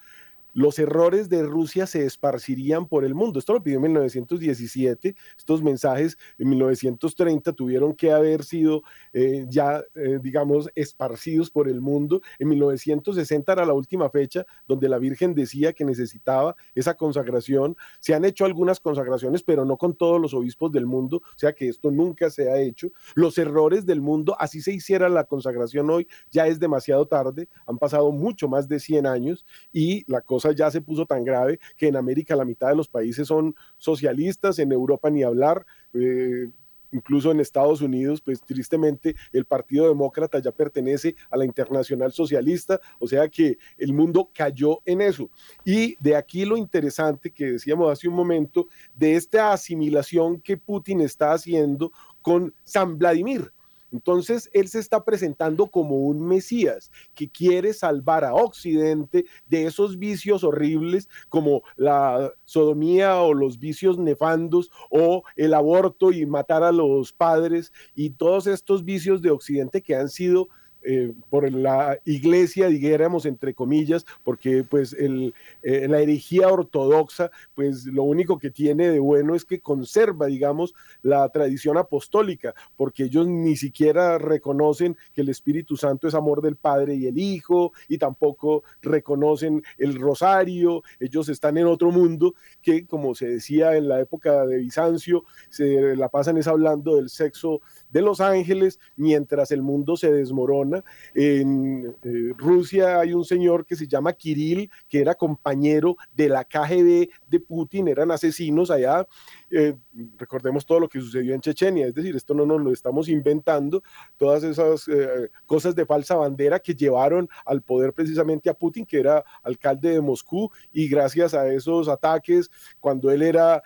los 0.53 0.79
errores 0.79 1.29
de 1.29 1.43
Rusia 1.43 1.87
se 1.87 2.05
esparcirían 2.05 2.87
por 2.87 3.05
el 3.05 3.15
mundo. 3.15 3.39
Esto 3.39 3.53
lo 3.53 3.63
pidió 3.63 3.77
en 3.77 3.83
1917. 3.83 5.15
Estos 5.37 5.61
mensajes 5.63 6.17
en 6.37 6.49
1930 6.49 7.53
tuvieron 7.53 7.95
que 7.95 8.11
haber 8.11 8.43
sido 8.43 8.83
eh, 9.13 9.45
ya, 9.49 9.83
eh, 9.95 10.19
digamos, 10.21 10.69
esparcidos 10.75 11.49
por 11.49 11.67
el 11.67 11.81
mundo. 11.81 12.21
En 12.39 12.49
1960 12.49 13.53
era 13.53 13.65
la 13.65 13.73
última 13.73 14.09
fecha 14.09 14.45
donde 14.67 14.89
la 14.89 14.97
Virgen 14.97 15.33
decía 15.33 15.73
que 15.73 15.85
necesitaba 15.85 16.55
esa 16.75 16.95
consagración. 16.95 17.77
Se 17.99 18.13
han 18.13 18.25
hecho 18.25 18.45
algunas 18.45 18.79
consagraciones, 18.79 19.43
pero 19.43 19.65
no 19.65 19.77
con 19.77 19.95
todos 19.95 20.19
los 20.19 20.33
obispos 20.33 20.71
del 20.71 20.85
mundo, 20.85 21.17
o 21.17 21.39
sea 21.39 21.53
que 21.53 21.69
esto 21.69 21.91
nunca 21.91 22.29
se 22.29 22.49
ha 22.49 22.59
hecho. 22.59 22.91
Los 23.15 23.37
errores 23.37 23.85
del 23.85 24.01
mundo, 24.01 24.35
así 24.39 24.61
se 24.61 24.73
hiciera 24.73 25.09
la 25.09 25.25
consagración 25.25 25.89
hoy, 25.89 26.07
ya 26.29 26.47
es 26.47 26.59
demasiado 26.59 27.05
tarde. 27.05 27.47
Han 27.65 27.77
pasado 27.77 28.11
mucho 28.11 28.47
más 28.47 28.67
de 28.67 28.79
100 28.79 29.05
años 29.05 29.45
y 29.71 30.03
la 30.11 30.21
cosa 30.21 30.40
ya 30.55 30.71
se 30.71 30.81
puso 30.81 31.05
tan 31.05 31.23
grave 31.23 31.59
que 31.77 31.87
en 31.87 31.95
América 31.95 32.35
la 32.35 32.45
mitad 32.45 32.69
de 32.69 32.75
los 32.75 32.87
países 32.87 33.27
son 33.27 33.55
socialistas, 33.77 34.57
en 34.59 34.71
Europa 34.71 35.09
ni 35.09 35.23
hablar. 35.23 35.65
Eh, 35.93 36.49
incluso 36.91 37.31
en 37.31 37.39
Estados 37.39 37.81
Unidos, 37.81 38.21
pues 38.21 38.41
tristemente 38.41 39.15
el 39.31 39.45
Partido 39.45 39.87
Demócrata 39.87 40.39
ya 40.39 40.51
pertenece 40.51 41.15
a 41.29 41.37
la 41.37 41.45
Internacional 41.45 42.11
Socialista, 42.11 42.79
o 42.99 43.07
sea 43.07 43.27
que 43.29 43.57
el 43.77 43.93
mundo 43.93 44.29
cayó 44.33 44.79
en 44.85 45.01
eso. 45.01 45.29
Y 45.65 45.95
de 45.99 46.15
aquí 46.15 46.45
lo 46.45 46.57
interesante 46.57 47.31
que 47.31 47.53
decíamos 47.53 47.91
hace 47.91 48.07
un 48.07 48.15
momento, 48.15 48.67
de 48.95 49.15
esta 49.15 49.53
asimilación 49.53 50.41
que 50.41 50.57
Putin 50.57 51.01
está 51.01 51.33
haciendo 51.33 51.91
con 52.21 52.53
San 52.63 52.97
Vladimir. 52.97 53.51
Entonces, 53.91 54.49
él 54.53 54.67
se 54.67 54.79
está 54.79 55.03
presentando 55.03 55.67
como 55.67 55.97
un 55.97 56.25
Mesías 56.25 56.91
que 57.13 57.29
quiere 57.29 57.73
salvar 57.73 58.23
a 58.23 58.33
Occidente 58.33 59.25
de 59.47 59.65
esos 59.65 59.97
vicios 59.97 60.43
horribles 60.43 61.09
como 61.29 61.63
la 61.75 62.31
sodomía 62.45 63.21
o 63.21 63.33
los 63.33 63.59
vicios 63.59 63.97
nefandos 63.97 64.71
o 64.89 65.23
el 65.35 65.53
aborto 65.53 66.11
y 66.11 66.25
matar 66.25 66.63
a 66.63 66.71
los 66.71 67.13
padres 67.13 67.71
y 67.95 68.11
todos 68.11 68.47
estos 68.47 68.83
vicios 68.83 69.21
de 69.21 69.31
Occidente 69.31 69.81
que 69.81 69.95
han 69.95 70.09
sido 70.09 70.47
eh, 70.83 71.13
por 71.29 71.51
la 71.51 71.99
iglesia, 72.05 72.67
digamos, 72.67 73.25
entre 73.25 73.53
comillas, 73.53 74.05
porque 74.23 74.63
pues 74.63 74.93
el, 74.93 75.33
eh, 75.63 75.87
la 75.87 75.99
herejía 75.99 76.47
ortodoxa, 76.47 77.31
pues 77.55 77.85
lo 77.85 78.03
único 78.03 78.37
que 78.37 78.51
tiene 78.51 78.89
de 78.89 78.99
bueno 78.99 79.35
es 79.35 79.45
que 79.45 79.59
conserva, 79.59 80.27
digamos, 80.27 80.73
la 81.01 81.27
tradición 81.29 81.77
apostólica, 81.77 82.53
porque 82.75 83.03
ellos 83.03 83.27
ni 83.27 83.55
siquiera 83.55 84.17
reconocen 84.17 84.97
que 85.13 85.21
el 85.21 85.29
Espíritu 85.29 85.77
Santo 85.77 86.07
es 86.07 86.15
amor 86.15 86.41
del 86.41 86.55
Padre 86.55 86.95
y 86.95 87.07
el 87.07 87.17
Hijo, 87.17 87.71
y 87.87 87.97
tampoco 87.97 88.63
reconocen 88.81 89.63
el 89.77 89.99
rosario, 89.99 90.83
ellos 90.99 91.29
están 91.29 91.57
en 91.57 91.67
otro 91.67 91.91
mundo 91.91 92.33
que, 92.61 92.85
como 92.85 93.15
se 93.15 93.27
decía 93.27 93.75
en 93.75 93.87
la 93.87 93.99
época 93.99 94.45
de 94.45 94.57
Bizancio, 94.57 95.23
se 95.49 95.95
la 95.95 96.09
pasan 96.09 96.37
es 96.37 96.47
hablando 96.47 96.95
del 96.95 97.09
sexo 97.09 97.61
de 97.89 98.01
los 98.01 98.21
ángeles, 98.21 98.79
mientras 98.95 99.51
el 99.51 99.61
mundo 99.61 99.97
se 99.97 100.11
desmorona. 100.11 100.70
En 101.13 101.95
eh, 102.03 102.33
Rusia 102.37 102.99
hay 102.99 103.13
un 103.13 103.25
señor 103.25 103.65
que 103.65 103.75
se 103.75 103.87
llama 103.87 104.13
Kirill, 104.13 104.69
que 104.87 104.99
era 104.99 105.15
compañero 105.15 105.95
de 106.13 106.29
la 106.29 106.43
KGB 106.43 107.09
de 107.27 107.39
Putin, 107.39 107.87
eran 107.87 108.11
asesinos 108.11 108.71
allá. 108.71 109.07
Eh, 109.49 109.75
recordemos 110.17 110.65
todo 110.65 110.79
lo 110.79 110.87
que 110.87 111.01
sucedió 111.01 111.33
en 111.33 111.41
Chechenia, 111.41 111.87
es 111.87 111.93
decir, 111.93 112.15
esto 112.15 112.33
no 112.33 112.45
nos 112.45 112.61
lo 112.61 112.71
estamos 112.71 113.09
inventando, 113.09 113.83
todas 114.17 114.43
esas 114.43 114.87
eh, 114.87 115.29
cosas 115.45 115.75
de 115.75 115.85
falsa 115.85 116.15
bandera 116.15 116.59
que 116.59 116.73
llevaron 116.73 117.29
al 117.45 117.61
poder 117.61 117.93
precisamente 117.93 118.49
a 118.49 118.53
Putin, 118.53 118.85
que 118.85 118.99
era 118.99 119.23
alcalde 119.43 119.89
de 119.89 120.01
Moscú, 120.01 120.49
y 120.71 120.87
gracias 120.87 121.33
a 121.33 121.51
esos 121.51 121.87
ataques, 121.87 122.49
cuando 122.79 123.11
él 123.11 123.21
era 123.21 123.61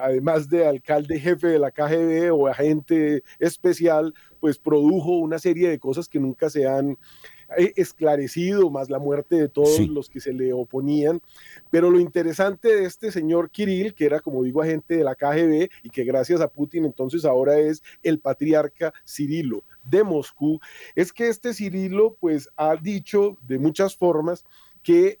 además 0.00 0.48
de 0.48 0.66
alcalde 0.66 1.18
jefe 1.18 1.48
de 1.48 1.58
la 1.58 1.70
KGB 1.70 2.32
o 2.32 2.46
agente 2.48 3.22
especial, 3.38 4.14
pues 4.40 4.58
produjo 4.58 5.18
una 5.18 5.38
serie 5.38 5.68
de 5.68 5.78
cosas 5.78 6.08
que 6.08 6.20
nunca 6.20 6.50
se 6.50 6.66
han 6.66 6.98
eh, 7.56 7.72
esclarecido, 7.76 8.70
más 8.70 8.90
la 8.90 8.98
muerte 8.98 9.36
de 9.36 9.48
todos 9.48 9.80
los 9.88 10.08
que 10.08 10.20
se 10.20 10.32
le 10.32 10.52
oponían. 10.52 11.20
Pero 11.70 11.90
lo 11.90 12.00
interesante 12.00 12.68
de 12.74 12.84
este 12.84 13.10
señor 13.10 13.50
Kirill, 13.50 13.94
que 13.94 14.06
era, 14.06 14.20
como 14.20 14.42
digo, 14.42 14.62
agente 14.62 14.96
de 14.96 15.04
la 15.04 15.14
KGB 15.14 15.68
y 15.82 15.90
que 15.90 16.04
gracias 16.04 16.40
a 16.40 16.48
Putin 16.48 16.84
entonces 16.84 17.24
ahora 17.24 17.58
es 17.58 17.82
el 18.02 18.18
patriarca 18.18 18.92
Cirilo 19.06 19.64
de 19.84 20.02
Moscú, 20.02 20.60
es 20.94 21.12
que 21.12 21.28
este 21.28 21.52
Cirilo 21.52 22.16
pues 22.18 22.48
ha 22.56 22.76
dicho 22.76 23.36
de 23.46 23.58
muchas 23.58 23.96
formas 23.96 24.44
que 24.82 25.20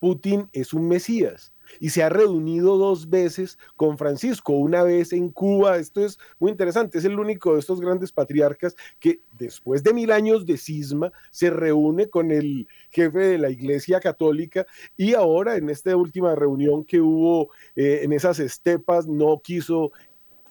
Putin 0.00 0.48
es 0.52 0.74
un 0.74 0.88
mesías 0.88 1.52
y 1.78 1.90
se 1.90 2.02
ha 2.02 2.08
reunido 2.08 2.76
dos 2.76 3.08
veces 3.08 3.58
con 3.76 3.96
Francisco, 3.96 4.54
una 4.54 4.82
vez 4.82 5.12
en 5.12 5.30
Cuba. 5.30 5.76
Esto 5.76 6.04
es 6.04 6.18
muy 6.40 6.50
interesante, 6.50 6.98
es 6.98 7.04
el 7.04 7.18
único 7.18 7.54
de 7.54 7.60
estos 7.60 7.80
grandes 7.80 8.10
patriarcas 8.10 8.74
que 8.98 9.20
después 9.38 9.84
de 9.84 9.94
mil 9.94 10.10
años 10.10 10.46
de 10.46 10.56
cisma 10.56 11.12
se 11.30 11.50
reúne 11.50 12.08
con 12.08 12.30
el 12.32 12.66
jefe 12.90 13.18
de 13.18 13.38
la 13.38 13.50
Iglesia 13.50 14.00
Católica 14.00 14.66
y 14.96 15.14
ahora 15.14 15.56
en 15.56 15.70
esta 15.70 15.94
última 15.94 16.34
reunión 16.34 16.84
que 16.84 17.00
hubo 17.00 17.50
eh, 17.76 18.00
en 18.02 18.12
esas 18.12 18.40
estepas 18.40 19.06
no 19.06 19.40
quiso 19.40 19.92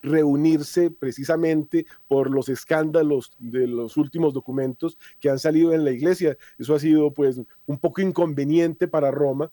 reunirse 0.02 0.92
precisamente 0.92 1.86
por 2.08 2.30
los 2.32 2.50
escándalos 2.50 3.32
de 3.40 3.68
los 3.68 3.98
últimos 3.98 4.34
documentos 4.34 4.98
que 5.20 5.30
han 5.30 5.40
salido 5.40 5.74
en 5.74 5.84
la 5.84 5.92
iglesia. 5.92 6.38
Eso 6.58 6.76
ha 6.76 6.80
sido 6.80 7.14
pues 7.14 7.40
un 7.66 7.78
poco 7.78 8.02
inconveniente 8.02 8.88
para 8.88 9.12
Roma. 9.12 9.52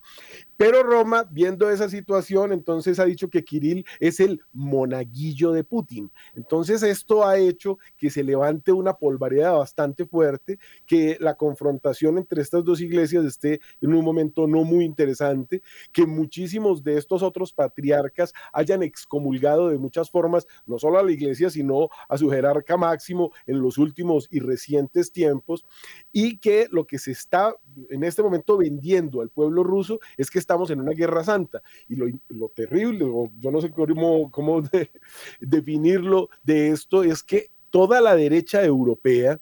Pero 0.57 0.81
Roma, 0.81 1.27
viendo 1.29 1.69
esa 1.69 1.87
situación, 1.87 2.51
entonces 2.51 2.99
ha 2.99 3.05
dicho 3.05 3.29
que 3.29 3.43
Kirill 3.43 3.85
es 3.99 4.19
el 4.19 4.41
monaguillo 4.53 5.51
de 5.51 5.63
Putin. 5.63 6.11
Entonces 6.35 6.81
esto 6.81 7.27
ha 7.27 7.37
hecho 7.37 7.77
que 7.97 8.09
se 8.09 8.23
levante 8.23 8.71
una 8.71 8.93
polvareda 8.93 9.51
bastante 9.51 10.05
fuerte, 10.05 10.57
que 10.85 11.17
la 11.19 11.35
confrontación 11.35 12.17
entre 12.17 12.41
estas 12.41 12.63
dos 12.63 12.81
iglesias 12.81 13.25
esté 13.25 13.59
en 13.81 13.93
un 13.93 14.03
momento 14.03 14.47
no 14.47 14.63
muy 14.63 14.83
interesante, 14.83 15.61
que 15.91 16.05
muchísimos 16.05 16.83
de 16.83 16.97
estos 16.97 17.21
otros 17.21 17.53
patriarcas 17.53 18.33
hayan 18.51 18.83
excomulgado 18.83 19.69
de 19.69 19.77
muchas 19.77 20.09
formas, 20.09 20.36
no 20.65 20.77
solo 20.77 20.99
a 20.99 21.03
la 21.03 21.11
iglesia, 21.11 21.49
sino 21.49 21.89
a 22.09 22.17
su 22.17 22.29
jerarca 22.29 22.77
máximo 22.77 23.31
en 23.45 23.61
los 23.61 23.77
últimos 23.77 24.27
y 24.29 24.39
recientes 24.39 25.11
tiempos, 25.11 25.65
y 26.11 26.37
que 26.37 26.67
lo 26.69 26.85
que 26.85 26.99
se 26.99 27.11
está 27.11 27.55
en 27.89 28.03
este 28.03 28.21
momento 28.21 28.57
vendiendo 28.57 29.21
al 29.21 29.29
pueblo 29.29 29.63
ruso 29.63 29.99
es 30.17 30.29
que 30.29 30.39
estamos 30.39 30.69
en 30.69 30.81
una 30.81 30.91
guerra 30.91 31.23
santa. 31.23 31.61
Y 31.87 31.95
lo, 31.95 32.49
terrible, 32.49 33.05
o 33.05 33.31
yo 33.39 33.51
no 33.51 33.61
sé 33.61 33.71
cómo, 33.71 34.31
cómo 34.31 34.61
definirlo 35.39 36.29
de 36.43 36.69
esto, 36.69 37.03
es 37.03 37.23
que 37.23 37.51
toda 37.69 38.01
la 38.01 38.15
derecha 38.15 38.63
europea, 38.63 39.39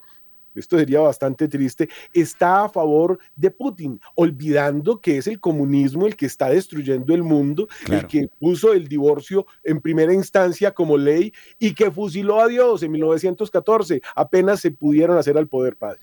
esto 0.56 0.78
sería 0.78 1.01
bastante 1.01 1.47
triste, 1.47 1.89
está 2.14 2.66
a 2.66 2.70
favor 2.70 3.20
de 3.36 3.51
Putin, 3.51 3.99
olvidando 4.16 5.01
que 5.01 5.18
es 5.18 5.28
el 5.28 5.39
comunismo 5.39 6.08
el 6.08 6.16
que 6.16 6.26
está 6.26 6.49
destruyendo 6.49 7.14
el 7.14 7.24
mundo, 7.24 7.68
el 7.89 8.08
que 8.08 8.28
puso 8.39 8.74
el 8.74 8.88
divorcio 8.88 9.45
en 9.64 9.82
primera 9.82 10.14
instancia 10.14 10.72
como 10.72 10.97
ley 10.97 11.34
y 11.60 11.74
que 11.74 11.91
fusiló 11.91 12.41
a 12.41 12.47
Dios 12.47 12.84
en 12.84 12.91
1914, 12.91 14.01
apenas 14.16 14.60
se 14.60 14.72
pudieron 14.72 15.18
hacer 15.18 15.38
al 15.38 15.47
poder, 15.47 15.76
padre. 15.76 15.99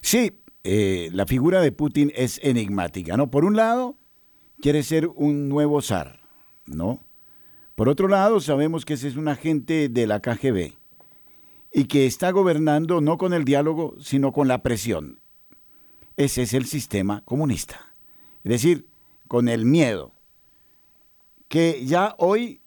Sí, 0.00 0.40
eh, 0.64 1.10
la 1.12 1.26
figura 1.26 1.60
de 1.60 1.72
Putin 1.72 2.12
es 2.14 2.40
enigmática, 2.42 3.16
¿no? 3.16 3.30
Por 3.30 3.44
un 3.44 3.56
lado, 3.56 3.96
quiere 4.60 4.82
ser 4.82 5.08
un 5.08 5.48
nuevo 5.48 5.82
zar, 5.82 6.20
¿no? 6.66 7.00
Por 7.74 7.88
otro 7.88 8.08
lado, 8.08 8.40
sabemos 8.40 8.84
que 8.84 8.94
ese 8.94 9.08
es 9.08 9.16
un 9.16 9.28
agente 9.28 9.88
de 9.88 10.06
la 10.06 10.20
KGB 10.20 10.83
y 11.76 11.86
que 11.86 12.06
está 12.06 12.30
gobernando 12.30 13.00
no 13.00 13.18
con 13.18 13.32
el 13.32 13.44
diálogo, 13.44 13.96
sino 13.98 14.32
con 14.32 14.46
la 14.46 14.62
presión. 14.62 15.18
Ese 16.16 16.42
es 16.42 16.54
el 16.54 16.66
sistema 16.66 17.22
comunista. 17.24 17.80
Es 18.44 18.50
decir, 18.50 18.86
con 19.26 19.48
el 19.48 19.64
miedo, 19.64 20.12
que 21.48 21.84
ya 21.84 22.14
hoy 22.18 22.60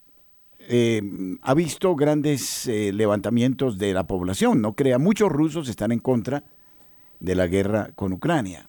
eh, 0.59 1.01
ha 1.41 1.53
visto 1.53 1.95
grandes 1.95 2.67
eh, 2.67 2.91
levantamientos 2.91 3.77
de 3.77 3.93
la 3.93 4.05
población. 4.05 4.61
No 4.61 4.73
crea, 4.73 4.99
muchos 4.99 5.31
rusos 5.31 5.69
están 5.69 5.93
en 5.93 5.99
contra 5.99 6.43
de 7.21 7.35
la 7.35 7.47
guerra 7.47 7.91
con 7.95 8.11
Ucrania. 8.11 8.67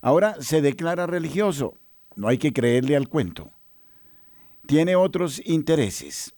Ahora 0.00 0.36
se 0.40 0.62
declara 0.62 1.06
religioso, 1.06 1.74
no 2.16 2.28
hay 2.28 2.38
que 2.38 2.54
creerle 2.54 2.96
al 2.96 3.10
cuento. 3.10 3.50
Tiene 4.66 4.96
otros 4.96 5.42
intereses. 5.44 6.33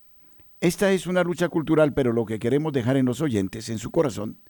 Esta 0.66 0.90
es 0.90 1.06
una 1.06 1.22
lucha 1.22 1.48
cultural, 1.48 1.94
pero 1.94 2.12
lo 2.12 2.26
que 2.26 2.40
queremos 2.40 2.72
dejar 2.72 2.96
en 2.96 3.06
los 3.06 3.20
oyentes, 3.20 3.68
en 3.68 3.78
su 3.78 3.92
corazón, 3.92 4.40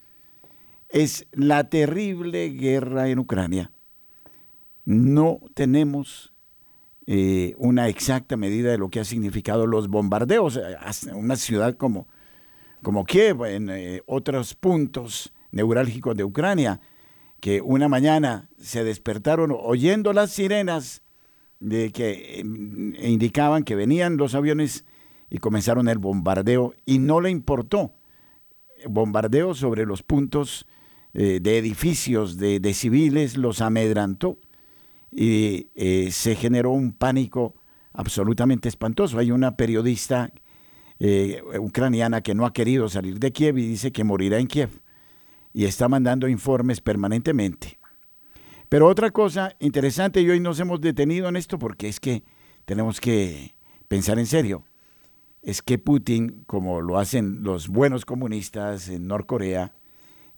es 0.89 1.27
la 1.31 1.69
terrible 1.69 2.49
guerra 2.49 3.11
en 3.11 3.19
Ucrania. 3.19 3.71
No 4.87 5.41
tenemos 5.53 6.33
eh, 7.07 7.55
una 7.59 7.89
exacta 7.89 8.39
medida 8.39 8.71
de 8.71 8.79
lo 8.79 8.89
que 8.89 9.01
ha 9.01 9.05
significado 9.05 9.67
los 9.67 9.89
bombardeos. 9.89 10.59
Una 11.13 11.37
ciudad 11.37 11.77
como, 11.77 12.09
como 12.83 13.05
Kiev, 13.05 13.45
en 13.45 13.69
eh, 13.69 14.01
otros 14.07 14.55
puntos 14.55 15.35
neurálgicos 15.51 16.17
de 16.17 16.25
Ucrania, 16.25 16.81
que 17.41 17.61
una 17.61 17.89
mañana 17.89 18.49
se 18.59 18.85
despertaron 18.85 19.55
oyendo 19.55 20.15
las 20.15 20.31
sirenas 20.31 21.03
de 21.61 21.93
que 21.93 22.39
indicaban 23.03 23.65
que 23.65 23.75
venían 23.75 24.17
los 24.17 24.35
aviones 24.35 24.87
y 25.31 25.39
comenzaron 25.39 25.89
el 25.89 25.99
bombardeo 25.99 26.75
y 26.85 26.99
no 26.99 27.21
le 27.21 27.31
importó. 27.31 27.93
Bombardeo 28.89 29.55
sobre 29.55 29.87
los 29.87 30.03
puntos 30.03 30.67
eh, 31.15 31.41
de 31.41 31.59
edificios 31.59 32.37
de, 32.37 32.75
civiles, 32.75 33.37
los 33.37 33.61
amedrantó 33.61 34.39
y 35.11 35.71
eh, 35.75 36.11
se 36.13 36.35
generó 36.35 36.71
un 36.71 36.93
pánico 36.93 37.55
absolutamente 37.93 38.69
espantoso. 38.69 39.19
Hay 39.19 39.31
una 39.31 39.57
periodista 39.57 40.31
eh, 40.99 41.43
ucraniana 41.59 42.21
que 42.21 42.35
no 42.35 42.45
ha 42.45 42.53
querido 42.53 42.89
salir 42.89 43.19
de 43.19 43.33
Kiev 43.33 43.59
y 43.59 43.67
dice 43.67 43.93
que 43.93 44.05
morirá 44.05 44.39
en 44.39 44.47
Kiev 44.47 44.83
y 45.53 45.65
está 45.65 45.89
mandando 45.89 46.29
informes 46.29 46.83
permanentemente. 46.83 47.79
Pero 48.69 48.89
otra 48.89 49.11
cosa 49.11 49.57
interesante, 49.59 50.21
y 50.21 50.29
hoy 50.29 50.41
nos 50.41 50.61
hemos 50.61 50.81
detenido 50.81 51.29
en 51.29 51.37
esto 51.37 51.59
porque 51.59 51.89
es 51.89 51.99
que 51.99 52.25
tenemos 52.67 53.01
que 53.01 53.57
pensar 53.89 54.19
en 54.19 54.27
serio, 54.27 54.65
es 55.47 55.63
que 55.63 55.79
Putin, 55.79 56.43
como 56.49 56.81
lo 56.81 56.99
hacen 56.99 57.45
los 57.45 57.69
buenos 57.69 58.05
comunistas 58.05 58.89
en 58.89 59.07
Norcorea, 59.07 59.77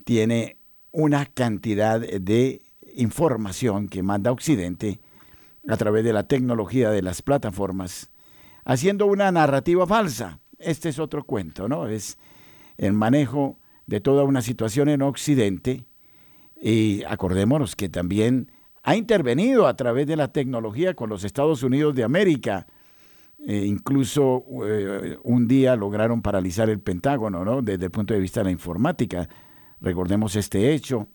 tiene 0.05 0.59
una 0.93 1.25
cantidad 1.25 1.99
de 1.99 2.61
información 2.95 3.89
que 3.89 4.03
manda 4.03 4.31
Occidente 4.31 5.01
a 5.67 5.79
través 5.79 6.05
de 6.05 6.13
la 6.13 6.25
tecnología 6.25 6.91
de 6.91 7.01
las 7.01 7.23
plataformas, 7.23 8.11
haciendo 8.67 9.07
una 9.07 9.33
narrativa 9.33 9.87
falsa. 9.87 10.41
Este 10.59 10.91
es 10.91 10.99
otro 10.99 11.25
cuento, 11.25 11.71
¿no? 11.71 11.89
Es 11.89 12.19
el 12.77 12.93
manejo 12.93 13.59
de 13.87 14.03
toda 14.03 14.25
una 14.25 14.43
situación 14.43 14.91
en 14.91 15.01
Occidente 15.01 15.87
y 16.61 17.03
acordémonos 17.05 17.77
que 17.77 17.89
también 17.89 18.53
ha 18.83 18.95
intervenido 18.95 19.69
a 19.69 19.75
través 19.75 20.07
de 20.07 20.17
la 20.17 20.33
tecnología 20.33 20.93
con 20.93 21.09
los 21.09 21.25
Estados 21.25 21.63
Unidos 21.63 21.95
de 21.95 22.05
América. 22.05 22.67
E 23.49 23.65
incluso 23.65 24.45
eh, 24.67 25.17
un 25.25 25.49
día 25.49 25.75
lograron 25.75 26.21
paralizar 26.21 26.69
el 26.69 26.81
Pentágono, 26.81 27.47
¿no? 27.47 27.63
Desde 27.63 27.87
el 27.87 27.91
punto 27.91 28.13
de 28.13 28.21
vista 28.21 28.41
de 28.41 28.45
la 28.45 28.51
informática. 28.51 29.27
Recordemos 29.81 30.37
este 30.37 30.75
hecho, 30.75 31.09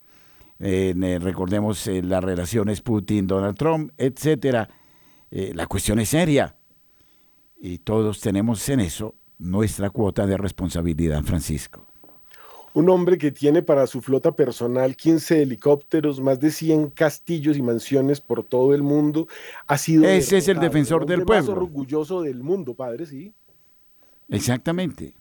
eh, 0.58 0.96
recordemos 1.22 1.86
eh, 1.86 2.02
las 2.02 2.24
relaciones 2.24 2.82
Putin-Donald 2.82 3.56
Trump, 3.56 3.92
etcétera. 4.00 4.68
la 5.30 5.68
cuestión 5.68 6.00
es 6.00 6.10
seria 6.10 6.56
y 7.62 7.78
todos 7.78 8.20
tenemos 8.20 8.68
en 8.70 8.80
eso 8.80 9.14
nuestra 9.38 9.92
cuota 9.92 10.26
de 10.26 10.36
responsabilidad, 10.36 11.22
Francisco 11.22 11.93
un 12.74 12.90
hombre 12.90 13.18
que 13.18 13.32
tiene 13.32 13.62
para 13.62 13.88
su 13.88 14.02
flota 14.02 14.36
personal 14.36 14.96
15 14.96 15.42
helicópteros, 15.42 16.20
más 16.20 16.40
de 16.40 16.52
100 16.52 16.90
castillos 16.90 17.58
y 17.58 17.62
mansiones 17.62 18.22
por 18.22 18.44
todo 18.44 18.74
el 18.74 18.84
mundo, 18.84 19.28
ha 19.68 19.78
sido... 19.78 20.06
Ese 20.06 20.38
es 20.38 20.48
el 20.48 20.60
defensor 20.60 21.06
del 21.06 21.24
pueblo. 21.24 21.52
El 21.52 21.56
más 21.56 21.64
orgulloso 21.64 22.22
del 22.22 22.44
mundo, 22.44 22.74
padre, 22.74 23.06
sí. 23.06 23.34
Exactamente. 24.30 25.14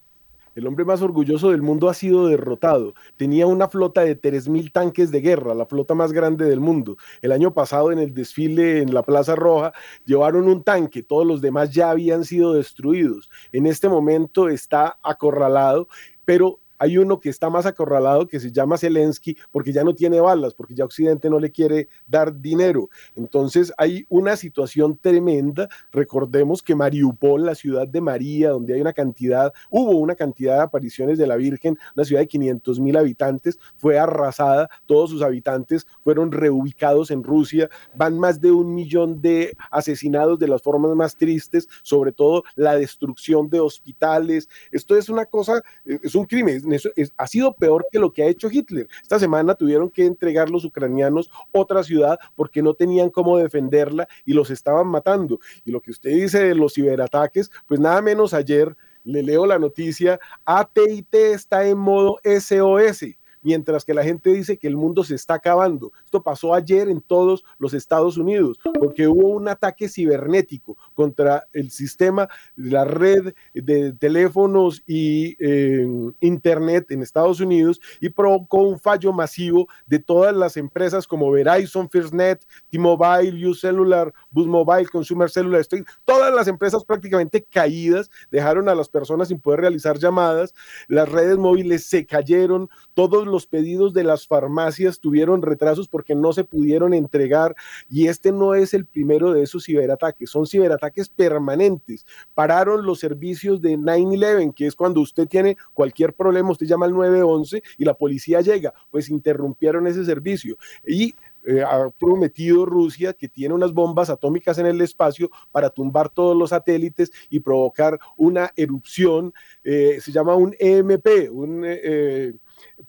El 0.54 0.66
hombre 0.66 0.84
más 0.84 1.00
orgulloso 1.00 1.50
del 1.50 1.62
mundo 1.62 1.88
ha 1.88 1.94
sido 1.94 2.26
derrotado. 2.26 2.94
Tenía 3.16 3.46
una 3.46 3.68
flota 3.68 4.02
de 4.02 4.20
3.000 4.20 4.70
tanques 4.70 5.10
de 5.10 5.22
guerra, 5.22 5.54
la 5.54 5.64
flota 5.64 5.94
más 5.94 6.12
grande 6.12 6.44
del 6.44 6.60
mundo. 6.60 6.98
El 7.22 7.32
año 7.32 7.54
pasado 7.54 7.90
en 7.90 7.98
el 7.98 8.12
desfile 8.12 8.82
en 8.82 8.92
la 8.92 9.02
Plaza 9.02 9.34
Roja 9.34 9.72
llevaron 10.04 10.48
un 10.48 10.62
tanque, 10.62 11.02
todos 11.02 11.26
los 11.26 11.40
demás 11.40 11.70
ya 11.70 11.90
habían 11.90 12.26
sido 12.26 12.52
destruidos. 12.52 13.30
En 13.52 13.66
este 13.66 13.88
momento 13.88 14.50
está 14.50 14.98
acorralado, 15.02 15.88
pero 16.26 16.60
hay 16.82 16.98
uno 16.98 17.20
que 17.20 17.28
está 17.28 17.48
más 17.48 17.64
acorralado 17.64 18.26
que 18.26 18.40
se 18.40 18.50
llama 18.50 18.76
Zelensky 18.76 19.36
porque 19.52 19.72
ya 19.72 19.84
no 19.84 19.94
tiene 19.94 20.18
balas, 20.18 20.52
porque 20.52 20.74
ya 20.74 20.84
Occidente 20.84 21.30
no 21.30 21.38
le 21.38 21.52
quiere 21.52 21.86
dar 22.08 22.40
dinero. 22.40 22.88
Entonces 23.14 23.72
hay 23.78 24.04
una 24.08 24.34
situación 24.34 24.98
tremenda. 25.00 25.68
Recordemos 25.92 26.60
que 26.60 26.74
Mariupol, 26.74 27.46
la 27.46 27.54
ciudad 27.54 27.86
de 27.86 28.00
María, 28.00 28.50
donde 28.50 28.74
hay 28.74 28.80
una 28.80 28.92
cantidad, 28.92 29.52
hubo 29.70 29.92
una 29.92 30.16
cantidad 30.16 30.56
de 30.56 30.62
apariciones 30.62 31.18
de 31.18 31.28
la 31.28 31.36
Virgen, 31.36 31.78
una 31.94 32.04
ciudad 32.04 32.20
de 32.20 32.26
500 32.26 32.80
mil 32.80 32.96
habitantes, 32.96 33.60
fue 33.76 33.96
arrasada, 33.96 34.68
todos 34.84 35.10
sus 35.10 35.22
habitantes 35.22 35.86
fueron 36.02 36.32
reubicados 36.32 37.12
en 37.12 37.22
Rusia, 37.22 37.70
van 37.94 38.18
más 38.18 38.40
de 38.40 38.50
un 38.50 38.74
millón 38.74 39.22
de 39.22 39.56
asesinados 39.70 40.36
de 40.36 40.48
las 40.48 40.60
formas 40.60 40.96
más 40.96 41.14
tristes, 41.14 41.68
sobre 41.84 42.10
todo 42.10 42.42
la 42.56 42.74
destrucción 42.74 43.48
de 43.48 43.60
hospitales. 43.60 44.48
Esto 44.72 44.96
es 44.96 45.08
una 45.08 45.26
cosa, 45.26 45.62
eh, 45.84 46.00
es 46.02 46.16
un 46.16 46.24
crimen, 46.24 46.71
ha 47.16 47.26
sido 47.26 47.54
peor 47.54 47.86
que 47.90 47.98
lo 47.98 48.12
que 48.12 48.22
ha 48.22 48.26
hecho 48.26 48.48
Hitler. 48.50 48.88
Esta 49.02 49.18
semana 49.18 49.54
tuvieron 49.54 49.90
que 49.90 50.04
entregar 50.04 50.50
los 50.50 50.64
ucranianos 50.64 51.30
otra 51.50 51.82
ciudad 51.82 52.18
porque 52.34 52.62
no 52.62 52.74
tenían 52.74 53.10
cómo 53.10 53.38
defenderla 53.38 54.08
y 54.24 54.32
los 54.32 54.50
estaban 54.50 54.86
matando. 54.86 55.40
Y 55.64 55.70
lo 55.70 55.80
que 55.80 55.90
usted 55.90 56.10
dice 56.10 56.44
de 56.44 56.54
los 56.54 56.74
ciberataques, 56.74 57.50
pues 57.66 57.80
nada 57.80 58.00
menos 58.02 58.34
ayer 58.34 58.76
le 59.04 59.22
leo 59.22 59.46
la 59.46 59.58
noticia, 59.58 60.20
ATT 60.44 61.14
está 61.14 61.66
en 61.66 61.78
modo 61.78 62.18
SOS 62.24 63.16
mientras 63.42 63.84
que 63.84 63.94
la 63.94 64.04
gente 64.04 64.30
dice 64.30 64.58
que 64.58 64.68
el 64.68 64.76
mundo 64.76 65.04
se 65.04 65.14
está 65.14 65.34
acabando. 65.34 65.92
Esto 66.04 66.22
pasó 66.22 66.54
ayer 66.54 66.88
en 66.88 67.00
todos 67.00 67.44
los 67.58 67.74
Estados 67.74 68.16
Unidos, 68.16 68.58
porque 68.78 69.08
hubo 69.08 69.28
un 69.28 69.48
ataque 69.48 69.88
cibernético 69.88 70.76
contra 70.94 71.46
el 71.52 71.70
sistema, 71.70 72.28
la 72.56 72.84
red 72.84 73.34
de 73.54 73.92
teléfonos 73.92 74.82
y 74.86 75.36
eh, 75.40 75.86
Internet 76.20 76.90
en 76.90 77.02
Estados 77.02 77.40
Unidos 77.40 77.80
y 78.00 78.08
provocó 78.08 78.58
un 78.58 78.78
fallo 78.78 79.12
masivo 79.12 79.68
de 79.86 79.98
todas 79.98 80.34
las 80.34 80.56
empresas 80.56 81.06
como 81.06 81.30
Verizon, 81.30 81.88
FirstNet, 81.88 82.46
T-Mobile, 82.70 83.48
U-Cellular, 83.48 84.12
Bus 84.30 84.46
Mobile, 84.46 84.86
Consumer 84.86 85.30
Cellular, 85.30 85.64
todas 86.04 86.34
las 86.34 86.48
empresas 86.48 86.84
prácticamente 86.84 87.42
caídas, 87.42 88.10
dejaron 88.30 88.68
a 88.68 88.74
las 88.74 88.88
personas 88.88 89.28
sin 89.28 89.40
poder 89.40 89.60
realizar 89.60 89.98
llamadas, 89.98 90.54
las 90.88 91.08
redes 91.08 91.38
móviles 91.38 91.84
se 91.84 92.06
cayeron, 92.06 92.68
todos 92.94 93.26
los 93.32 93.46
pedidos 93.46 93.92
de 93.92 94.04
las 94.04 94.26
farmacias 94.26 95.00
tuvieron 95.00 95.42
retrasos 95.42 95.88
porque 95.88 96.14
no 96.14 96.32
se 96.32 96.44
pudieron 96.44 96.94
entregar 96.94 97.56
y 97.90 98.06
este 98.06 98.30
no 98.30 98.54
es 98.54 98.74
el 98.74 98.86
primero 98.86 99.32
de 99.32 99.42
esos 99.42 99.64
ciberataques, 99.64 100.30
son 100.30 100.46
ciberataques 100.46 101.08
permanentes. 101.08 102.06
Pararon 102.34 102.86
los 102.86 103.00
servicios 103.00 103.60
de 103.60 103.76
9-11, 103.76 104.54
que 104.54 104.66
es 104.66 104.76
cuando 104.76 105.00
usted 105.00 105.26
tiene 105.26 105.56
cualquier 105.74 106.14
problema, 106.14 106.50
usted 106.50 106.66
llama 106.66 106.86
al 106.86 106.92
911 106.92 107.62
y 107.78 107.84
la 107.84 107.94
policía 107.94 108.40
llega, 108.40 108.72
pues 108.90 109.10
interrumpieron 109.10 109.86
ese 109.86 110.04
servicio. 110.04 110.56
Y 110.86 111.14
eh, 111.44 111.62
ha 111.62 111.90
prometido 111.90 112.64
Rusia 112.64 113.12
que 113.12 113.28
tiene 113.28 113.54
unas 113.54 113.72
bombas 113.72 114.10
atómicas 114.10 114.58
en 114.58 114.66
el 114.66 114.80
espacio 114.80 115.28
para 115.50 115.70
tumbar 115.70 116.08
todos 116.08 116.36
los 116.36 116.50
satélites 116.50 117.10
y 117.30 117.40
provocar 117.40 117.98
una 118.16 118.52
erupción, 118.54 119.34
eh, 119.64 119.98
se 120.00 120.12
llama 120.12 120.36
un 120.36 120.54
EMP, 120.58 121.06
un 121.32 121.64
eh, 121.66 122.34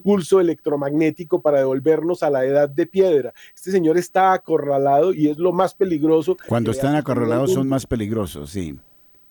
pulso 0.04 0.40
electromagnético 0.40 1.42
para 1.42 1.60
devolvernos 1.60 2.24
a 2.24 2.30
la 2.30 2.46
edad 2.46 2.70
de 2.70 2.86
piedra. 2.86 3.34
Este 3.56 3.72
señor 3.72 3.98
está 3.98 4.34
acorralado 4.34 5.14
y 5.14 5.30
es 5.30 5.38
lo 5.38 5.52
más 5.52 5.74
peligroso. 5.74 6.38
Cuando 6.48 6.72
están 6.72 6.96
acorralados 6.96 7.54
son 7.54 7.68
más 7.68 7.86
peligrosos, 7.86 8.50
sí. 8.50 8.78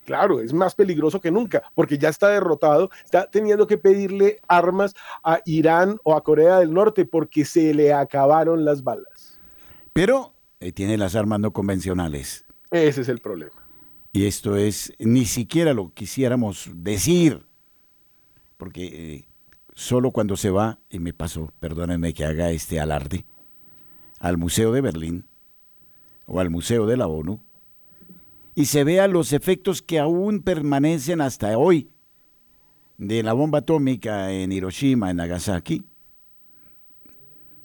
Claro, 0.05 0.40
es 0.40 0.53
más 0.53 0.74
peligroso 0.74 1.20
que 1.20 1.30
nunca, 1.30 1.62
porque 1.74 1.97
ya 1.97 2.09
está 2.09 2.28
derrotado, 2.28 2.90
está 3.05 3.30
teniendo 3.30 3.68
que 3.68 3.78
pedirle 3.78 4.38
armas 4.49 4.95
a 5.22 5.40
Irán 5.45 5.99
o 6.03 6.16
a 6.16 6.24
Corea 6.24 6.59
del 6.59 6.74
Norte 6.74 7.05
porque 7.05 7.45
se 7.45 7.72
le 7.72 7.93
acabaron 7.93 8.64
las 8.64 8.82
balas. 8.82 9.38
Pero 9.93 10.34
eh, 10.59 10.72
tiene 10.72 10.99
las 10.99 11.14
armas 11.14 11.38
no 11.38 11.53
convencionales. 11.53 12.45
Ese 12.70 13.03
es 13.03 13.09
el 13.09 13.20
problema. 13.20 13.62
Y 14.12 14.26
esto 14.26 14.57
es, 14.57 14.93
ni 14.99 15.24
siquiera 15.24 15.72
lo 15.72 15.93
quisiéramos 15.95 16.70
decir, 16.74 17.47
porque 18.57 18.84
eh, 18.84 19.28
solo 19.74 20.10
cuando 20.10 20.36
se 20.36 20.50
va, 20.50 20.78
y 20.90 20.98
me 20.98 21.12
pasó, 21.12 21.52
perdónenme 21.60 22.14
que 22.14 22.24
haga 22.24 22.50
este 22.50 22.80
alarde, 22.80 23.24
al 24.18 24.38
Museo 24.38 24.72
de 24.72 24.80
Berlín 24.80 25.26
o 26.26 26.40
al 26.40 26.50
Museo 26.50 26.86
de 26.86 26.96
la 26.96 27.06
ONU, 27.06 27.40
y 28.54 28.66
se 28.66 28.84
vean 28.84 29.12
los 29.12 29.32
efectos 29.32 29.82
que 29.82 29.98
aún 29.98 30.42
permanecen 30.42 31.20
hasta 31.20 31.56
hoy 31.56 31.90
de 32.98 33.22
la 33.22 33.32
bomba 33.32 33.60
atómica 33.60 34.30
en 34.30 34.52
Hiroshima, 34.52 35.10
en 35.10 35.16
Nagasaki, 35.16 35.84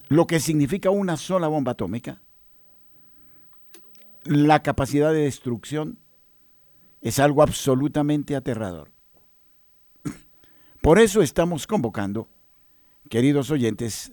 lo 0.08 0.26
que 0.26 0.40
significa 0.40 0.90
una 0.90 1.16
sola 1.16 1.48
bomba 1.48 1.72
atómica, 1.72 2.22
la 4.24 4.62
capacidad 4.62 5.12
de 5.12 5.20
destrucción, 5.20 5.98
es 7.00 7.18
algo 7.18 7.42
absolutamente 7.42 8.34
aterrador. 8.34 8.90
Por 10.80 10.98
eso 10.98 11.22
estamos 11.22 11.66
convocando, 11.66 12.28
queridos 13.10 13.50
oyentes, 13.50 14.12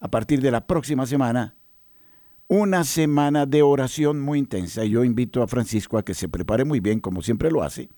a 0.00 0.08
partir 0.08 0.40
de 0.40 0.50
la 0.50 0.66
próxima 0.66 1.06
semana, 1.06 1.54
una 2.48 2.84
semana 2.84 3.44
de 3.44 3.62
oración 3.62 4.20
muy 4.20 4.38
intensa. 4.38 4.84
Yo 4.84 5.04
invito 5.04 5.42
a 5.42 5.48
Francisco 5.48 5.98
a 5.98 6.04
que 6.04 6.14
se 6.14 6.28
prepare 6.28 6.64
muy 6.64 6.80
bien, 6.80 7.00
como 7.00 7.20
siempre 7.20 7.50
lo 7.50 7.62
hace, 7.62 7.90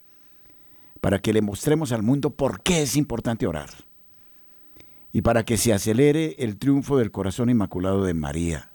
para 1.01 1.21
que 1.21 1.33
le 1.33 1.41
mostremos 1.41 1.93
al 1.93 2.03
mundo 2.03 2.31
por 2.31 2.63
qué 2.63 2.83
es 2.83 2.97
importante 2.97 3.47
orar. 3.47 3.71
Y 5.13 5.23
para 5.23 5.45
que 5.45 5.57
se 5.57 5.73
acelere 5.73 6.37
el 6.39 6.57
triunfo 6.57 6.99
del 6.99 7.11
corazón 7.11 7.49
inmaculado 7.51 8.05
de 8.05 8.15
María. 8.15 8.71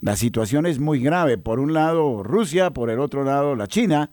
La 0.00 0.16
situación 0.16 0.66
es 0.66 0.78
muy 0.78 1.00
grave. 1.00 1.38
Por 1.38 1.60
un 1.60 1.72
lado 1.72 2.22
Rusia, 2.22 2.70
por 2.70 2.90
el 2.90 2.98
otro 2.98 3.24
lado 3.24 3.56
la 3.56 3.66
China, 3.66 4.10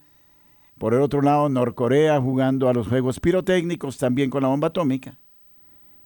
por 0.79 0.93
el 0.93 1.01
otro 1.01 1.21
lado, 1.21 1.49
Norcorea 1.49 2.19
jugando 2.19 2.69
a 2.69 2.73
los 2.73 2.87
juegos 2.87 3.19
pirotécnicos 3.19 3.97
también 3.97 4.29
con 4.29 4.41
la 4.41 4.47
bomba 4.49 4.69
atómica. 4.69 5.19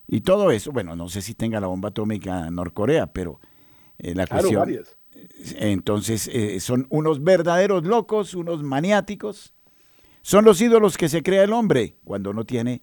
Y 0.08 0.22
todo 0.22 0.52
eso, 0.52 0.72
bueno, 0.72 0.96
no 0.96 1.10
sé 1.10 1.22
si 1.22 1.36
tenga 1.36 1.60
la 1.60 1.68
bomba 1.68 1.90
atómica 1.90 2.50
Norcorea, 2.52 3.08
pero 3.14 3.40
eh, 3.98 4.16
la 4.16 4.26
claro, 4.26 4.42
cuestión... 4.42 4.62
Varias. 4.62 4.98
Entonces, 5.58 6.28
eh, 6.28 6.60
son 6.60 6.88
unos 6.90 7.24
verdaderos 7.24 7.86
locos, 7.86 8.34
unos 8.34 8.64
maniáticos. 8.64 9.54
Son 10.22 10.44
los 10.44 10.60
ídolos 10.60 10.98
que 10.98 11.08
se 11.08 11.22
crea 11.22 11.44
el 11.44 11.54
hombre 11.54 11.98
cuando 12.04 12.34
no 12.34 12.44
tiene 12.44 12.82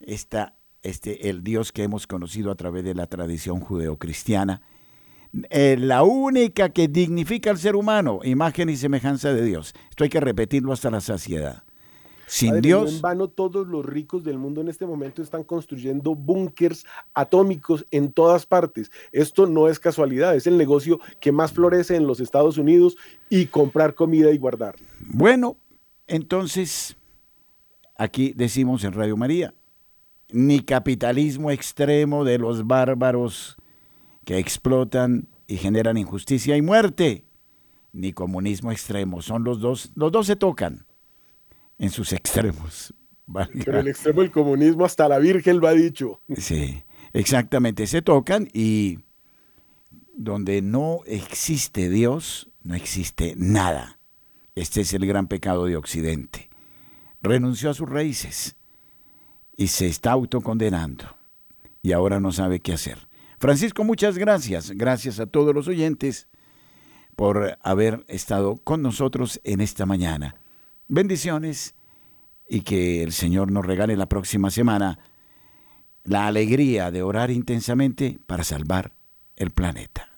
esta, 0.00 0.56
este, 0.82 1.30
el 1.30 1.42
Dios 1.42 1.72
que 1.72 1.82
hemos 1.82 2.06
conocido 2.06 2.50
a 2.50 2.56
través 2.56 2.84
de 2.84 2.94
la 2.94 3.06
tradición 3.06 3.60
judeocristiana 3.60 4.60
eh, 5.50 5.76
la 5.78 6.02
única 6.02 6.70
que 6.70 6.88
dignifica 6.88 7.50
al 7.50 7.58
ser 7.58 7.76
humano, 7.76 8.20
imagen 8.24 8.68
y 8.68 8.76
semejanza 8.76 9.32
de 9.32 9.44
Dios. 9.44 9.74
Esto 9.90 10.04
hay 10.04 10.10
que 10.10 10.20
repetirlo 10.20 10.72
hasta 10.72 10.90
la 10.90 11.00
saciedad. 11.00 11.64
Sin 12.26 12.60
Dios. 12.60 12.96
en 12.96 13.02
vano, 13.02 13.28
todos 13.28 13.68
los 13.68 13.86
ricos 13.86 14.24
del 14.24 14.36
mundo 14.36 14.60
en 14.60 14.68
este 14.68 14.84
momento 14.84 15.22
están 15.22 15.44
construyendo 15.44 16.16
búnkers 16.16 16.84
atómicos 17.14 17.86
en 17.92 18.12
todas 18.12 18.46
partes. 18.46 18.90
Esto 19.12 19.46
no 19.46 19.68
es 19.68 19.78
casualidad, 19.78 20.34
es 20.34 20.48
el 20.48 20.58
negocio 20.58 20.98
que 21.20 21.30
más 21.30 21.52
florece 21.52 21.94
en 21.94 22.06
los 22.06 22.18
Estados 22.18 22.58
Unidos 22.58 22.96
y 23.30 23.46
comprar 23.46 23.94
comida 23.94 24.32
y 24.32 24.38
guardarla. 24.38 24.84
Bueno, 25.00 25.56
entonces, 26.08 26.96
aquí 27.96 28.32
decimos 28.34 28.82
en 28.82 28.92
Radio 28.92 29.16
María, 29.16 29.54
ni 30.28 30.60
capitalismo 30.60 31.52
extremo 31.52 32.24
de 32.24 32.38
los 32.38 32.66
bárbaros 32.66 33.56
que 34.26 34.38
explotan 34.38 35.28
y 35.46 35.56
generan 35.56 35.96
injusticia 35.96 36.56
y 36.56 36.60
muerte, 36.60 37.24
ni 37.92 38.12
comunismo 38.12 38.72
extremo. 38.72 39.22
Son 39.22 39.44
los 39.44 39.60
dos, 39.60 39.92
los 39.94 40.10
dos 40.10 40.26
se 40.26 40.34
tocan 40.34 40.84
en 41.78 41.90
sus 41.90 42.12
extremos. 42.12 42.92
Pero 43.64 43.78
el 43.78 43.86
extremo 43.88 44.22
del 44.22 44.32
comunismo 44.32 44.84
hasta 44.84 45.08
la 45.08 45.18
Virgen 45.20 45.60
lo 45.60 45.68
ha 45.68 45.72
dicho. 45.72 46.20
Sí, 46.36 46.82
exactamente, 47.12 47.86
se 47.86 48.02
tocan 48.02 48.48
y 48.52 48.98
donde 50.16 50.60
no 50.60 51.00
existe 51.06 51.88
Dios, 51.88 52.50
no 52.64 52.74
existe 52.74 53.34
nada. 53.36 54.00
Este 54.56 54.80
es 54.80 54.92
el 54.92 55.06
gran 55.06 55.28
pecado 55.28 55.66
de 55.66 55.76
Occidente. 55.76 56.50
Renunció 57.22 57.70
a 57.70 57.74
sus 57.74 57.88
raíces 57.88 58.56
y 59.56 59.68
se 59.68 59.86
está 59.86 60.10
autocondenando 60.10 61.16
y 61.80 61.92
ahora 61.92 62.18
no 62.18 62.32
sabe 62.32 62.58
qué 62.58 62.72
hacer. 62.72 63.05
Francisco, 63.38 63.84
muchas 63.84 64.18
gracias. 64.18 64.70
Gracias 64.70 65.20
a 65.20 65.26
todos 65.26 65.54
los 65.54 65.68
oyentes 65.68 66.28
por 67.16 67.58
haber 67.62 68.04
estado 68.08 68.56
con 68.56 68.82
nosotros 68.82 69.40
en 69.44 69.60
esta 69.60 69.86
mañana. 69.86 70.36
Bendiciones 70.88 71.74
y 72.48 72.60
que 72.60 73.02
el 73.02 73.12
Señor 73.12 73.50
nos 73.50 73.66
regale 73.66 73.96
la 73.96 74.06
próxima 74.06 74.50
semana 74.50 74.98
la 76.04 76.26
alegría 76.26 76.90
de 76.90 77.02
orar 77.02 77.30
intensamente 77.30 78.18
para 78.26 78.44
salvar 78.44 78.92
el 79.34 79.50
planeta. 79.50 80.15